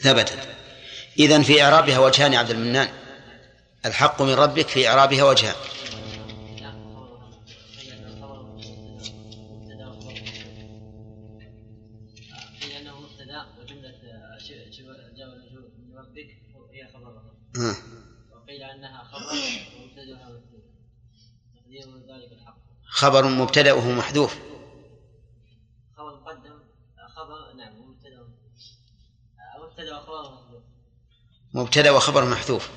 ثبتت. 0.00 0.38
إذن 1.18 1.42
في 1.42 1.62
إعرابها 1.62 1.98
وجهان 1.98 2.34
عبد 2.34 2.50
المنان. 2.50 2.88
الحق 3.86 4.22
من 4.22 4.34
ربك 4.34 4.68
في 4.68 4.88
إعرابها 4.88 5.24
وجهان 5.24 5.54
وقيل 18.32 18.62
انها 18.62 19.04
خبر 19.04 19.38
ومبتدأها 19.78 20.40
تقدير 21.54 21.86
ذلك 21.98 22.32
الحق 22.32 22.56
خبر 22.86 23.24
مبتدأه 23.28 23.90
محذوف 23.90 24.38
خبر 25.96 26.20
مقدم 26.20 26.58
خبر 27.16 27.52
نعم 27.56 27.74
مبتدأ 27.80 28.26
مبتدأ 29.62 29.96
وخبر 29.96 30.30
محذوف. 30.32 30.62
مبتدأ 31.54 31.90
وخبر 31.90 32.24
محذوف. 32.24 32.70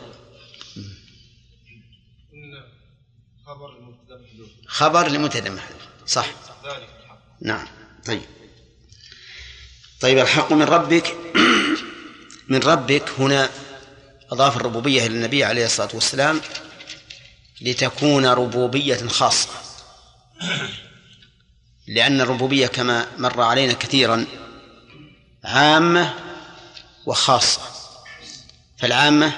خبر 4.78 5.08
لمبتدأ 5.08 5.50
محذوف 5.50 5.82
صح. 6.08 6.28
نعم. 7.42 7.68
طيب. 8.06 8.22
طيب 10.02 10.18
الحق 10.18 10.54
من 10.54 10.64
ربك. 10.64 11.16
من 12.52 12.60
ربك 12.60 13.10
هنا 13.20 13.50
أضاف 14.32 14.58
الربوبية 14.58 15.06
إلى 15.06 15.16
النبي 15.16 15.44
عليه 15.44 15.66
الصلاة 15.66 15.90
والسلام 15.94 16.42
لتكون 17.62 18.26
ربوبية 18.26 19.08
خاصة. 19.08 19.50
لأن 21.96 22.22
الربوبية 22.22 22.68
كما 22.68 23.08
مر 23.18 23.42
علينا 23.42 23.74
كثيرا 23.74 24.26
عامة 25.44 26.14
وخاصة. 27.06 27.62
فالعامة 28.80 29.32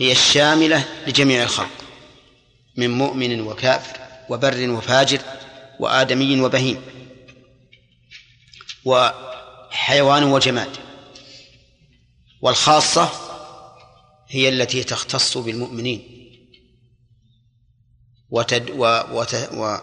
هي 0.00 0.12
الشاملة 0.12 0.84
لجميع 1.06 1.42
الخلق 1.42 1.84
من 2.76 2.90
مؤمن 2.90 3.40
وكافر 3.40 3.99
وبر 4.30 4.70
وفاجر 4.70 5.20
وآدمي 5.80 6.40
وبهيم 6.40 6.82
وحيوان 8.84 10.22
وجماد 10.22 10.76
والخاصة 12.40 13.10
هي 14.28 14.48
التي 14.48 14.84
تختص 14.84 15.38
بالمؤمنين 15.38 16.00
وتد 18.30 18.70
و 18.70 19.00
وت 19.12 19.34
و 19.34 19.76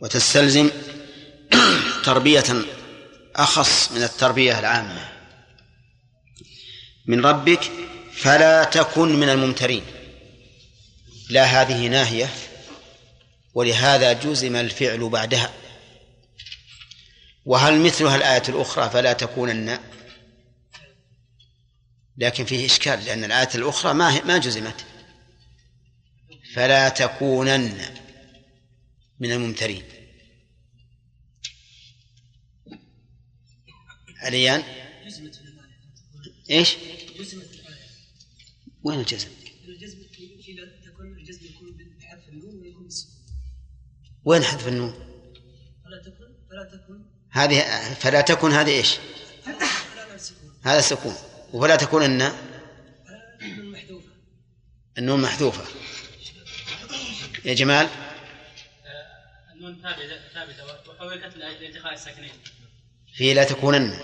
وتستلزم 0.00 0.70
تربية 2.04 2.44
أخص 3.36 3.92
من 3.92 4.02
التربية 4.02 4.58
العامة. 4.58 5.08
من 7.06 7.26
ربك 7.26 7.60
فلا 8.12 8.64
تكن 8.64 9.16
من 9.16 9.28
الممترين. 9.28 9.82
لا 11.30 11.44
هذه 11.44 11.88
ناهية 11.88 12.30
ولهذا 13.54 14.12
جزم 14.12 14.56
الفعل 14.56 15.08
بعدها. 15.08 15.52
وهل 17.44 17.80
مثلها 17.80 18.16
الآية 18.16 18.42
الأخرى 18.48 18.90
فلا 18.90 19.12
تكونن؟ 19.12 19.78
لكن 22.16 22.44
فيه 22.44 22.66
إشكال 22.66 23.04
لأن 23.04 23.24
الآية 23.24 23.48
الأخرى 23.54 23.94
ما 23.94 24.24
ما 24.24 24.38
جزمت. 24.38 24.86
فلا 26.54 26.88
تكونن 26.88 27.96
من 29.20 29.32
الممترين. 29.32 29.84
عليان؟ 34.20 34.62
إيش؟ 36.50 36.76
وين 38.82 39.00
الجزم؟ 39.00 39.28
الجزم؟ 39.28 39.39
وين 44.24 44.44
حذف 44.44 44.68
النون؟ 44.68 44.92
فلا 45.84 46.02
تكن 46.02 46.34
فلا 46.50 46.64
تكن 46.64 47.04
هذه 47.30 47.94
فلا 47.94 48.20
تكن 48.20 48.52
هذه 48.52 48.70
إيش؟ 48.70 48.98
هذا 50.64 50.78
السكون. 50.78 51.14
ولا 51.52 51.76
تكونن 51.76 52.32
النون 54.98 55.22
محذوفة. 55.22 55.64
يا 57.44 57.54
جمال. 57.54 57.88
النون 59.52 59.82
ثابتة 60.34 60.90
وحولت 60.90 61.36
لانتقال 61.36 61.94
الساكنين. 61.94 62.32
في 63.14 63.34
لا 63.34 63.44
تكونن 63.44 63.98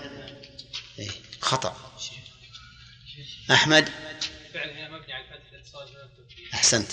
إيه 0.99 1.09
خطأ. 1.41 1.77
أحمد؟ 3.51 3.89
أحسنت. 6.53 6.91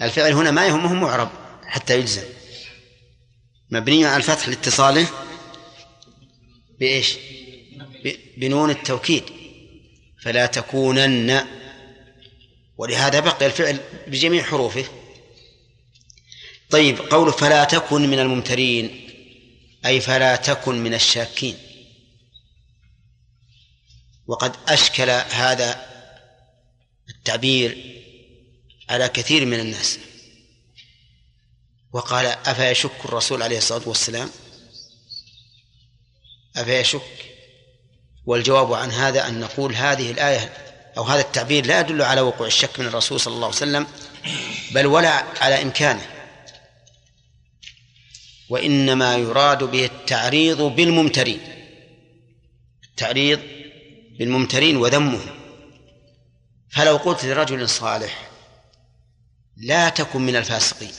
الفعل 0.00 0.32
هنا 0.32 0.50
ما 0.50 0.66
يهمه 0.66 0.94
معرب 0.94 1.47
حتى 1.68 1.98
يجزم. 1.98 2.24
مبني 3.70 4.04
على 4.04 4.16
الفتح 4.16 4.48
لاتصاله 4.48 5.08
بإيش؟ 6.80 7.16
بنون 8.36 8.70
التوكيد. 8.70 9.22
فلا 10.22 10.46
تكونن. 10.46 11.46
ولهذا 12.76 13.20
بقي 13.20 13.46
الفعل 13.46 13.80
بجميع 14.06 14.42
حروفه. 14.42 14.84
طيب 16.70 16.98
قول 16.98 17.32
فلا 17.32 17.64
تكن 17.64 18.10
من 18.10 18.18
الممترين 18.18 19.10
أي 19.86 20.00
فلا 20.00 20.36
تكن 20.36 20.74
من 20.74 20.94
الشاكين. 20.94 21.56
وقد 24.26 24.56
أشكل 24.68 25.10
هذا 25.10 25.88
التعبير 27.08 28.02
على 28.88 29.08
كثير 29.08 29.46
من 29.46 29.60
الناس. 29.60 29.98
وقال 31.92 32.26
أفيشك 32.26 33.04
الرسول 33.04 33.42
عليه 33.42 33.58
الصلاة 33.58 33.88
والسلام؟ 33.88 34.30
أفيشك 36.56 37.02
والجواب 38.26 38.72
عن 38.72 38.90
هذا 38.90 39.28
أن 39.28 39.40
نقول 39.40 39.74
هذه 39.74 40.10
الآية 40.10 40.52
أو 40.98 41.02
هذا 41.02 41.20
التعبير 41.20 41.66
لا 41.66 41.80
يدل 41.80 42.02
على 42.02 42.20
وقوع 42.20 42.46
الشك 42.46 42.80
من 42.80 42.86
الرسول 42.86 43.20
صلى 43.20 43.34
الله 43.34 43.46
عليه 43.46 43.56
وسلم 43.56 43.86
بل 44.70 44.86
ولا 44.86 45.10
على 45.40 45.62
إمكانه. 45.62 46.06
وإنما 48.48 49.16
يراد 49.16 49.64
به 49.64 49.84
التعريض 49.84 50.62
بالممترين. 50.62 51.40
التعريض 52.84 53.40
بالممترين 54.18 54.76
وذمهم. 54.76 55.26
فلو 56.70 56.96
قلت 56.96 57.24
لرجل 57.24 57.68
صالح 57.68 58.30
لا 59.56 59.88
تكن 59.88 60.20
من 60.20 60.36
الفاسقين. 60.36 60.92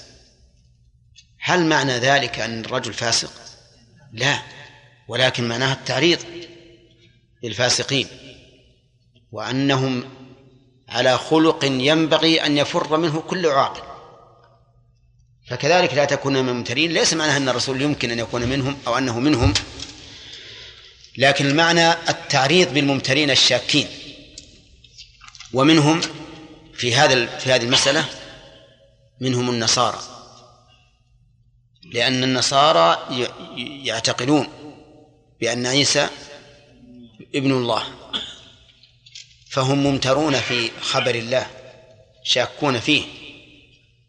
هل 1.50 1.66
معنى 1.66 1.98
ذلك 1.98 2.40
أن 2.40 2.66
الرجل 2.66 2.94
فاسق؟ 2.94 3.32
لا 4.14 4.40
ولكن 5.08 5.48
معناها 5.48 5.74
التعريض 5.74 6.20
للفاسقين 7.44 8.08
وأنهم 9.32 10.10
على 10.90 11.18
خلق 11.18 11.66
ينبغي 11.66 12.46
أن 12.46 12.58
يفر 12.58 12.98
منه 12.98 13.22
كل 13.22 13.46
عاقل. 13.46 13.82
فكذلك 15.50 15.94
لا 15.94 16.06
تكون 16.06 16.34
من 16.34 16.50
الممترين 16.50 16.92
ليس 16.92 17.14
معناها 17.14 17.38
أن 17.38 17.50
الرسول 17.50 17.82
يمكن 17.82 18.12
أن 18.12 18.20
يكون 18.20 18.42
منهم 18.42 18.78
أو 18.88 18.98
أنه 18.98 19.20
منهم 19.20 19.54
لكن 21.18 21.46
المعنى 21.46 21.92
التعريض 21.92 22.74
بالممترين 22.74 23.32
الشاكين. 23.32 23.88
ومنهم 25.54 26.02
في 26.74 26.96
هذا 26.96 27.26
في 27.26 27.52
هذه 27.52 27.64
المسألة 27.64 28.06
منهم 29.22 29.50
النصارى. 29.50 30.19
لأن 31.94 32.24
النصارى 32.24 32.98
يعتقدون 33.84 34.48
بأن 35.42 35.66
عيسى 35.66 36.08
ابن 37.36 37.52
الله 37.52 37.84
فهم 39.50 39.84
ممترون 39.84 40.36
في 40.40 40.72
خبر 40.82 41.16
الله 41.16 41.48
شاكون 42.24 42.80
فيه 42.80 43.04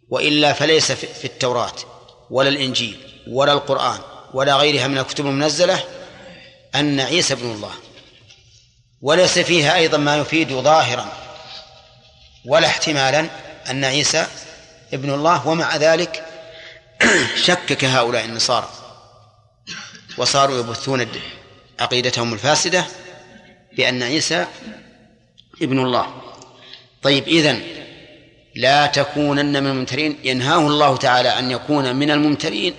وإلا 0.08 0.52
فليس 0.52 0.92
في 0.92 1.24
التوراة 1.24 1.74
ولا 2.30 2.48
الإنجيل 2.48 2.96
ولا 3.28 3.52
القرآن 3.52 4.00
ولا 4.34 4.56
غيرها 4.56 4.86
من 4.86 4.98
الكتب 4.98 5.26
المنزلة 5.26 5.84
أن 6.74 7.00
عيسى 7.00 7.34
ابن 7.34 7.50
الله. 7.50 7.72
وليس 9.02 9.38
فيها 9.38 9.76
أيضا 9.76 9.98
ما 9.98 10.16
يفيد 10.16 10.52
ظاهرا 10.52 11.12
ولا 12.44 12.66
احتمالا 12.66 13.28
أن 13.70 13.84
عيسى 13.84 14.26
ابن 14.92 15.10
الله 15.14 15.48
ومع 15.48 15.76
ذلك 15.76 16.29
شكك 17.46 17.84
هؤلاء 17.84 18.24
النصارى 18.24 18.70
وصاروا 20.18 20.58
يبثون 20.58 21.06
عقيدتهم 21.80 22.32
الفاسدة 22.32 22.86
بأن 23.76 24.02
عيسى 24.02 24.46
ابن 25.62 25.78
الله. 25.78 26.22
طيب 27.02 27.28
إذن 27.28 27.62
لا 28.56 28.86
تكونن 28.86 29.62
من 29.62 29.70
الممترين. 29.70 30.18
ينهاه 30.24 30.66
الله 30.66 30.96
تعالى 30.96 31.28
أن 31.28 31.50
يكون 31.50 31.96
من 31.96 32.10
الممترين 32.10 32.74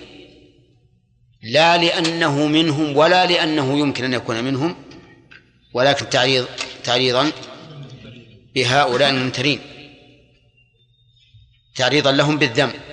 لا 1.42 1.76
لأنه 1.76 2.46
منهم 2.46 2.96
ولا 2.96 3.26
لأنه 3.26 3.78
يمكن 3.78 4.04
أن 4.04 4.14
يكون 4.14 4.44
منهم 4.44 4.76
ولكن 5.74 6.08
تعريض 6.08 6.46
تعريضا 6.84 7.32
بهؤلاء 8.54 9.10
الممترين 9.10 9.60
تعريضا 11.74 12.12
لهم 12.12 12.38
بالذنب. 12.38 12.91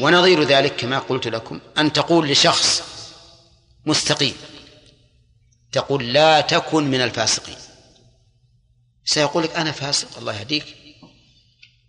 ونظير 0.00 0.42
ذلك 0.42 0.76
كما 0.76 0.98
قلت 0.98 1.28
لكم. 1.28 1.60
أن 1.78 1.92
تقول 1.92 2.28
لشخص 2.28 2.82
مستقيم 3.86 4.34
تقول 5.72 6.12
لا 6.12 6.40
تكن 6.40 6.84
من 6.84 7.00
الفاسقين. 7.00 7.56
سيقول 9.04 9.42
لك 9.42 9.56
أنا 9.56 9.72
فاسق 9.72 10.18
الله 10.18 10.40
يهديك. 10.40 10.76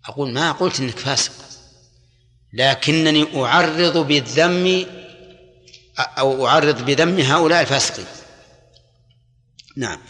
أقول 0.04 0.32
ما 0.32 0.52
قلت 0.52 0.80
إنك 0.80 0.98
فاسق 0.98 1.32
لكنني 2.52 3.44
أعرض 3.44 3.96
بالذم 3.96 4.86
أو 5.98 6.46
أعرض 6.46 6.84
بذم 6.84 7.20
هؤلاء 7.20 7.60
الفاسقين. 7.60 8.06
نعم. 9.76 10.00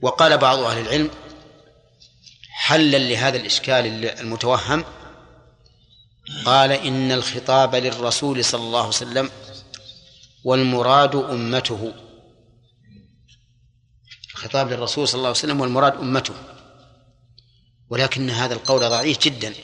وقال 0.00 0.38
بعض 0.38 0.58
أهل 0.58 0.78
العلم 0.78 1.10
حلا 2.50 2.98
لهذا 2.98 3.36
الإشكال 3.36 4.04
المتوهم 4.20 4.84
قال 6.44 6.72
إن 6.72 7.12
الخطاب 7.12 7.74
للرسول 7.74 8.44
صلى 8.44 8.60
الله 8.60 8.78
عليه 8.78 8.88
وسلم 8.88 9.30
والمراد 10.44 11.14
أمته. 11.14 11.94
خطاب 14.34 14.68
للرسول 14.72 15.08
صلى 15.08 15.18
الله 15.18 15.28
عليه 15.28 15.38
وسلم 15.38 15.60
والمراد 15.60 15.94
أمته. 15.94 16.34
ولكن 17.90 18.30
هذا 18.30 18.54
القول 18.54 18.80
ضعيف 18.80 19.18
جدا. 19.18 19.54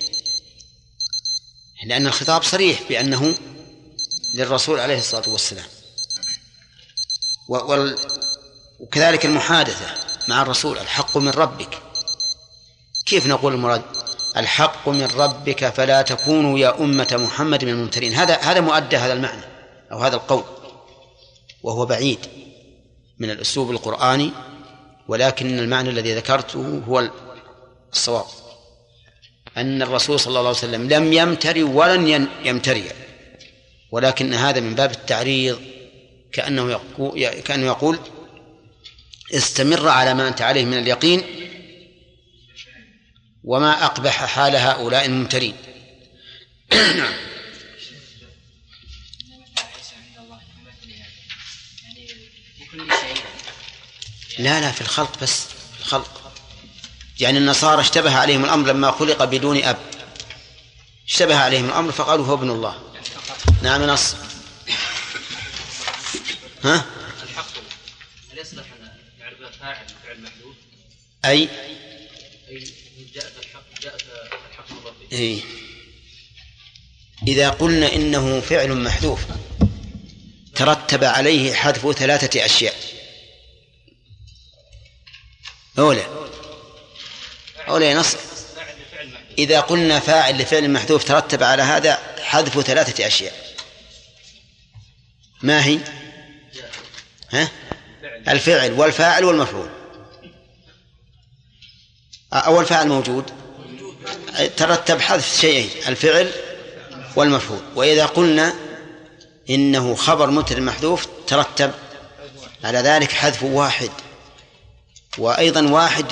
لأن 1.86 2.06
الخطاب 2.06 2.42
صريح 2.42 2.82
بأنه 2.88 3.34
للرسول 4.34 4.80
عليه 4.80 4.98
الصلاة 4.98 5.28
والسلام. 5.28 5.66
وكذلك 8.80 9.26
المحادثة 9.26 9.94
مع 10.28 10.42
الرسول 10.42 10.78
الحق 10.78 11.16
من 11.16 11.30
ربك. 11.30 11.82
كيف 13.06 13.26
نقول 13.26 13.54
المراد؟ 13.54 13.82
الحق 14.37 14.89
من 14.89 15.09
ربك 15.16 15.68
فلا 15.68 16.03
تكونوا 16.03 16.59
يا 16.59 16.81
أمة 16.81 17.20
محمد 17.24 17.64
من 17.64 17.70
الممترين. 17.70 18.12
هذا 18.12 18.37
هذا 18.37 18.61
مؤدى 18.61 18.97
هذا 18.97 19.12
المعنى 19.12 19.43
أو 19.93 19.99
هذا 19.99 20.16
القول. 20.16 20.45
وهو 21.62 21.87
بعيد 21.87 22.18
من 23.18 23.31
الأسلوب 23.31 23.70
القرآني 23.70 24.31
ولكن 25.09 25.59
المعنى 25.59 25.91
الذي 25.91 26.14
ذكرته 26.14 26.83
هو 26.89 27.11
الصواب. 27.93 28.24
أن 29.57 29.83
الرسول 29.83 30.20
صلى 30.20 30.29
الله 30.29 30.41
عليه 30.41 30.51
وسلم 30.51 30.89
لم 30.89 31.12
يمتري 31.12 31.62
ولن 31.62 32.29
يمتري 32.45 32.85
ولكن 33.91 34.35
هذا 34.35 34.61
من 34.61 34.74
باب 34.74 34.91
التعريض 34.91 35.59
كأنه 36.33 36.70
يقول, 36.70 37.26
كأنه 37.29 37.66
يقول 37.66 37.99
استمر 39.35 39.89
على 39.89 40.14
ما 40.14 40.29
أنت 40.29 40.43
عليه 40.43 40.64
من 40.64 40.79
اليقين 40.79 41.22
وما 43.49 43.84
أقبح 43.84 44.24
حال 44.24 44.57
هؤلاء 44.57 45.05
الممترين. 45.05 45.57
نعم 46.72 47.14
لا 54.38 54.61
لا 54.61 54.72
في 54.72 54.80
الخلق 54.80 55.20
بس 55.22 55.44
في 55.44 55.80
الخلق. 55.80 56.32
يعني 57.20 57.38
النصارى 57.38 57.80
اشتبه 57.80 58.16
عليهم 58.16 58.44
الأمر 58.44 58.68
لما 58.68 58.90
خلق 58.90 59.24
بدون 59.24 59.64
أب. 59.64 59.78
اشتبه 61.07 61.36
عليهم 61.36 61.68
الأمر 61.68 61.92
فقالوا 61.92 62.26
هو 62.26 62.34
ابن 62.34 62.51
الله. 62.51 62.82
نعم 63.62 63.82
نص. 63.82 64.14
ها؟ 66.64 66.84
الحق 67.22 67.46
هل 68.32 68.38
يصلح 68.38 68.64
أن 68.80 68.99
يعرف 69.20 69.38
فاعل 69.61 69.86
فعل 70.05 70.22
محدود 70.22 70.57
أي 71.24 71.49
أي 72.49 72.72
جاء 73.14 73.32
الحق 73.38 73.80
جاء 73.82 73.96
إذا 77.26 77.50
قلنا 77.50 77.94
إنه 77.94 78.40
فعل 78.40 78.74
محذوف 78.74 79.20
ترتب 80.54 81.04
عليه 81.04 81.54
حذف 81.54 81.92
ثلاثة 81.98 82.44
أشياء. 82.44 82.74
أولى 85.78 86.06
أولى 87.68 87.94
نص. 87.94 88.16
إذا 89.38 89.61
قلنا 89.61 90.00
فاعل 90.00 90.38
لفعل 90.38 90.70
محذوف 90.70 91.04
ترتب 91.04 91.42
على 91.42 91.62
هذا 91.62 91.98
حذف 92.22 92.61
ثلاثة 92.61 93.06
أشياء. 93.06 93.56
ما 95.42 95.64
هي؟ 95.64 95.78
ها؟ 97.30 97.50
الفعل 98.28 98.72
والفاعل 98.72 99.24
والمفعول. 99.24 99.68
أول 102.32 102.66
فاعل 102.66 102.88
موجود. 102.88 103.47
ترتب 104.47 105.00
حذف 105.00 105.41
شيئين 105.41 105.71
الفعل 105.87 106.33
والمفعول. 107.17 107.61
وإذا 107.75 108.07
قلنا 108.07 108.54
إنه 109.50 109.95
خبر 109.95 110.30
مبتدأ 110.30 110.61
محذوف 110.61 111.07
ترتب 111.26 111.75
على 112.64 112.79
ذلك 112.79 113.12
حذف 113.12 113.42
واحد. 113.42 113.91
وأيضا 115.18 115.62
واحد 115.62 116.07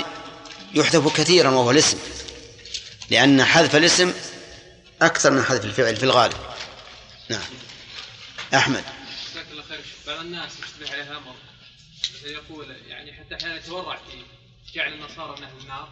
يحذف 0.74 1.16
كثيرا 1.16 1.50
وهو 1.50 1.70
الاسم 1.70 1.98
لأن 3.10 3.44
حذف 3.44 3.76
الاسم 3.76 4.12
أكثر 5.02 5.30
من 5.30 5.42
حذف 5.42 5.64
الفعل 5.64 5.96
في 5.96 6.02
الغالب. 6.02 6.36
نعم. 7.28 7.40
أحمد. 8.54 8.84
جزاك 9.32 9.46
الله 9.52 9.62
خير. 9.68 9.80
بعض 10.06 10.20
الناس 10.20 10.50
يشتبه 10.62 10.92
عليها 10.92 11.16
أمر 11.16 11.34
يقول 12.24 12.76
يعني 12.88 13.12
حتى 13.12 13.34
أحيانا 13.34 13.56
يتورع 13.56 13.96
في 13.96 14.22
جعل 14.74 14.92
النصارى 14.92 15.36
من 15.36 15.44
أهل 15.44 15.52
النار. 15.60 15.88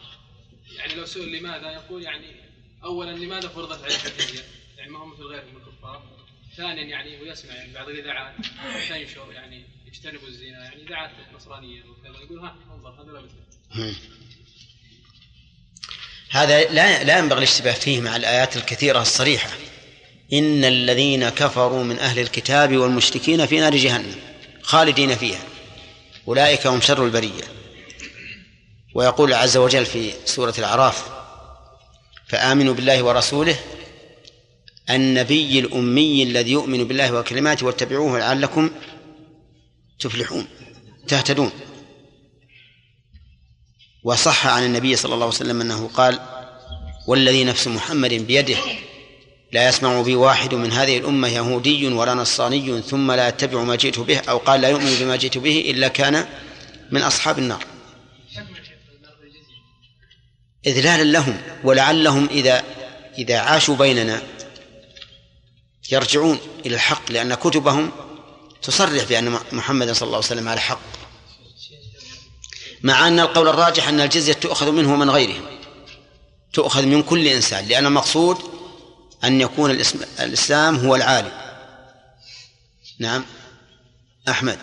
يعني 0.73 0.95
لو 0.95 1.07
سئل 1.07 1.39
لماذا 1.39 1.73
يقول 1.73 2.03
يعني 2.03 2.27
أولا 2.85 3.11
لماذا 3.11 3.49
فرضت 3.49 3.85
عليه 3.85 3.95
الجزية 3.95 4.45
يعني 4.79 4.91
ما 4.91 4.99
هو 4.99 5.07
مثل 5.07 5.23
غيرهم 5.23 5.55
من 5.55 5.61
الكفار. 5.61 6.03
ثانيا 6.57 6.83
يعني 6.83 7.21
هو 7.21 7.25
يسمع 7.25 7.55
يعني 7.55 7.73
بعض 7.73 7.89
الإذاعات 7.89 8.35
تنشر 8.89 9.33
يعني 9.33 9.65
اجتنبوا 9.87 10.29
الزنا 10.29 10.65
يعني 10.65 10.83
إذاعات 10.83 11.11
نصرانية 11.35 11.83
وكذا 11.85 12.23
يقول 12.25 12.39
ها 12.39 12.57
انظر 12.75 13.03
هذا 13.03 13.13
لا 13.13 13.95
هذا 16.31 16.65
لا 16.73 17.05
لا 17.05 17.19
ينبغي 17.19 17.39
الاشتباه 17.39 17.73
فيه 17.73 18.01
مع 18.01 18.17
الآيات 18.17 18.57
الكثيرة 18.57 19.03
الصريحة. 19.03 19.51
إن 20.33 20.65
الذين 20.65 21.29
كفروا 21.29 21.85
من 21.85 21.99
أهل 21.99 22.19
الكتاب 22.19 22.77
والمشركين 22.77 23.47
في 23.47 23.61
نار 23.61 23.77
جهنم 23.77 24.17
خالدين 24.63 25.15
فيها. 25.15 25.43
أولئك 26.29 26.67
هم 26.67 26.81
شر 26.81 27.05
البرية. 27.05 27.64
ويقول 28.95 29.35
عز 29.35 29.57
وجل 29.57 29.87
في 29.87 30.13
سورة 30.25 30.55
الأعراف 30.59 31.05
فآمنوا 32.29 32.75
بالله 32.75 33.03
ورسوله 33.03 33.57
النبي 34.91 35.59
الأمي 35.59 36.23
الذي 36.23 36.53
يؤمن 36.53 36.85
بالله 36.85 37.13
وكلماته 37.13 37.67
واتبعوه 37.67 38.19
لعلكم 38.19 38.71
تفلحون 39.99 40.47
تهتدون. 41.09 41.51
وصح 44.05 44.47
عن 44.47 44.65
النبي 44.65 44.97
صلى 44.97 45.15
الله 45.15 45.27
عليه 45.27 45.35
وسلم 45.35 45.61
أنه 45.61 45.91
قال 45.95 46.21
والذي 47.07 47.45
نفس 47.45 47.69
محمد 47.69 48.13
بيده 48.13 48.57
لا 49.53 49.69
يسمع 49.69 50.03
بي 50.03 50.15
واحد 50.15 50.55
من 50.55 50.73
هذه 50.73 50.99
الأمة 50.99 51.29
يهودي 51.29 51.89
ولا 51.89 52.15
نصراني 52.15 52.83
ثم 52.83 53.13
لا 53.13 53.29
يتبع 53.29 53.63
ما 53.63 53.77
جئت 53.77 53.99
به 53.99 54.19
أو 54.19 54.39
قال 54.39 54.61
لا 54.61 54.69
يؤمن 54.69 54.97
بما 55.01 55.17
جئت 55.17 55.39
به 55.39 55.71
إلا 55.71 55.89
كان 55.89 56.27
من 56.91 57.03
أصحاب 57.03 57.39
النار. 57.39 57.65
إذلالا 60.67 61.03
لهم 61.03 61.41
ولعلهم 61.65 62.29
إذا 62.31 62.63
إذا 63.19 63.39
عاشوا 63.39 63.77
بيننا 63.77 64.23
يرجعون 65.93 66.39
إلى 66.67 66.75
الحق 66.75 67.13
لأن 67.13 67.35
كتبهم 67.35 67.91
تصرح 68.63 69.05
بأن 69.05 69.39
محمدا 69.53 69.93
صلى 69.93 70.07
الله 70.07 70.17
عليه 70.17 70.27
وسلم 70.27 70.49
على 70.49 70.61
حق. 70.61 70.81
مع 72.83 73.09
أن 73.09 73.21
القول 73.21 73.49
الراجح 73.49 73.89
أن 73.89 74.01
الجزية 74.01 74.33
تؤخذ 74.33 74.71
منه 74.71 74.93
ومن 74.93 75.11
غيرهم 75.11 75.45
تؤخذ 76.53 76.87
من 76.87 77.03
كل 77.03 77.27
إنسان 77.27 77.65
لأن 77.69 77.87
المقصود 77.87 78.39
أن 79.25 79.41
يكون 79.41 79.71
الإسلام 80.21 80.77
هو 80.77 80.97
العالي 80.97 81.33
نعم. 82.99 83.25
أحمد. 84.29 84.59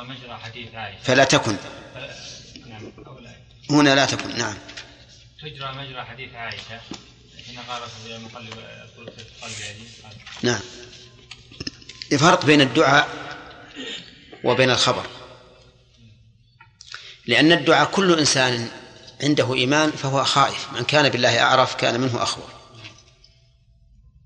مجرى 0.00 0.38
حديث 0.44 0.74
عائشه 0.74 1.02
فلا 1.02 1.24
تكن. 1.24 1.56
نعم. 2.66 2.92
هنا 3.70 3.94
لا 3.94 4.06
تكن. 4.06 4.38
نعم. 4.38 4.54
تجرى 5.40 5.72
مجرى 5.72 6.04
حديث 6.04 6.34
عائشة. 6.34 6.80
حين 7.46 7.58
قالت 7.68 7.90
يا 8.06 8.18
مقلب 8.18 8.54
قلت 8.98 9.26
قلبي 9.42 9.64
عزيز 9.64 9.88
نعم. 10.42 10.60
فرق 12.18 12.44
بين 12.44 12.60
الدعاء 12.60 13.08
وبين 14.44 14.70
الخبر. 14.70 15.06
لأن 17.26 17.52
الدعاء 17.52 17.90
كل 17.90 18.18
إنسان 18.18 18.70
عنده 19.22 19.54
إيمان 19.54 19.90
فهو 19.90 20.24
خائف. 20.24 20.72
من 20.72 20.84
كان 20.84 21.08
بالله 21.08 21.42
أعرف 21.42 21.74
كان 21.74 22.00
منه 22.00 22.22
أخوف 22.22 22.44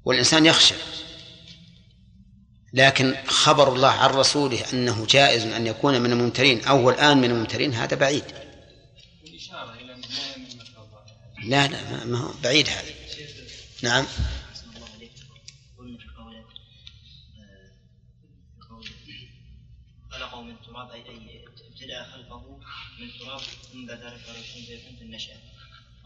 والإنسان 0.04 0.46
يخشى. 0.46 0.74
لكن 2.72 3.14
خبر 3.26 3.72
الله 3.74 3.88
عن 3.88 4.10
رسوله 4.10 4.72
أنه 4.72 5.06
جائز 5.06 5.42
أن 5.42 5.66
يكون 5.66 6.00
من 6.00 6.12
الممترين 6.12 6.64
أو 6.64 6.90
الآن 6.90 7.18
من 7.18 7.30
الممترين 7.30 7.74
هذا 7.74 7.96
بعيد. 7.96 8.24
لا 11.44 11.66
لا 11.68 12.04
ما- 12.04 12.18
هو 12.18 12.30
بعيد 12.42 12.68
هذا. 12.68 12.90
نعم. 13.82 14.06
من 20.42 20.56
تراب 20.66 20.90
أي 20.90 21.44
ابتدأ 21.68 22.02
خلقه 22.04 22.58
من 23.00 23.10
تراب 23.18 23.40
ثم 23.72 23.86
بعد 23.86 23.98
ذلك 23.98 24.26
قال 24.26 24.36
في 24.98 25.02
النشأة 25.02 25.36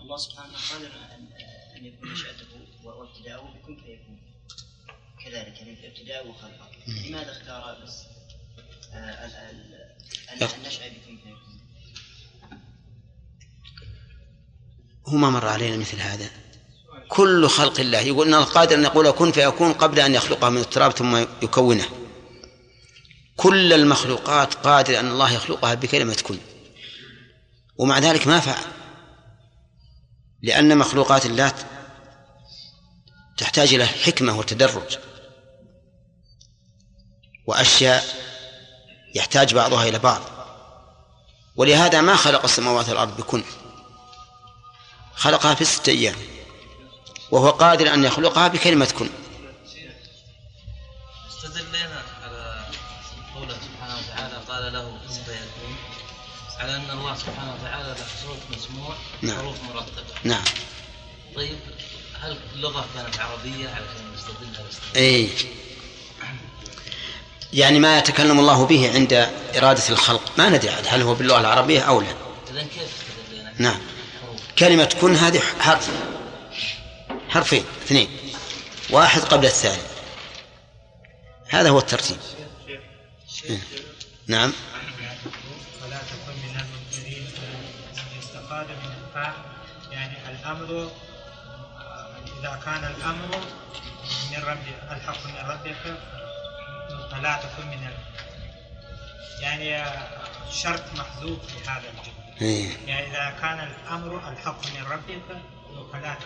الله 0.00 0.16
سبحانه 0.16 0.52
قادر 0.72 0.90
أن 1.76 1.84
يكون 1.86 2.12
نشأته 2.12 2.46
وابتداؤه 2.84 3.48
بكن 3.54 3.76
فيكون 3.76 4.09
كذلك 5.30 5.60
يعني 5.60 5.88
ابتداؤه 5.88 6.28
وخلقه 6.28 6.70
لماذا 7.08 7.32
اختار 7.32 7.78
بس 7.84 8.02
آه، 8.92 8.96
أن 10.32 10.48
النشأة 10.58 10.88
بكن 10.88 11.16
فيكون 11.16 11.60
هو 15.06 15.16
ما 15.16 15.30
مر 15.30 15.46
علينا 15.46 15.76
مثل 15.76 16.00
هذا. 16.00 16.30
كل 17.08 17.48
خلق 17.48 17.80
الله 17.80 17.98
يقول 17.98 18.28
إن 18.28 18.34
القادر 18.34 18.76
أن 18.76 18.82
يقول 18.82 19.10
كن 19.10 19.32
فيكون 19.32 19.72
قبل 19.72 20.00
أن 20.00 20.14
يخلقه 20.14 20.48
من 20.50 20.60
التراب 20.60 20.92
ثم 20.92 21.16
يكونه. 21.42 21.88
كل 23.36 23.72
المخلوقات 23.72 24.54
قادر 24.54 25.00
أن 25.00 25.08
الله 25.08 25.32
يخلقها 25.32 25.74
بكلمة 25.74 26.22
كن. 26.22 26.38
ومع 27.78 27.98
ذلك 27.98 28.26
ما 28.26 28.40
فعل. 28.40 28.64
لأن 30.42 30.78
مخلوقات 30.78 31.26
الله 31.26 31.52
تحتاج 33.36 33.74
إلى 33.74 33.86
حكمة 33.86 34.38
وتدرج. 34.38 34.98
وأشياء 37.46 38.04
يحتاج 39.14 39.54
بعضها 39.54 39.88
إلى 39.88 39.98
بعض. 39.98 40.20
ولهذا 41.56 42.00
ما 42.00 42.16
خلق 42.16 42.44
السماوات 42.44 42.88
والأرض 42.88 43.16
بكن. 43.16 43.44
خلقها 45.14 45.54
في 45.54 45.64
ستة 45.64 45.90
أيام. 45.90 46.16
وهو 47.30 47.50
قادر 47.50 47.94
أن 47.94 48.04
يخلقها 48.04 48.48
بكلمة 48.48 48.88
كن. 48.98 49.08
على 52.22 52.64
قوله 53.34 53.54
سبحانه 53.54 53.98
وتعالى 53.98 54.36
قال 54.48 54.72
له 54.72 54.98
كن 55.08 55.14
فيكون 55.14 55.76
على 56.58 56.76
أن 56.76 56.90
الله 56.90 57.14
سبحانه 57.14 57.54
وتعالى 57.54 57.88
له 57.88 58.06
صوت 58.22 58.58
مسموع 58.58 58.94
نعم. 59.22 59.38
حروف 59.38 59.56
مرتبة. 59.62 60.14
نعم. 60.24 60.44
طيب 61.36 61.58
هل 62.20 62.38
اللغة 62.54 62.86
كانت 62.94 63.20
عربية؟ 63.20 63.68
علشان 63.68 64.12
نستدل 64.14 64.56
على 64.56 64.64
الاستدلال؟ 64.64 65.69
يعني 67.52 67.78
ما 67.78 67.98
يتكلم 67.98 68.40
الله 68.40 68.66
به 68.66 68.94
عند 68.94 69.12
إرادة 69.56 69.88
الخلق. 69.88 70.32
ما 70.38 70.48
ندري 70.48 70.70
عاد 70.70 70.86
هل 70.88 71.02
هو 71.02 71.14
باللغة 71.14 71.40
العربية 71.40 71.80
أو 71.80 72.00
لا؟ 72.00 72.14
نعم. 73.58 73.80
كلمة 74.58 74.96
كن 75.00 75.16
هذه 75.16 75.40
حرف. 75.60 75.90
حرفين 77.28 77.64
اثنين. 77.82 78.08
واحد 78.90 79.20
قبل 79.20 79.46
الثاني. 79.46 79.82
هذا 81.48 81.68
هو 81.68 81.78
الترتيب. 81.78 82.16
إيه. 83.50 83.58
نعم. 84.26 84.52
ولا 85.82 85.96
تكن 85.96 86.32
من 86.42 86.64
يستفاد 88.18 88.66
من 88.66 88.92
الفاء 89.08 89.34
يعني 89.90 90.16
الامر 90.30 90.90
إذا 92.40 92.60
كان 92.64 92.84
الأمر 92.84 93.40
من 94.30 94.44
ربك 94.44 94.74
الحق 94.90 95.26
من 95.26 95.50
ربك 95.50 95.96
فلا 97.20 97.36
تكن 97.36 97.66
من 97.66 97.86
ال... 97.86 97.92
يعني 99.42 99.84
شرط 100.52 100.82
محذوف 100.98 101.38
في 101.46 101.70
هذا 101.70 101.82
الجمله 101.88 102.40
إيه. 102.42 102.68
يعني 102.86 103.06
إذا 103.06 103.36
كان 103.40 103.58
الأمر 103.58 104.32
الحق 104.32 104.60
من 104.66 104.92
ربك 104.92 105.22
فلا 105.92 106.16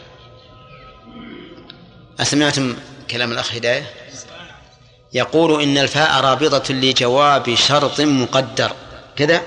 أسمعتم 2.21 2.77
كلام 3.11 3.33
الأخ 3.33 3.55
هداية؟ 3.55 3.91
يقول 5.13 5.63
إن 5.63 5.79
الفاء 5.79 6.21
رابطة 6.21 6.75
لجواب 6.75 7.55
شرط 7.55 8.01
مقدر. 8.01 8.73
كذا؟ 9.17 9.43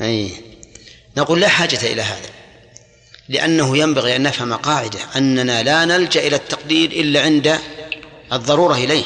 أي 0.00 0.32
نقول 1.16 1.40
لا 1.40 1.48
حاجة 1.48 1.92
إلى 1.92 2.02
هذا 2.02 2.30
لأنه 3.28 3.76
ينبغي 3.76 4.16
أن 4.16 4.22
نفهم 4.22 4.54
قاعدة 4.54 4.98
أننا 5.16 5.62
لا 5.62 5.84
نلجأ 5.84 6.26
إلى 6.26 6.36
التقدير 6.36 6.90
إلا 6.90 7.22
عند 7.22 7.58
الضرورة 8.32 8.74
إليه. 8.74 9.04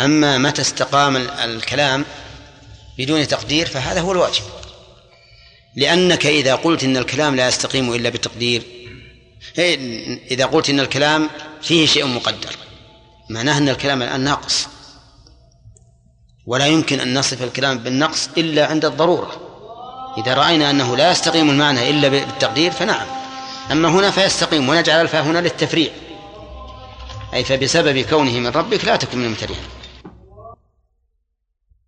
أما 0.00 0.38
متى 0.38 0.62
استقام 0.62 1.16
ال- 1.16 1.30
الكلام 1.30 2.04
بدون 2.98 3.28
تقدير 3.28 3.66
فهذا 3.66 4.00
هو 4.00 4.12
الواجب. 4.12 4.42
لأنك 5.76 6.26
إذا 6.26 6.54
قلت 6.54 6.84
إن 6.84 6.96
الكلام 6.96 7.36
لا 7.36 7.48
يستقيم 7.48 7.94
إلا 7.94 8.08
بالتقدير 8.08 8.62
إيه، 9.58 9.78
إذا 10.30 10.46
قلت 10.46 10.70
إن 10.70 10.80
الكلام 10.80 11.30
فيه 11.62 11.86
شيء 11.86 12.06
مقدر 12.06 12.56
معناه 13.30 13.58
أن 13.58 13.68
الكلام 13.68 14.02
الآن 14.02 14.20
ناقص. 14.20 14.66
ولا 16.46 16.66
يمكن 16.66 17.00
أن 17.00 17.18
نصف 17.18 17.42
الكلام 17.42 17.78
بالنقص 17.78 18.28
إلا 18.38 18.66
عند 18.66 18.84
الضرورة. 18.84 19.40
إذا 20.18 20.34
رأينا 20.34 20.70
أنه 20.70 20.96
لا 20.96 21.10
يستقيم 21.10 21.50
المعنى 21.50 21.90
إلا 21.90 22.08
بالتقدير 22.08 22.70
فنعم. 22.70 23.06
أما 23.72 23.88
هنا 23.88 24.10
فيستقيم 24.10 24.68
ونجعل 24.68 25.00
الفاء 25.00 25.22
هنا 25.22 25.38
للتفريع. 25.38 25.90
أي 27.34 27.44
فبسبب 27.44 27.98
كونه 27.98 28.32
من 28.32 28.46
ربك 28.46 28.84
لا 28.84 28.96
تكن 28.96 29.18
من 29.18 29.24
الممترين 29.24 29.56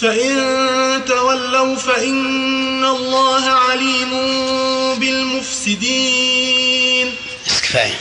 فإن 0.00 1.04
تولوا 1.08 1.76
فإن 1.76 2.84
الله 2.84 3.50
عليم 3.50 4.10
بالمفسدين. 4.98 6.36
كفاية. 7.46 7.94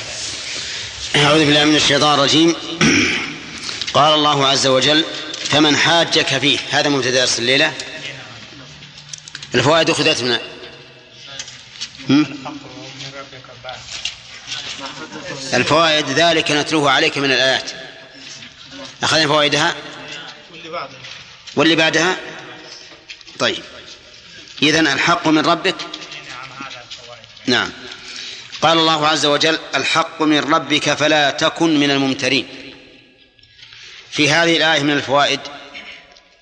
أعوذ 1.15 1.45
بالله 1.45 1.65
من 1.65 1.75
الشيطان 1.75 2.13
الرجيم. 2.13 2.55
قال 3.97 4.13
الله 4.13 4.47
عز 4.47 4.67
وجل 4.67 5.05
فمن 5.49 5.77
حاجك 5.77 6.37
فيه. 6.37 6.59
هذا 6.71 6.89
مبتدأ 6.89 7.19
درس 7.19 7.39
الليلة. 7.39 7.73
الفوائد 9.55 9.89
أخذت 9.89 10.21
من؟ 10.23 10.37
الفوائد 15.53 16.09
ذلك 16.09 16.51
نتلوه 16.51 16.91
عليك 16.91 17.17
من 17.17 17.31
الآيات. 17.31 17.71
أخذنا 19.03 19.27
فوائدها؟ 19.27 19.75
واللي 21.55 21.75
بعده 21.75 21.99
واللي 21.99 22.15
بعدها؟ 22.15 22.17
طيب. 23.39 23.63
إذن 24.61 24.87
الحق 24.87 25.27
من 25.27 25.45
ربك؟ 25.45 25.75
نعم. 27.45 27.71
قال 28.61 28.77
الله 28.77 29.07
عز 29.07 29.25
وجل 29.25 29.59
الحق 29.75 30.21
من 30.21 30.39
ربك 30.39 30.93
فلا 30.93 31.31
تكن 31.31 31.79
من 31.79 31.91
الممترين. 31.91 32.47
في 34.11 34.29
هذه 34.29 34.57
الآية 34.57 34.83
من 34.83 34.93
الفوائد 34.93 35.39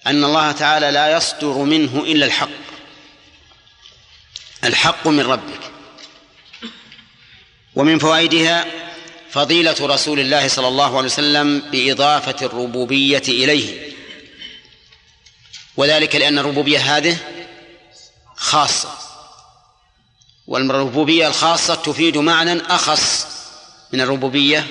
أن 0.08 0.24
الله 0.24 0.52
تعالى 0.52 0.92
لا 0.92 1.18
يصدر 1.18 1.54
منه 1.54 2.04
إلا 2.08 2.26
الحق. 2.26 2.50
الحق 4.64 5.08
من 5.08 5.26
ربك. 5.26 5.72
ومن 7.76 8.00
فوائدها 8.00 8.66
فضيلة 9.32 9.76
رسول 9.82 10.20
الله 10.20 10.48
صلى 10.48 10.68
الله 10.68 10.98
عليه 10.98 11.08
وسلم 11.08 11.60
بإضافة 11.60 12.46
الربوبية 12.46 13.24
إليه. 13.28 13.87
وذلك 15.78 16.16
لأن 16.16 16.40
الربوبية 16.40 16.98
هذه 16.98 17.18
خاصة 18.36 18.98
والربوبية 20.48 21.28
الخاصة 21.28 21.76
تفيد 21.76 22.18
معنى 22.18 22.62
أخص 22.62 23.28
من 23.94 24.02
الربوبية 24.02 24.68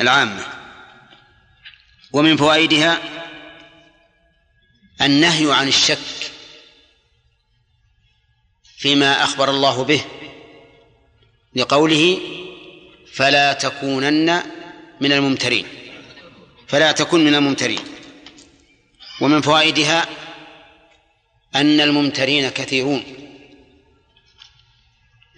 العامة. 0.00 0.44
ومن 2.12 2.36
فوائدها 2.36 2.98
النهي 5.02 5.52
عن 5.52 5.68
الشك 5.68 5.98
فيما 8.78 9.24
أخبر 9.24 9.50
الله 9.50 9.84
به 9.84 10.04
لقوله 11.54 12.18
فلا 13.12 13.52
تكونن 13.52 14.42
من 15.00 15.12
الممترين 15.12 15.66
فلا 16.68 16.92
تكن 16.92 17.24
من 17.24 17.34
الممترين. 17.34 17.84
ومن 19.20 19.40
فوائدها 19.40 20.06
أن 21.60 21.80
الممترين 21.80 22.48
كثيرون. 22.48 23.04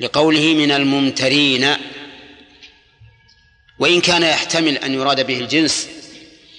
لقوله 0.00 0.54
من 0.54 0.70
الممترين 0.70 1.76
وإن 3.78 4.00
كان 4.00 4.22
يحتمل 4.22 4.78
أن 4.78 4.94
يراد 4.94 5.26
به 5.26 5.38
الجنس 5.38 5.88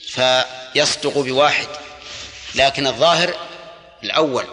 فيصدق 0.07 1.18
بواحد 1.18 1.68
لكن 2.56 2.88
الظاهر 2.88 3.34
الأول. 4.03 4.45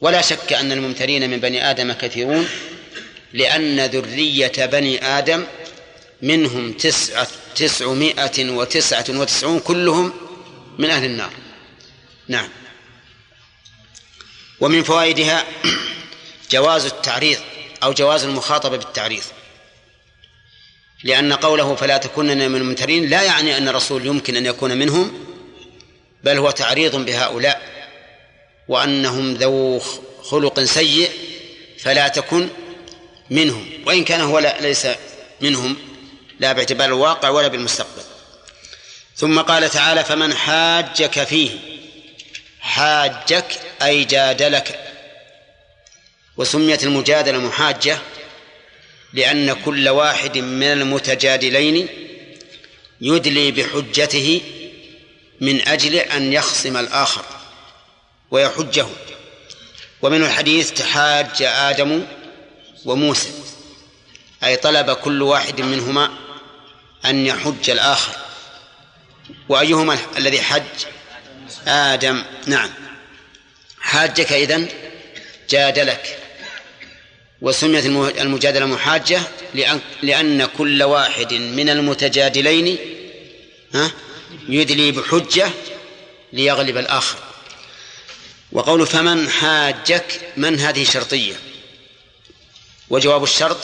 ولا 0.00 0.22
شك 0.22 0.52
أن 0.52 0.72
الممترين 0.72 1.30
من 1.30 1.40
بني 1.40 1.70
آدم 1.70 1.92
كثيرون 1.92 2.48
لأن 3.32 3.80
ذرية 3.80 4.66
بني 4.66 5.04
آدم 5.04 5.44
منهم 6.22 6.72
تسعة 6.72 7.28
تسعمائة 7.56 8.50
وتسعة 8.50 9.04
وتسعون 9.08 9.60
كلهم 9.60 10.12
من 10.78 10.90
أهل 10.90 11.04
النار. 11.04 11.30
نعم. 12.28 12.48
ومن 14.60 14.82
فوائدها 14.82 15.44
جواز 16.50 16.84
التعريض 16.84 17.38
أو 17.82 17.92
جواز 17.92 18.24
المخاطبة 18.24 18.76
بالتعريض. 18.76 19.22
لأن 21.04 21.32
قوله 21.32 21.74
فلا 21.74 21.96
تكونن 21.96 22.50
من 22.50 22.56
الممترين 22.56 23.08
لا 23.08 23.22
يعني 23.22 23.58
أن 23.58 23.68
الرسول 23.68 24.06
يمكن 24.06 24.36
أن 24.36 24.46
يكون 24.46 24.76
منهم 24.76 25.24
بل 26.24 26.38
هو 26.38 26.50
تعريض 26.50 26.96
بهؤلاء. 26.96 27.78
وأنهم 28.68 29.34
ذو 29.34 29.80
خلق 30.22 30.60
سيء 30.60 31.10
فلا 31.78 32.08
تكن 32.08 32.48
منهم. 33.30 33.70
وإن 33.86 34.04
كان 34.04 34.20
هو 34.20 34.38
لا 34.38 34.60
ليس 34.60 34.86
منهم 35.40 35.76
لا 36.40 36.52
باعتبار 36.52 36.88
الواقع 36.88 37.28
ولا 37.28 37.48
بالمستقبل. 37.48 38.02
ثم 39.16 39.40
قال 39.40 39.70
تعالى 39.70 40.04
فمن 40.04 40.34
حاجك 40.34 41.24
فيه. 41.24 41.77
حاجك 42.68 43.60
أي 43.82 44.04
جادلك. 44.04 44.94
وسميت 46.36 46.84
المجادلة 46.84 47.38
محاجة 47.38 47.98
لأن 49.12 49.52
كل 49.52 49.88
واحد 49.88 50.38
من 50.38 50.72
المتجادلين 50.72 51.88
يدلي 53.00 53.50
بحجته 53.50 54.40
من 55.40 55.68
أجل 55.68 55.94
أن 55.94 56.32
يخصم 56.32 56.76
الآخر 56.76 57.24
ويحجه. 58.30 58.86
ومن 60.02 60.24
الحديث 60.24 60.72
تحاج 60.72 61.42
آدم 61.42 62.06
وموسى 62.84 63.30
أي 64.44 64.56
طلب 64.56 64.90
كل 64.90 65.22
واحد 65.22 65.60
منهما 65.60 66.10
أن 67.04 67.26
يحج 67.26 67.70
الآخر. 67.70 68.12
وأيهما 69.48 69.98
الذي 70.16 70.42
حج؟ 70.42 70.97
آدم. 71.66 72.22
نعم. 72.46 72.70
حاجك 73.80 74.32
إذن 74.32 74.68
جادلك. 75.50 76.18
وسميت 77.40 77.86
المجادلة 78.20 78.66
محاجة 78.66 79.20
لأن, 79.54 79.80
لأن 80.02 80.46
كل 80.46 80.82
واحد 80.82 81.34
من 81.34 81.68
المتجادلين 81.68 82.78
يدلي 84.48 84.92
بحجة 84.92 85.50
ليغلب 86.32 86.76
الآخر. 86.76 87.18
وقول 88.52 88.86
فمن 88.86 89.30
حاجك 89.30 90.20
من 90.36 90.60
هذه 90.60 90.84
شرطية؟ 90.84 91.34
وجواب 92.90 93.22
الشرط 93.22 93.58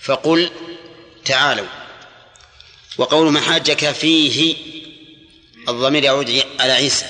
فقل 0.00 0.50
تعالوا. 1.24 1.66
وقول 2.98 3.32
من 3.32 3.40
حاجك 3.40 3.92
فيه 3.92 4.56
الضمير 5.68 6.04
يعود 6.04 6.44
على 6.60 6.72
عيسى. 6.72 7.06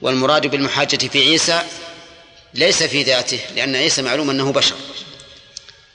والمراد 0.00 0.46
بالمحاجة 0.46 0.96
في 0.96 1.22
عيسى 1.22 1.62
ليس 2.54 2.82
في 2.82 3.02
ذاته 3.02 3.40
لأن 3.54 3.76
عيسى 3.76 4.02
معلوم 4.02 4.30
أنه 4.30 4.52
بشر 4.52 4.76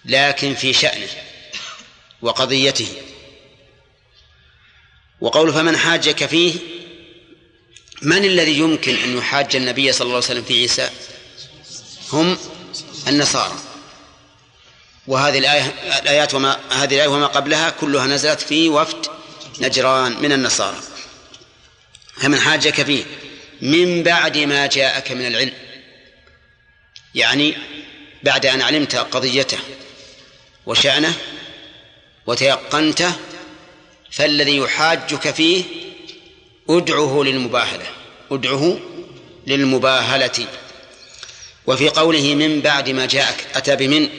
لكن 0.06 0.56
في 0.56 0.74
شأنه 0.74 1.08
وقضيته. 2.22 2.88
وقول 5.22 5.54
فمن 5.54 5.78
حاجك 5.78 6.26
فيه 6.26 6.56
من 8.02 8.26
الذي 8.26 8.60
يمكن 8.60 8.96
أن 8.96 9.18
يحاج 9.18 9.56
النبي 9.56 9.92
صلى 9.92 10.06
الله 10.06 10.16
عليه 10.16 10.26
وسلم 10.26 10.44
في 10.44 10.60
عيسى؟ 10.60 10.90
هم 12.12 12.38
النصارى. 13.08 13.56
وهذه 15.08 15.38
الآية 15.38 15.74
الآيات 16.02 16.34
وما 16.34 16.60
هذه 16.70 16.96
الآية 16.96 17.08
وما 17.08 17.28
قبلها 17.28 17.70
كلها 17.70 18.08
نزلت 18.08 18.42
في 18.42 18.70
وفد 18.70 19.06
نجران 19.60 20.22
من 20.22 20.32
النصارى. 20.32 20.78
فمن 22.22 22.40
حاجك 22.40 22.84
فيه. 22.84 23.04
من 23.62 24.04
بعد 24.04 24.38
ما 24.38 24.68
جاءك 24.68 25.12
من 25.12 25.28
العلم. 25.28 25.54
يعني 27.16 27.54
بعد 28.24 28.46
أن 28.46 28.62
علمت 28.62 28.96
قضيته 28.96 29.58
وشأنه 30.66 31.14
وتيقنته 32.28 33.14
فالذي 34.12 34.58
يحاجك 34.58 35.32
فيه 35.32 35.64
ادعه 36.70 37.24
للمباهلة. 37.24 37.86
ادعه 38.32 38.80
للمباهلة. 39.48 40.48
وفي 41.68 41.90
قوله 41.90 42.36
من 42.36 42.62
بعد 42.62 42.90
ما 42.90 43.06
جاءك 43.06 43.46
أتى 43.56 43.76
بمن؟ 43.76 44.10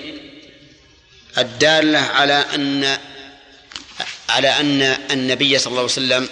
الدالة 1.38 1.98
على 1.98 2.44
أن 2.54 2.98
على 4.28 4.48
أن 4.48 4.82
النبي 5.10 5.58
صلى 5.58 5.70
الله 5.70 5.80
عليه 5.80 5.92
وسلم 5.92 6.28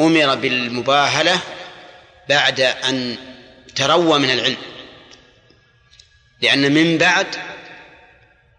أمر 0.00 0.34
بالمباهلة 0.34 1.40
بعد 2.28 2.60
أن 2.60 3.16
تروى 3.76 4.18
من 4.18 4.30
العلم. 4.30 4.56
لأن 6.40 6.72
من 6.72 6.98
بعد 6.98 7.26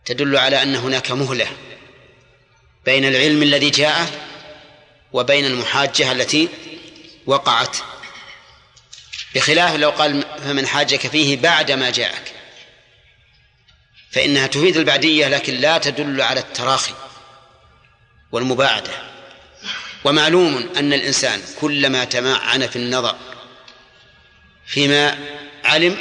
تدل 0.06 0.38
على 0.38 0.64
أن 0.64 0.76
هناك 0.76 1.12
مهلة 1.12 1.48
بين 2.86 3.06
العلم 3.06 3.44
الذي 3.44 3.70
جاء 3.70 4.10
وبين 5.14 5.46
المحاجة 5.46 6.12
التي 6.12 6.50
وقعت. 7.26 7.78
بخلاف 9.36 9.76
لو 9.76 9.90
قال 9.90 10.24
فمن 10.44 10.68
حاجك 10.68 11.08
فيه 11.08 11.38
بعد 11.38 11.72
ما 11.72 11.90
جاءك 11.90 12.34
فإنها 14.12 14.48
تفيد 14.48 14.78
البعدية 14.78 15.28
لكن 15.28 15.54
لا 15.54 15.78
تدل 15.78 16.22
على 16.22 16.40
التراخي 16.40 16.94
والمباعدة. 18.32 19.11
ومعلوم 20.04 20.70
أن 20.78 20.94
الإنسان 20.94 21.42
كلما 21.60 22.04
تمعن 22.04 22.68
في 22.68 22.76
النظر 22.76 23.16
فيما 24.68 25.18
علم 25.64 25.98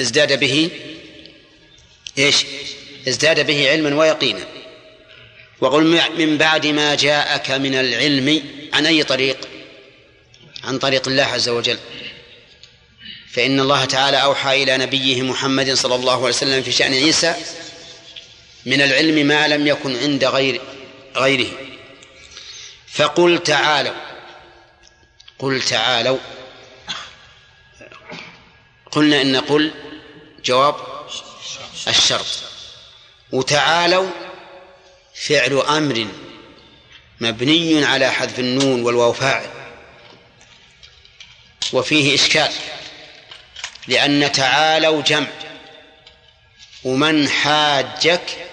ازداد 0.00 0.40
به 0.40 0.70
إيش؟ 2.18 2.46
ازداد 3.08 3.46
به 3.46 3.70
علما 3.70 3.96
ويقينا. 3.96 4.46
وقل 5.60 6.00
من 6.18 6.38
بعد 6.38 6.66
ما 6.66 6.94
جاءك 6.94 7.50
من 7.50 7.74
العلم 7.74 8.42
عن 8.72 8.86
أي 8.86 9.04
طريق؟ 9.04 9.48
عن 10.64 10.78
طريق 10.78 11.08
الله 11.08 11.22
عز 11.22 11.48
وجل. 11.48 11.78
فإن 13.32 13.60
الله 13.60 13.84
تعالى 13.84 14.22
أوحى 14.22 14.62
إلى 14.62 14.76
نبيه 14.76 15.22
محمد 15.22 15.74
صلى 15.74 15.94
الله 15.94 16.16
عليه 16.16 16.24
وسلم 16.24 16.62
في 16.62 16.72
شأن 16.72 16.94
عيسى 16.94 17.34
من 18.66 18.80
العلم 18.82 19.26
ما 19.26 19.48
لم 19.48 19.66
يكن 19.66 19.96
عند 19.96 20.24
غير 20.24 20.60
غيره. 21.16 21.67
فقل 22.92 23.42
تعالوا. 23.42 23.94
قل 25.38 25.62
تعالوا. 25.62 26.18
قلنا 28.90 29.20
إن 29.20 29.36
قل 29.36 29.74
جواب 30.44 30.76
الشرط. 31.88 32.26
وتعالوا 33.32 34.10
فعل 35.14 35.52
أمر 35.52 36.08
مبني 37.20 37.84
على 37.84 38.12
حذف 38.12 38.38
النون 38.38 38.82
والواو 38.82 39.12
فاعل. 39.12 39.50
وفيه 41.72 42.14
إشكال. 42.14 42.52
لأن 43.86 44.32
تعالوا 44.32 45.02
جمع. 45.02 45.28
ومن 46.84 47.28
حاجك 47.28 48.50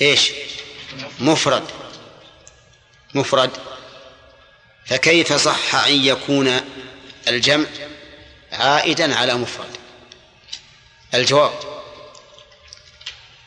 إيش؟ 0.00 0.30
مفرد. 1.18 1.77
مفرد. 3.18 3.50
فكيف 4.86 5.32
صح 5.32 5.74
أن 5.74 6.04
يكون 6.04 6.60
الجمع 7.28 7.66
عائدا 8.52 9.16
على 9.16 9.34
مفرد؟ 9.34 9.76
الجواب 11.14 11.52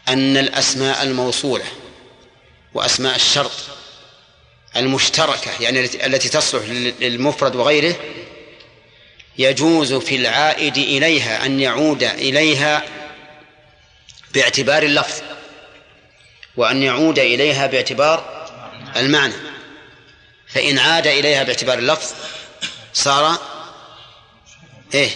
أن 0.08 0.38
الأسماء 0.38 1.04
الموصولة 1.04 1.66
وأسماء 2.74 3.16
الشرط 3.16 3.52
المشتركة 4.76 5.52
يعني 5.60 5.80
التي 5.80 6.30
تصلح 6.30 6.64
للمفرد 7.00 7.56
وغيره 7.56 7.96
يجوز 9.38 9.94
في 9.94 10.16
العائد 10.16 10.78
إليها 10.78 11.46
أن 11.46 11.60
يعود 11.60 12.04
إليها 12.04 12.84
باعتبار 14.34 14.84
اللفظ 14.84 15.22
وأن 16.58 16.84
يعود 16.84 17.20
إليها 17.20 17.68
باعتبار 17.68 18.48
المعنى. 18.96 19.51
فإن 20.54 20.80
عاد 20.80 21.08
إليها 21.08 21.44
باعتبار 21.44 21.80
اللفظ 21.80 22.14
صار 22.94 23.38
إيه 24.94 25.10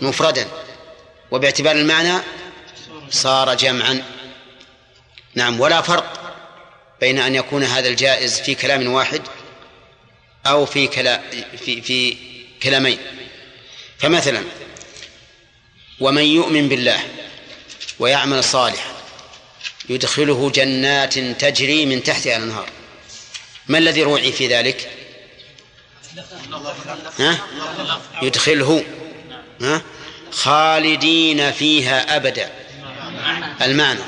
مفردا. 0.00 0.48
وباعتبار 1.30 1.76
المعنى 1.76 2.18
صار 3.10 3.54
جمعا. 3.54 4.02
نعم 5.34 5.60
ولا 5.60 5.80
فرق 5.80 6.34
بين 7.00 7.18
أن 7.18 7.34
يكون 7.34 7.64
هذا 7.64 7.88
الجائز 7.88 8.40
في 8.40 8.54
كلام 8.54 8.92
واحد 8.92 9.22
أو 10.46 10.66
في 10.66 10.86
كلا 10.86 11.20
في 11.64 11.82
في 11.82 12.16
كلامين. 12.62 12.98
فمثلا 13.98 14.44
ومن 16.00 16.24
يؤمن 16.24 16.68
بالله 16.68 17.00
ويعمل 17.98 18.44
صالحا 18.44 18.92
يدخله 19.88 20.50
جنات 20.50 21.18
تجري 21.18 21.86
من 21.86 22.02
تحتها 22.02 22.36
الأنهار. 22.36 22.68
ما 23.70 23.78
الذي 23.78 24.02
روعي 24.02 24.32
في 24.32 24.46
ذلك؟ 24.46 24.90
ها؟ 27.18 27.38
يدخله. 28.22 28.84
ها؟ 29.60 29.82
خالدين 30.30 31.52
فيها 31.52 32.16
أبدا. 32.16 32.52
المعنى. 33.62 34.00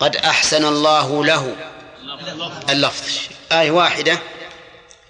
قد 0.00 0.16
أحسن 0.16 0.64
الله 0.64 1.24
له. 1.24 1.56
اللفظ. 2.70 3.08
آية 3.52 3.70
واحدة. 3.70 4.18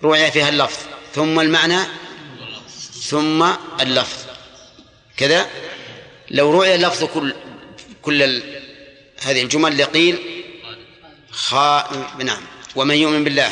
روعي 0.03 0.31
فيها 0.31 0.49
اللفظ. 0.49 0.79
ثم 1.15 1.41
المعنى. 1.41 1.81
ثم 3.03 3.43
اللفظ. 3.81 4.25
كذا؟ 5.17 5.47
لو 6.31 6.51
روعي 6.51 6.75
اللفظ 6.75 7.05
كل 7.05 7.35
كل. 8.03 8.43
هذه 9.23 9.43
الجمل 9.43 9.79
لقيل 9.79 10.45
خا... 11.31 11.89
نعم. 12.19 12.58
ومن 12.79 12.95
يؤمن 12.95 13.25
بالله 13.25 13.51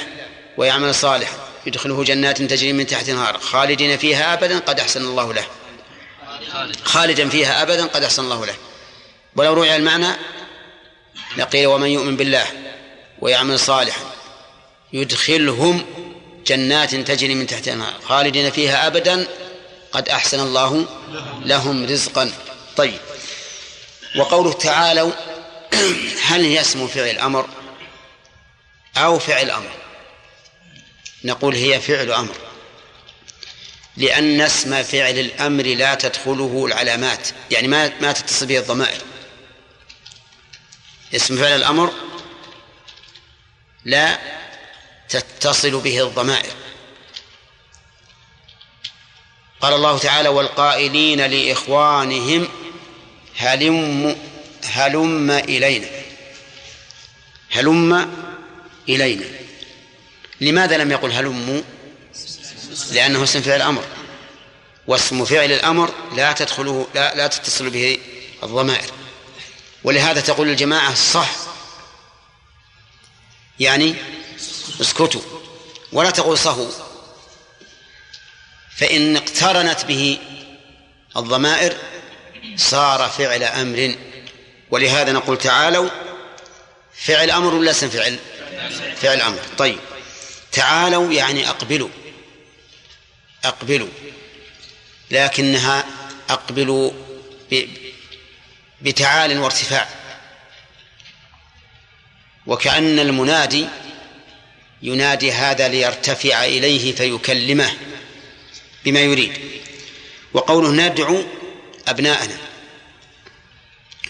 ويعمل 0.56 0.94
صالحا 0.94 1.36
يدخله 1.66 2.04
جنات 2.04 2.42
تجري 2.42 2.72
من 2.72 2.86
تحت 2.86 3.08
النهار 3.08 3.38
خالدين 3.38 3.98
فيها 3.98 4.32
أبدا 4.32 4.58
قد 4.58 4.80
أحسن 4.80 5.04
الله 5.04 5.34
له. 5.34 5.46
خالدا 6.84 7.28
فيها 7.28 7.62
أبدا 7.62 7.86
قد 7.86 8.02
أحسن 8.02 8.24
الله 8.24 8.46
له. 8.46 8.54
ولو 9.36 9.52
روعي 9.52 9.76
المعنى 9.76 10.08
لقيل 11.36 11.66
ومن 11.66 11.88
يؤمن 11.88 12.16
بالله 12.16 12.46
ويعمل 13.20 13.58
صالحا 13.58 14.00
يدخلهم 14.92 15.84
جنات 16.46 16.94
تجري 16.94 17.34
من 17.34 17.46
تحتها 17.46 17.74
النهار 17.74 17.94
خالدين 18.08 18.50
فيها 18.50 18.86
أبدا 18.86 19.26
قد 19.92 20.08
أحسن 20.08 20.40
الله 20.40 20.86
لهم 21.44 21.86
رزقا. 21.86 22.32
طيب. 22.76 22.98
وقوله 24.16 24.52
تعالوا 24.52 25.12
هل 26.28 26.44
هي 26.44 26.60
اسم 26.60 26.86
فعل 26.86 27.18
أمر 27.18 27.46
أو 28.96 29.18
فعل 29.18 29.50
أمر. 29.50 29.70
نقول 31.24 31.54
هي 31.54 31.80
فعل 31.80 32.12
أمر. 32.12 32.34
لأن 33.96 34.40
اسم 34.40 34.82
فعل 34.82 35.18
الأمر 35.18 35.64
لا 35.64 35.94
تدخله 35.94 36.66
العلامات. 36.66 37.28
يعني 37.50 37.68
ما 37.68 37.92
ما 38.00 38.12
تتصل 38.12 38.46
به 38.46 38.58
الضمائر. 38.58 39.00
اسم 41.14 41.36
فعل 41.36 41.56
الأمر 41.56 41.92
لا 43.84 44.18
تتصل 45.08 45.80
به 45.80 46.02
الضمائر. 46.02 46.52
قال 49.60 49.74
الله 49.74 49.98
تعالى 49.98 50.28
والقائلين 50.28 51.20
لإخوانهم 51.20 52.48
هلم 53.36 54.16
هلم 54.64 55.30
إلينا. 55.30 55.88
هلم 57.50 58.16
إلينا. 58.88 59.24
لماذا 60.40 60.76
لم 60.76 60.90
يقل 60.90 61.12
هلم 61.12 61.64
لأنه 62.92 63.22
اسم 63.22 63.42
فعل 63.42 63.62
أمر 63.62 63.84
واسم 64.86 65.24
فعل 65.24 65.52
الأمر 65.52 65.92
لا 66.16 66.32
تدخله 66.32 66.86
لا, 66.94 67.14
لا 67.14 67.26
تتصل 67.26 67.70
به 67.70 67.98
الضمائر. 68.42 68.90
ولهذا 69.84 70.20
تقول 70.20 70.48
الجماعة 70.48 70.94
صح. 70.94 71.30
يعني 73.60 73.94
اسكتوا 74.80 75.20
ولا 75.92 76.10
تقول 76.10 76.38
صهوا 76.38 76.70
فإن 78.76 79.16
اقترنت 79.16 79.84
به 79.84 80.18
الضمائر 81.16 81.76
صار 82.56 83.08
فعل 83.08 83.42
أمر. 83.42 83.94
ولهذا 84.70 85.12
نقول 85.12 85.38
تعالوا 85.38 85.88
فعل 86.94 87.30
أمر 87.30 87.54
ولا 87.54 87.70
اسم 87.70 87.88
فعل؟ 87.88 88.18
فعل 88.96 89.20
أمر 89.20 89.40
طيب. 89.58 89.78
تعالوا 90.52 91.12
يعني 91.12 91.48
أقبلوا. 91.48 91.88
أقبلوا. 93.44 93.88
لكنها 95.10 95.84
أقبلوا 96.30 96.92
بتعال 98.82 99.38
وارتفاع. 99.38 99.88
وكأن 102.46 102.98
المنادي 102.98 103.66
ينادي 104.82 105.32
هذا 105.32 105.68
ليرتفع 105.68 106.44
إليه 106.44 106.94
فيكلمه 106.94 107.72
بما 108.84 109.00
يريد. 109.00 109.40
وقوله 110.32 110.70
ندعو 110.70 111.24
أبناءنا. 111.88 112.38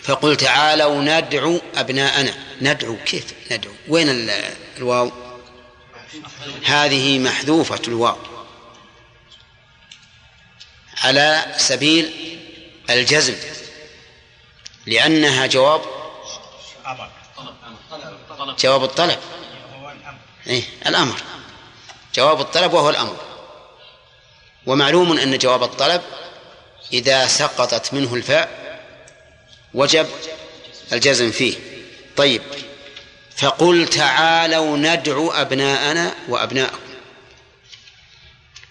فقل 0.06 0.36
تعالوا 0.36 1.02
ندعو 1.02 1.60
أبناءنا. 1.74 2.34
ندعو 2.60 2.96
كيف 2.96 3.34
ندعو؟ 3.50 3.72
وين 3.88 4.08
الواو؟ 4.78 5.12
هذه 6.64 7.18
محذوفة 7.18 7.80
الواو. 7.88 8.16
على 11.02 11.54
سبيل 11.56 12.12
الجزم. 12.90 13.34
لأنها 14.86 15.46
جواب 15.46 15.82
جواب 18.58 18.84
الطلب. 18.84 19.18
إيه 20.46 20.62
الأمر. 20.86 21.20
جواب 22.14 22.40
الطلب 22.40 22.72
وهو 22.72 22.90
الأمر. 22.90 23.16
ومعلوم 24.66 25.18
أن 25.18 25.38
جواب 25.38 25.62
الطلب 25.62 26.02
إذا 26.92 27.26
سقطت 27.26 27.94
منه 27.94 28.14
الفاء 28.14 28.65
وجب 29.76 30.06
الجزم 30.92 31.30
فيه. 31.30 31.56
طيب 32.16 32.42
فقل 33.36 33.88
تعالوا 33.88 34.76
ندعو 34.76 35.30
أبناءنا 35.30 36.14
وأبناءكم. 36.28 36.78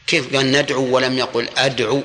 كيف 0.07 0.35
قال 0.35 0.51
ندعو 0.51 0.95
ولم 0.95 1.17
يقل 1.17 1.49
أدعو؟ 1.57 2.03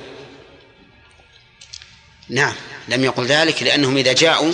نعم 2.28 2.54
لم 2.88 3.04
يقل 3.04 3.26
ذلك 3.26 3.62
لأنهم 3.62 3.96
إذا 3.96 4.12
جاءوا 4.12 4.52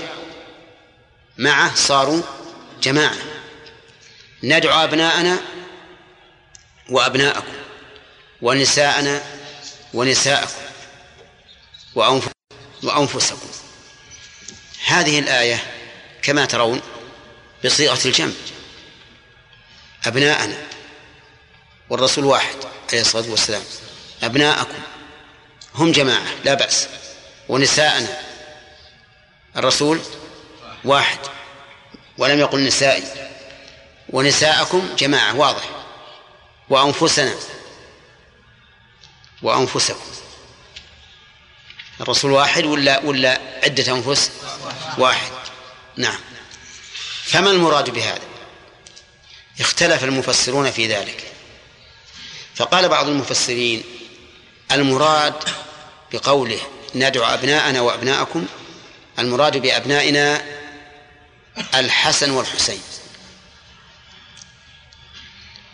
معه 1.38 1.74
صاروا 1.74 2.22
جماعة. 2.82 3.16
ندعو 4.42 4.84
أبناءنا 4.84 5.38
وأبناءكم 6.90 7.52
ونساءنا 8.42 9.22
ونساءكم 9.94 10.60
وأنفسكم. 12.82 13.48
هذه 14.86 15.18
الآية 15.18 15.62
كما 16.22 16.44
ترون 16.44 16.80
بصيغة 17.64 17.98
الجمع 18.04 18.32
أبناءنا 20.06 20.56
والرسول 21.90 22.24
واحد 22.24 22.56
عليه 22.88 23.00
الصلاة 23.00 23.30
والسلام 23.30 23.62
أبناءكم 24.22 24.78
هم 25.74 25.92
جماعة 25.92 26.26
لا 26.44 26.54
بأس 26.54 26.88
ونساءنا 27.48 28.18
الرسول 29.56 30.00
واحد 30.84 31.18
ولم 32.18 32.38
يقل 32.38 32.66
نسائي 32.66 33.04
ونساءكم 34.10 34.96
جماعة 34.98 35.36
واضح 35.36 35.70
وأنفسنا 36.68 37.34
وأنفسكم 39.42 40.06
الرسول 42.00 42.30
واحد 42.30 42.64
ولا 42.64 43.00
ولا 43.00 43.40
عدة 43.64 43.92
أنفس؟ 43.92 44.30
واحد. 44.98 45.32
نعم. 45.96 46.18
فما 47.24 47.50
المراد 47.50 47.90
بهذا؟ 47.90 48.22
اختلف 49.60 50.04
المفسرون 50.04 50.70
في 50.70 50.86
ذلك. 50.86 51.32
فقال 52.54 52.88
بعض 52.88 53.08
المفسرين 53.08 53.84
المراد 54.72 55.34
بقوله 56.12 56.60
ندعو 56.94 57.24
أبناءنا 57.24 57.80
وأبناءكم 57.80 58.46
المراد 59.18 59.56
بأبنائنا 59.56 60.44
الحسن 61.74 62.30
والحسين. 62.30 62.80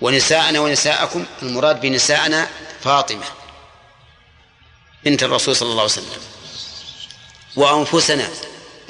ونساءنا 0.00 0.60
ونساءكم 0.60 1.26
المراد 1.42 1.80
بنساءنا 1.80 2.50
فاطمة 2.84 3.24
بنت 5.04 5.22
الرسول 5.22 5.56
صلى 5.56 5.70
الله 5.70 5.82
عليه 5.82 5.92
وسلم. 5.92 6.22
وأنفسنا 7.56 8.28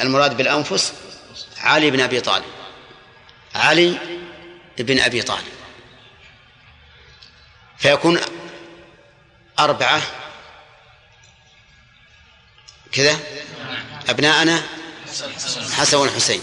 المراد 0.03 0.37
بالأنفس 0.37 0.93
علي 1.59 1.91
بن 1.91 2.01
أبي 2.01 2.21
طالب. 2.21 2.45
علي 3.55 3.99
بن 4.79 4.99
أبي 4.99 5.23
طالب. 5.23 5.53
فيكون 7.79 8.21
أربعة 9.59 10.03
كذا؟ 12.93 13.19
أبناءنا 14.09 14.63
حسن 15.77 15.97
والحسين. 15.97 16.43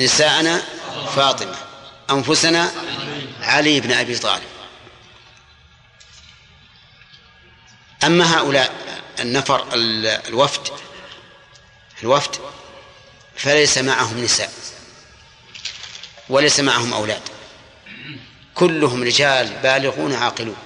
نساءنا 0.00 0.62
فاطمة. 1.16 1.56
أنفسنا 2.10 2.72
علي 3.40 3.80
بن 3.80 3.92
أبي 3.92 4.18
طالب. 4.18 4.48
أما 8.04 8.38
هؤلاء 8.38 8.74
النفر 9.20 9.66
الوفد 10.28 10.68
الوفد 12.06 12.36
فليس 13.36 13.78
معهم 13.78 14.24
نساء 14.24 14.52
وليس 16.28 16.60
معهم 16.60 16.92
أولاد. 16.92 17.22
كلهم 18.54 19.02
رجال 19.02 19.48
بالغون 19.62 20.14
عاقلون. 20.14 20.56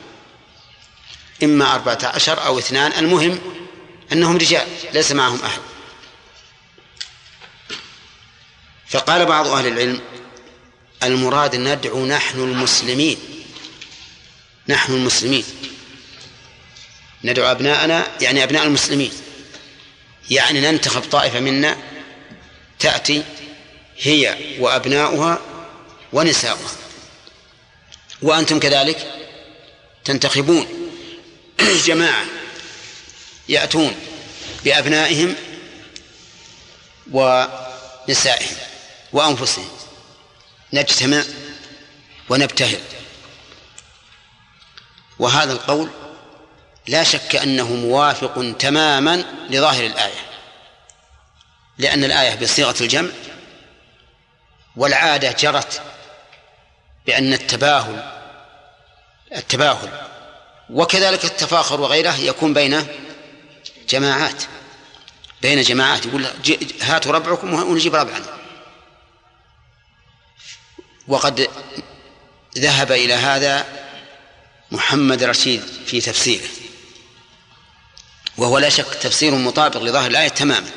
إما 1.43 1.75
أربعة 1.75 1.99
عشر 2.03 2.47
أو 2.47 2.59
اثنان 2.59 2.93
المهم 2.93 3.41
أنهم 4.13 4.37
رجال 4.37 4.69
ليس 4.93 5.13
معهم 5.13 5.41
أهل 5.43 5.61
فقال 8.89 9.27
بعض 9.27 9.47
أهل 9.47 9.67
العلم 9.67 10.01
المراد 11.03 11.57
ندعو 11.57 12.07
نحن 12.07 12.39
المسلمين. 12.39 13.19
نحن 14.69 14.93
المسلمين. 14.93 15.45
ندعو 17.25 17.51
أبناءنا 17.51 18.07
يعني 18.21 18.45
أبناء 18.45 18.67
المسلمين. 18.67 19.13
يعني 20.31 20.61
ننتخب 20.61 21.01
طائفة 21.01 21.41
منا 21.41 21.77
تأتي 22.79 23.23
هي 23.99 24.37
وأبناؤها 24.59 25.41
ونساؤها. 26.13 26.71
وأنتم 28.23 28.59
كذلك 28.61 29.15
تنتخبون. 30.05 30.91
جماعة 31.87 32.25
يأتون 33.49 33.95
بأبنائهم 34.65 35.35
ونسائهم 37.13 38.57
وأنفسهم. 39.13 39.69
نجتمع 40.73 41.23
ونبتهل. 42.29 42.81
وهذا 45.19 45.53
القول 45.53 45.91
لا 46.87 47.05
شك 47.05 47.37
أنه 47.37 47.75
موافق 47.75 48.55
تماما 48.59 49.25
لظاهر 49.51 49.87
الآية. 49.87 50.31
لأن 51.79 52.05
الآية 52.05 52.35
بصيغة 52.35 52.75
الجمع 52.81 53.11
والعادة 54.77 55.33
جرت 55.33 55.83
بأن 57.07 57.33
التباهل 57.33 58.13
التباهل 59.37 59.89
وكذلك 60.71 61.25
التفاخر 61.25 61.81
وغيره 61.81 62.17
يكون 62.17 62.55
بين 62.55 62.87
جماعات 63.89 64.43
بين 65.43 65.63
جماعات. 65.63 66.07
يقول 66.07 66.27
هاتوا 66.83 67.13
ربعكم 67.13 67.55
ونجيب 67.55 67.95
ربعنا 67.95 68.27
وقد 71.09 71.49
ذهب 72.59 72.93
إلى 72.93 73.15
هذا 73.15 73.67
محمد 74.71 75.23
رشيد 75.23 75.63
في 75.87 76.01
تفسيره. 76.01 76.49
وهو 78.41 78.59
لا 78.59 78.69
شك 78.69 78.95
تفسير 78.95 79.35
مطابق 79.35 79.83
لظاهر 79.83 80.11
الآية 80.11 80.29
تماما. 80.29 80.71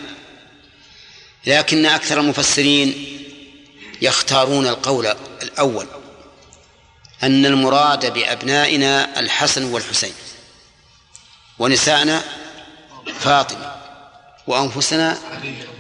لكن 1.45 1.85
أكثر 1.85 2.19
المفسرين 2.19 3.19
يختارون 4.02 4.68
القول 4.68 5.07
الأول 5.44 5.88
أن 7.23 7.45
المراد 7.45 8.14
بأبنائنا 8.14 9.19
الحسن 9.19 9.64
والحسين 9.64 10.14
ونساءنا 11.60 12.23
فاطمة 13.19 13.76
وأنفسنا 14.48 15.18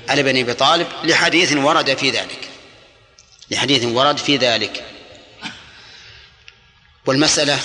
علي 0.09 0.23
بن 0.23 0.39
أبي 0.39 0.53
طالب 0.53 0.87
لحديث 1.03 1.53
ورد 1.53 1.97
في 1.97 2.09
ذلك. 2.09 2.49
لحديث 3.51 3.83
ورد 3.83 4.17
في 4.17 4.37
ذلك. 4.37 4.85
والمسألة 7.05 7.59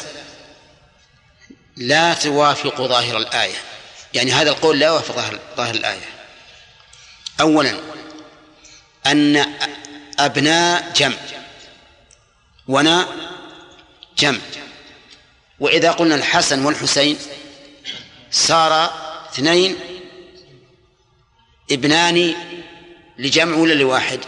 لا 1.77 2.15
توافق 2.15 2.83
ظاهر 2.83 3.17
الآية. 3.17 3.78
يعني 4.15 4.33
هذا 4.33 4.51
القول 4.51 4.79
لا 4.79 4.87
يوافق 4.87 5.15
ظاهر, 5.15 5.39
ظاهر 5.57 5.75
الآية. 5.75 6.09
أولا 7.41 7.75
أن 9.07 9.55
أبناء 10.19 10.93
جمع 10.97 11.17
ونا 12.69 13.09
جمع. 14.19 14.39
وإذا 15.61 15.91
قلنا 15.91 16.15
الحسن 16.15 16.65
والحسين 16.65 17.19
صار 18.31 18.93
اثنين 19.33 19.77
ابنان 21.71 22.35
لجمع 23.19 23.57
ولا 23.57 23.75
لواحد؟ 23.75 24.21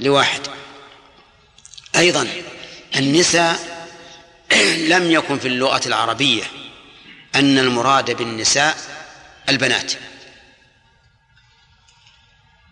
لواحد. 0.00 0.40
أيضا 1.96 2.28
النساء 2.96 3.80
لم 4.92 5.10
يكن 5.10 5.38
في 5.38 5.48
اللغة 5.48 5.80
العربية 5.86 6.42
أن 7.34 7.58
المراد 7.58 8.16
بالنساء 8.16 8.76
البنات. 9.48 9.92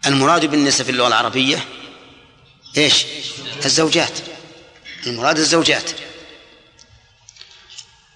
المراد 0.07 0.47
بالنساء 0.47 0.87
في 0.87 0.93
اللغة 0.93 1.09
العربية 1.09 1.65
إيش؟ 2.77 3.05
الزوجات. 3.65 4.13
المراد 5.07 5.39
الزوجات. 5.39 5.91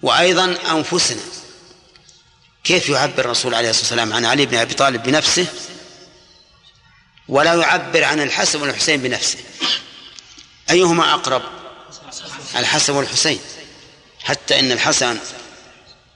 وأيضا 0.01 0.57
أنفسنا. 0.71 1.21
كيف 2.63 2.89
يعبر 2.89 3.19
الرسول 3.19 3.55
عليه 3.55 3.69
الصلاة 3.69 3.83
والسلام 3.83 4.13
عن 4.13 4.25
علي 4.25 4.45
بن 4.45 4.57
أبي 4.57 4.73
طالب 4.73 5.03
بنفسه؟ 5.03 5.47
ولا 7.27 7.53
يعبر 7.53 8.03
عن 8.03 8.21
الحسن 8.21 8.61
والحسين 8.61 9.01
بنفسه. 9.01 9.39
أيهما 10.69 11.13
أقرب؟ 11.13 11.43
الحسن 12.55 12.93
والحسين. 12.93 13.39
حتى 14.23 14.59
إن 14.59 14.71
الحسن 14.71 15.19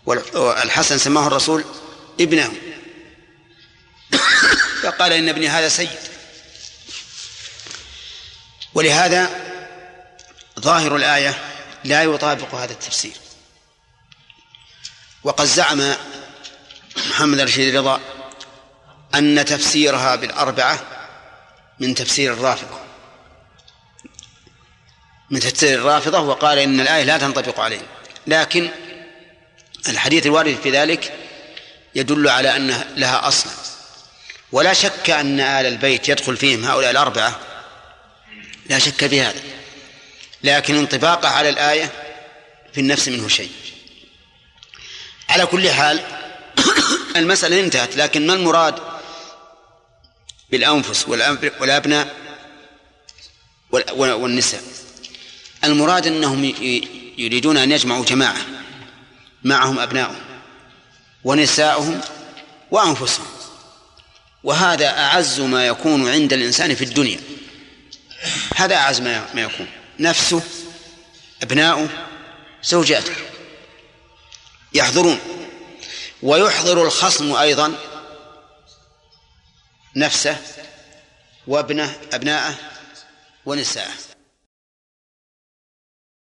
والحسن 0.05 0.97
سماه 0.97 1.27
الرسول 1.27 1.65
ابنه. 2.19 2.53
فقال 4.83 5.13
إن 5.13 5.29
ابني 5.29 5.47
هذا 5.47 5.69
سيد. 5.69 5.89
ولهذا 8.73 9.29
ظاهر 10.59 10.95
الآية 10.95 11.39
لا 11.83 12.03
يطابق 12.03 12.55
هذا 12.55 12.73
التفسير. 12.73 13.13
وقد 15.23 15.45
زعم 15.45 15.95
محمد 17.09 17.39
رشيد 17.39 17.75
رضا 17.75 18.01
أن 19.15 19.45
تفسيرها 19.45 20.15
بالأربعة 20.15 20.85
من 21.79 21.95
تفسير 21.95 22.33
الرافضة. 22.33 22.79
من 25.29 25.39
تفسير 25.39 25.79
الرافضة 25.79 26.19
وقال 26.19 26.59
إن 26.59 26.79
الآية 26.79 27.03
لا 27.03 27.17
تنطبق 27.17 27.59
عليه. 27.59 27.81
لكن 28.27 28.69
الحديث 29.87 30.25
الوارد 30.25 30.57
في 30.63 30.71
ذلك 30.71 31.26
يدل 31.97 32.29
على 32.29 32.55
أن 32.55 32.83
لها 32.97 33.27
أصلا 33.27 33.51
ولا 34.51 34.73
شك 34.73 35.09
أن 35.09 35.39
آل 35.39 35.65
البيت 35.65 36.09
يدخل 36.09 36.37
فيهم 36.37 36.65
هؤلاء 36.65 36.91
الأربعة. 36.91 37.39
لا 38.69 38.79
شك 38.79 39.07
في 39.07 39.21
هذا. 39.21 39.41
لكن 40.43 40.75
انطباقه 40.75 41.29
على 41.29 41.49
الآية 41.49 41.91
في 42.73 42.81
النفس 42.81 43.07
منه 43.07 43.27
شيء. 43.27 43.51
على 45.29 45.45
كل 45.45 45.69
حال 45.69 46.01
المسألة 47.15 47.59
انتهت 47.59 47.95
لكن 47.95 48.27
ما 48.27 48.33
المراد 48.33 48.79
بالأنفس 50.51 51.07
والأبناء 51.59 52.15
والنساء؟ 53.95 54.63
المراد 55.63 56.07
أنهم 56.07 56.43
يريدون 57.17 57.57
أن 57.57 57.71
يجمعوا 57.71 58.05
جماعة 58.05 58.45
معهم 59.43 59.79
أبناؤهم. 59.79 60.26
ونساؤهم 61.23 62.01
وأنفسهم. 62.71 63.27
وهذا 64.43 64.87
أعز 64.87 65.39
ما 65.39 65.67
يكون 65.67 66.09
عند 66.09 66.33
الإنسان 66.33 66.75
في 66.75 66.83
الدنيا. 66.83 67.19
هذا 68.55 68.75
أعز 68.75 69.01
ما 69.01 69.27
يكون. 69.35 69.67
نفسه 69.99 70.41
أبناؤه 71.43 71.89
زوجاته. 72.63 73.15
يحضرون. 74.73 75.19
ويحضر 76.23 76.83
الخصم 76.83 77.35
أيضا. 77.35 77.73
نفسه 79.95 80.37
وابنه 81.47 81.95
أبناءه 82.13 82.55
ونساءه. 83.45 84.16